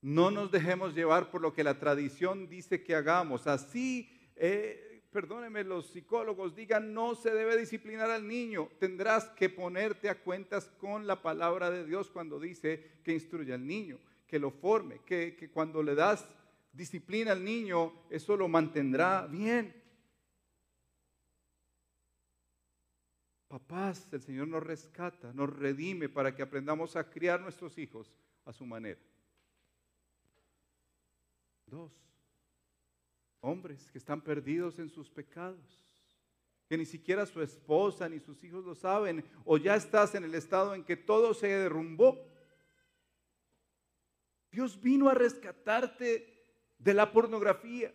No 0.00 0.30
nos 0.30 0.50
dejemos 0.50 0.94
llevar 0.94 1.30
por 1.30 1.40
lo 1.40 1.52
que 1.52 1.64
la 1.64 1.78
tradición 1.78 2.48
dice 2.48 2.82
que 2.82 2.94
hagamos. 2.94 3.46
Así 3.46 4.10
eh, 4.36 4.86
perdónenme, 5.16 5.64
los 5.64 5.86
psicólogos 5.86 6.54
digan 6.54 6.92
no 6.92 7.14
se 7.14 7.30
debe 7.30 7.56
disciplinar 7.56 8.10
al 8.10 8.28
niño, 8.28 8.68
tendrás 8.78 9.24
que 9.30 9.48
ponerte 9.48 10.10
a 10.10 10.20
cuentas 10.22 10.66
con 10.78 11.06
la 11.06 11.22
palabra 11.22 11.70
de 11.70 11.86
Dios 11.86 12.10
cuando 12.10 12.38
dice 12.38 13.00
que 13.02 13.14
instruye 13.14 13.54
al 13.54 13.66
niño, 13.66 13.98
que 14.26 14.38
lo 14.38 14.50
forme, 14.50 15.00
que, 15.06 15.34
que 15.34 15.48
cuando 15.48 15.82
le 15.82 15.94
das 15.94 16.28
disciplina 16.70 17.32
al 17.32 17.42
niño, 17.42 17.94
eso 18.10 18.36
lo 18.36 18.46
mantendrá 18.46 19.26
bien. 19.26 19.74
Papás, 23.48 24.08
el 24.12 24.22
Señor 24.22 24.48
nos 24.48 24.62
rescata, 24.62 25.32
nos 25.32 25.54
redime 25.56 26.08
para 26.08 26.34
que 26.34 26.42
aprendamos 26.42 26.96
a 26.96 27.08
criar 27.08 27.40
nuestros 27.40 27.78
hijos 27.78 28.12
a 28.44 28.52
su 28.52 28.66
manera. 28.66 29.00
Dos, 31.66 31.92
hombres 33.40 33.90
que 33.90 33.98
están 33.98 34.20
perdidos 34.20 34.78
en 34.78 34.88
sus 34.88 35.08
pecados, 35.08 35.84
que 36.68 36.76
ni 36.76 36.84
siquiera 36.84 37.24
su 37.26 37.40
esposa 37.40 38.08
ni 38.08 38.18
sus 38.18 38.42
hijos 38.42 38.64
lo 38.64 38.74
saben, 38.74 39.24
o 39.44 39.56
ya 39.56 39.76
estás 39.76 40.16
en 40.16 40.24
el 40.24 40.34
estado 40.34 40.74
en 40.74 40.84
que 40.84 40.96
todo 40.96 41.32
se 41.32 41.46
derrumbó. 41.46 42.18
Dios 44.50 44.80
vino 44.80 45.08
a 45.08 45.14
rescatarte 45.14 46.36
de 46.78 46.94
la 46.94 47.12
pornografía. 47.12 47.94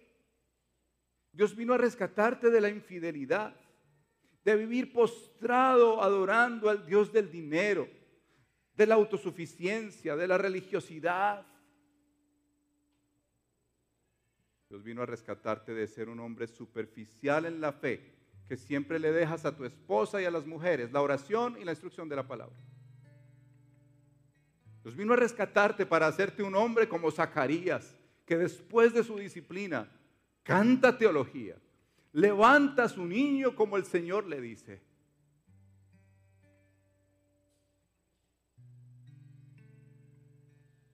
Dios 1.33 1.55
vino 1.55 1.73
a 1.73 1.77
rescatarte 1.77 2.49
de 2.49 2.61
la 2.61 2.69
infidelidad, 2.69 3.55
de 4.43 4.55
vivir 4.55 4.91
postrado 4.91 6.01
adorando 6.01 6.69
al 6.69 6.85
Dios 6.85 7.11
del 7.11 7.31
dinero, 7.31 7.87
de 8.75 8.87
la 8.87 8.95
autosuficiencia, 8.95 10.15
de 10.15 10.27
la 10.27 10.37
religiosidad, 10.37 11.45
Dios 14.71 14.83
vino 14.83 15.01
a 15.01 15.05
rescatarte 15.05 15.73
de 15.73 15.85
ser 15.85 16.07
un 16.07 16.21
hombre 16.21 16.47
superficial 16.47 17.45
en 17.45 17.59
la 17.59 17.73
fe, 17.73 18.15
que 18.47 18.55
siempre 18.55 18.99
le 18.99 19.11
dejas 19.11 19.43
a 19.43 19.53
tu 19.53 19.65
esposa 19.65 20.21
y 20.21 20.25
a 20.25 20.31
las 20.31 20.45
mujeres 20.45 20.93
la 20.93 21.01
oración 21.01 21.57
y 21.59 21.65
la 21.65 21.73
instrucción 21.73 22.07
de 22.07 22.15
la 22.15 22.25
palabra. 22.25 22.55
Dios 24.81 24.95
vino 24.95 25.11
a 25.11 25.17
rescatarte 25.17 25.85
para 25.85 26.07
hacerte 26.07 26.41
un 26.41 26.55
hombre 26.55 26.87
como 26.87 27.11
Zacarías, 27.11 27.97
que 28.25 28.37
después 28.37 28.93
de 28.93 29.03
su 29.03 29.17
disciplina 29.17 29.91
canta 30.41 30.97
teología, 30.97 31.57
levanta 32.13 32.83
a 32.83 32.89
su 32.89 33.05
niño 33.05 33.55
como 33.55 33.77
el 33.77 33.85
Señor 33.85 34.27
le 34.27 34.41
dice. 34.41 34.81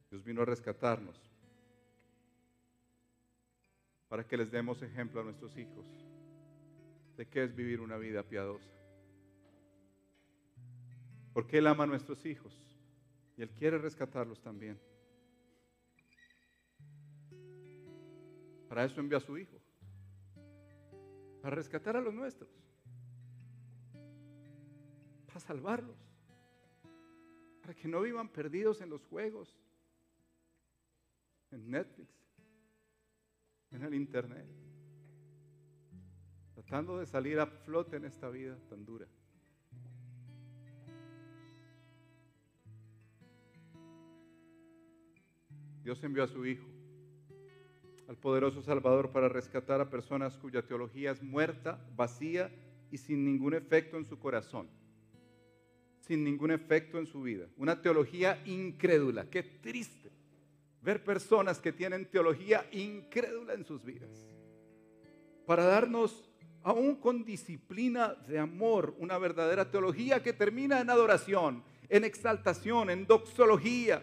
Dios 0.10 0.24
vino 0.24 0.42
a 0.42 0.46
rescatarnos 0.46 1.22
para 4.08 4.26
que 4.26 4.38
les 4.38 4.50
demos 4.52 4.82
ejemplo 4.82 5.22
a 5.22 5.24
nuestros 5.24 5.58
hijos 5.58 5.86
de 7.18 7.28
qué 7.28 7.44
es 7.44 7.56
vivir 7.56 7.82
una 7.82 7.98
vida 7.98 8.24
piadosa. 8.24 8.72
Porque 11.34 11.58
Él 11.58 11.68
ama 11.68 11.84
a 11.84 11.88
nuestros 11.88 12.26
hijos 12.26 12.54
y 13.36 13.42
Él 13.42 13.50
quiere 13.52 13.78
rescatarlos 13.78 14.42
también. 14.42 14.80
Para 18.70 18.86
eso 18.86 19.00
envía 19.00 19.18
a 19.18 19.22
su 19.22 19.38
Hijo, 19.38 19.57
para 21.48 21.56
rescatar 21.56 21.96
a 21.96 22.02
los 22.02 22.14
nuestros, 22.14 22.50
para 25.28 25.40
salvarlos, 25.40 25.96
para 27.62 27.74
que 27.74 27.88
no 27.88 28.02
vivan 28.02 28.28
perdidos 28.28 28.82
en 28.82 28.90
los 28.90 29.06
juegos, 29.06 29.58
en 31.52 31.72
Netflix, 31.72 32.14
en 33.72 33.82
el 33.82 33.94
Internet, 33.94 34.46
tratando 36.54 37.00
de 37.00 37.06
salir 37.06 37.40
a 37.40 37.46
flote 37.46 37.96
en 37.96 38.04
esta 38.04 38.28
vida 38.28 38.60
tan 38.68 38.84
dura. 38.84 39.08
Dios 45.82 46.04
envió 46.04 46.26
a 46.26 46.28
su 46.28 46.46
Hijo 46.46 46.77
al 48.08 48.18
poderoso 48.18 48.62
Salvador, 48.62 49.12
para 49.12 49.30
rescatar 49.30 49.82
a 49.82 49.90
personas 49.90 50.38
cuya 50.38 50.62
teología 50.62 51.12
es 51.12 51.22
muerta, 51.22 51.80
vacía 51.96 52.52
y 52.92 52.98
sin 52.98 53.26
ningún 53.26 53.54
efecto 53.54 53.98
en 53.98 54.06
su 54.06 54.18
corazón, 54.18 54.70
sin 56.02 56.24
ningún 56.24 56.52
efecto 56.52 56.98
en 57.00 57.06
su 57.06 57.22
vida. 57.22 57.48
Una 57.58 57.82
teología 57.82 58.42
incrédula. 58.46 59.30
Qué 59.30 59.44
triste 59.44 60.12
ver 60.82 61.04
personas 61.04 61.60
que 61.60 61.74
tienen 61.74 62.06
teología 62.06 62.66
incrédula 62.72 63.54
en 63.54 63.66
sus 63.66 63.84
vidas. 63.84 64.26
Para 65.46 65.66
darnos, 65.66 66.30
aún 66.64 66.96
con 66.96 67.26
disciplina 67.26 68.14
de 68.28 68.40
amor, 68.40 68.96
una 68.98 69.18
verdadera 69.18 69.70
teología 69.70 70.24
que 70.24 70.32
termina 70.32 70.80
en 70.80 70.90
adoración, 70.90 71.62
en 71.90 72.06
exaltación, 72.06 72.90
en 72.90 73.06
doxología, 73.06 74.02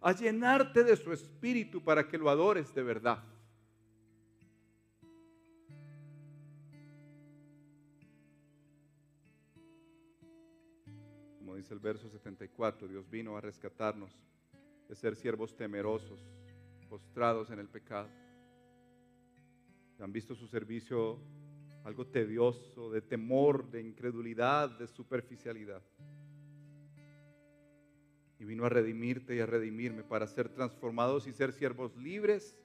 a 0.00 0.10
llenarte 0.10 0.82
de 0.82 0.96
su 0.96 1.12
espíritu 1.12 1.82
para 1.84 2.08
que 2.08 2.18
lo 2.18 2.28
adores 2.28 2.74
de 2.74 2.82
verdad. 2.82 3.22
Dice 11.54 11.74
el 11.74 11.80
verso 11.80 12.08
74, 12.08 12.88
Dios 12.88 13.08
vino 13.08 13.36
a 13.36 13.40
rescatarnos 13.40 14.10
de 14.88 14.94
ser 14.94 15.16
siervos 15.16 15.56
temerosos, 15.56 16.20
postrados 16.88 17.50
en 17.50 17.58
el 17.58 17.68
pecado. 17.68 18.08
Han 20.00 20.12
visto 20.12 20.34
su 20.34 20.46
servicio 20.46 21.18
algo 21.84 22.06
tedioso, 22.06 22.90
de 22.90 23.02
temor, 23.02 23.70
de 23.70 23.82
incredulidad, 23.82 24.70
de 24.70 24.88
superficialidad. 24.88 25.82
Y 28.38 28.44
vino 28.44 28.64
a 28.64 28.70
redimirte 28.70 29.36
y 29.36 29.40
a 29.40 29.46
redimirme 29.46 30.02
para 30.02 30.26
ser 30.26 30.48
transformados 30.48 31.26
y 31.26 31.32
ser 31.32 31.52
siervos 31.52 31.94
libres, 31.96 32.58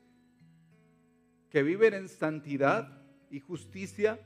que 1.49 1.63
viven 1.63 1.93
en 1.93 2.07
santidad 2.07 3.01
y 3.29 3.39
justicia 3.39 4.19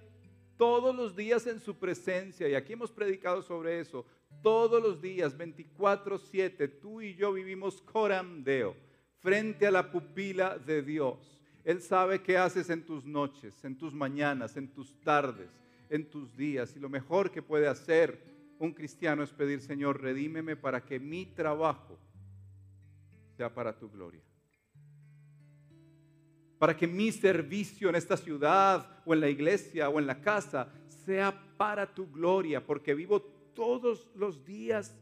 todos 0.58 0.96
los 0.96 1.16
días 1.16 1.48
en 1.48 1.60
su 1.60 1.78
presencia. 1.78 2.48
Y 2.48 2.56
aquí 2.56 2.74
hemos 2.74 2.92
predicado 2.92 3.42
sobre 3.42 3.80
eso. 3.80 4.06
Todos 4.44 4.84
los 4.84 5.02
días, 5.02 5.38
24/7, 5.38 6.68
tú 6.68 7.02
y 7.02 7.16
yo 7.16 7.32
vivimos 7.32 7.82
coramdeo, 7.82 8.76
frente 9.20 9.66
a 9.66 9.72
la 9.72 9.90
pupila 9.90 10.60
de 10.60 10.82
Dios. 10.82 11.42
Él 11.64 11.82
sabe 11.82 12.22
qué 12.22 12.38
haces 12.38 12.70
en 12.70 12.86
tus 12.86 13.06
noches, 13.06 13.64
en 13.64 13.78
tus 13.78 13.94
mañanas, 13.94 14.58
en 14.58 14.68
tus 14.68 15.00
tardes, 15.00 15.50
en 15.90 16.10
tus 16.10 16.36
días. 16.36 16.76
Y 16.76 16.80
lo 16.80 16.90
mejor 16.90 17.32
que 17.32 17.42
puede 17.42 17.68
hacer 17.68 18.22
un 18.60 18.74
cristiano 18.74 19.24
es 19.24 19.32
pedir, 19.32 19.62
Señor, 19.62 20.02
redímeme 20.02 20.58
para 20.58 20.84
que 20.84 21.00
mi 21.00 21.26
trabajo 21.26 21.98
sea 23.38 23.54
para 23.54 23.80
tu 23.80 23.90
gloria. 23.90 24.22
Para 26.60 26.76
que 26.76 26.86
mi 26.86 27.14
servicio 27.14 27.88
en 27.88 27.96
esta 27.96 28.18
ciudad 28.18 29.02
o 29.06 29.14
en 29.14 29.22
la 29.22 29.30
iglesia 29.30 29.88
o 29.88 30.00
en 30.00 30.08
la 30.08 30.20
casa 30.20 30.70
sea 31.06 31.34
para 31.56 31.94
tu 31.94 32.12
gloria, 32.12 32.66
porque 32.66 32.94
vivo 32.94 33.22
todos 33.54 34.08
los 34.16 34.44
días 34.44 34.96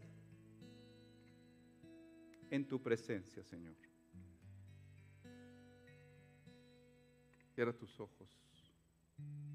en 2.49 2.67
tu 2.67 2.81
presencia, 2.81 3.43
Señor. 3.43 3.75
Cierra 7.55 7.73
tus 7.73 7.99
ojos. 7.99 8.29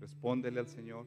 Respóndele 0.01 0.61
al 0.61 0.69
Señor. 0.69 1.07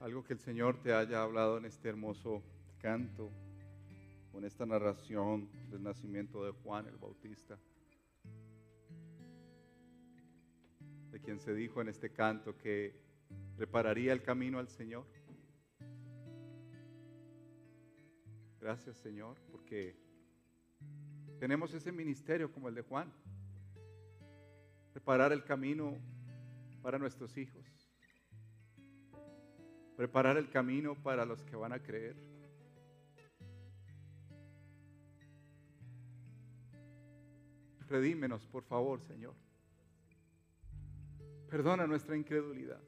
Algo 0.00 0.22
que 0.22 0.34
el 0.34 0.38
Señor 0.38 0.80
te 0.82 0.92
haya 0.92 1.22
hablado 1.22 1.58
en 1.58 1.64
este 1.64 1.88
hermoso 1.88 2.42
canto 2.78 3.32
con 4.36 4.44
esta 4.44 4.66
narración 4.66 5.48
del 5.70 5.82
nacimiento 5.82 6.44
de 6.44 6.50
Juan 6.50 6.86
el 6.86 6.98
Bautista, 6.98 7.58
de 11.10 11.20
quien 11.22 11.40
se 11.40 11.54
dijo 11.54 11.80
en 11.80 11.88
este 11.88 12.12
canto 12.12 12.54
que 12.58 13.00
prepararía 13.56 14.12
el 14.12 14.22
camino 14.22 14.58
al 14.58 14.68
Señor. 14.68 15.06
Gracias 18.60 18.98
Señor, 18.98 19.38
porque 19.50 19.96
tenemos 21.40 21.72
ese 21.72 21.90
ministerio 21.90 22.52
como 22.52 22.68
el 22.68 22.74
de 22.74 22.82
Juan, 22.82 23.10
preparar 24.92 25.32
el 25.32 25.44
camino 25.44 25.96
para 26.82 26.98
nuestros 26.98 27.38
hijos, 27.38 27.64
preparar 29.96 30.36
el 30.36 30.50
camino 30.50 30.94
para 30.94 31.24
los 31.24 31.42
que 31.42 31.56
van 31.56 31.72
a 31.72 31.82
creer. 31.82 32.35
Redímenos, 37.88 38.46
por 38.46 38.64
favor, 38.64 39.00
Señor. 39.00 39.34
Perdona 41.48 41.86
nuestra 41.86 42.16
incredulidad. 42.16 42.80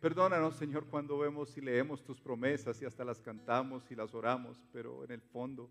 Perdónanos, 0.00 0.56
Señor, 0.56 0.86
cuando 0.86 1.16
vemos 1.16 1.56
y 1.56 1.60
leemos 1.60 2.02
tus 2.02 2.20
promesas 2.20 2.82
y 2.82 2.84
hasta 2.84 3.04
las 3.04 3.20
cantamos 3.20 3.88
y 3.90 3.94
las 3.94 4.12
oramos, 4.14 4.60
pero 4.72 5.04
en 5.04 5.12
el 5.12 5.20
fondo 5.20 5.70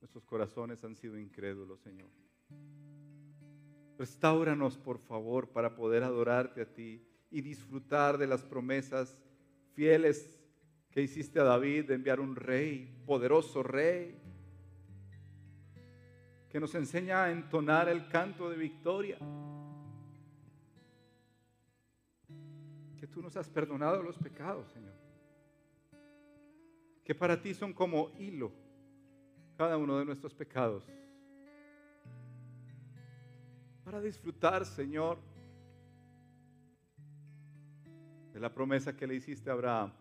nuestros 0.00 0.24
corazones 0.24 0.82
han 0.82 0.96
sido 0.96 1.18
incrédulos, 1.18 1.80
Señor. 1.80 2.08
Restauranos, 3.98 4.78
por 4.78 4.98
favor, 4.98 5.48
para 5.50 5.74
poder 5.74 6.04
adorarte 6.04 6.62
a 6.62 6.72
ti 6.72 7.04
y 7.30 7.42
disfrutar 7.42 8.16
de 8.16 8.26
las 8.26 8.42
promesas 8.42 9.18
fieles 9.74 10.40
que 10.90 11.02
hiciste 11.02 11.38
a 11.38 11.44
David 11.44 11.84
de 11.84 11.94
enviar 11.94 12.20
un 12.20 12.34
rey, 12.34 13.02
poderoso 13.04 13.62
rey, 13.62 14.18
que 16.50 16.58
nos 16.58 16.74
enseña 16.74 17.24
a 17.24 17.30
entonar 17.30 17.88
el 17.88 18.08
canto 18.08 18.48
de 18.48 18.56
victoria. 18.56 19.18
Que 22.98 23.06
tú 23.06 23.22
nos 23.22 23.36
has 23.36 23.48
perdonado 23.48 24.02
los 24.02 24.16
pecados, 24.18 24.68
Señor. 24.72 24.94
Que 27.04 27.14
para 27.14 27.40
ti 27.40 27.54
son 27.54 27.72
como 27.72 28.10
hilo 28.18 28.52
cada 29.56 29.76
uno 29.76 29.98
de 29.98 30.04
nuestros 30.04 30.34
pecados. 30.34 30.84
Para 33.84 34.00
disfrutar, 34.00 34.64
Señor, 34.64 35.18
de 38.32 38.40
la 38.40 38.52
promesa 38.52 38.96
que 38.96 39.06
le 39.06 39.14
hiciste 39.14 39.50
a 39.50 39.54
Abraham 39.54 39.92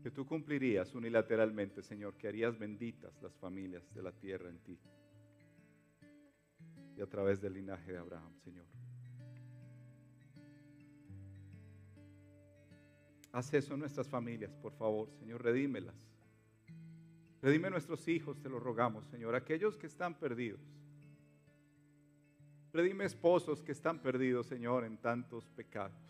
que 0.00 0.10
tú 0.10 0.26
cumplirías 0.26 0.94
unilateralmente, 0.94 1.82
Señor, 1.82 2.14
que 2.16 2.28
harías 2.28 2.58
benditas 2.58 3.20
las 3.22 3.36
familias 3.36 3.92
de 3.94 4.02
la 4.02 4.12
tierra 4.12 4.48
en 4.48 4.58
ti 4.60 4.78
y 6.96 7.00
a 7.00 7.06
través 7.06 7.40
del 7.40 7.54
linaje 7.54 7.92
de 7.92 7.98
Abraham, 7.98 8.32
Señor. 8.44 8.66
Haz 13.32 13.54
eso 13.54 13.74
en 13.74 13.80
nuestras 13.80 14.08
familias, 14.08 14.54
por 14.56 14.72
favor, 14.72 15.10
Señor, 15.12 15.42
redímelas. 15.42 15.94
Redime 17.42 17.70
nuestros 17.70 18.06
hijos, 18.08 18.40
te 18.40 18.48
lo 18.48 18.58
rogamos, 18.58 19.06
Señor, 19.06 19.34
aquellos 19.34 19.76
que 19.76 19.86
están 19.86 20.18
perdidos. 20.18 20.60
Redime 22.72 23.04
esposos 23.04 23.62
que 23.62 23.72
están 23.72 24.00
perdidos, 24.00 24.46
Señor, 24.46 24.84
en 24.84 24.98
tantos 24.98 25.48
pecados. 25.48 26.09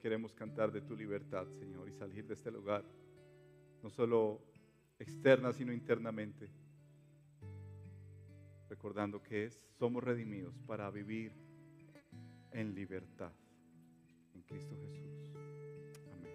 Queremos 0.00 0.32
cantar 0.32 0.70
de 0.70 0.80
tu 0.80 0.96
libertad, 0.96 1.46
Señor, 1.58 1.88
y 1.88 1.92
salir 1.92 2.26
de 2.26 2.34
este 2.34 2.50
lugar, 2.50 2.84
no 3.82 3.90
solo 3.90 4.40
externa, 4.98 5.52
sino 5.52 5.72
internamente, 5.72 6.48
recordando 8.68 9.22
que 9.22 9.50
somos 9.78 10.02
redimidos 10.04 10.54
para 10.66 10.90
vivir 10.90 11.32
en 12.52 12.74
libertad 12.74 13.32
en 14.34 14.42
Cristo 14.42 14.76
Jesús. 14.80 15.10
Amén. 16.12 16.32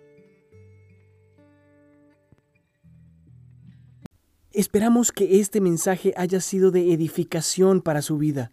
Esperamos 4.51 5.11
que 5.11 5.39
este 5.39 5.61
mensaje 5.61 6.13
haya 6.17 6.41
sido 6.41 6.71
de 6.71 6.93
edificación 6.93 7.81
para 7.81 8.01
su 8.01 8.17
vida. 8.17 8.51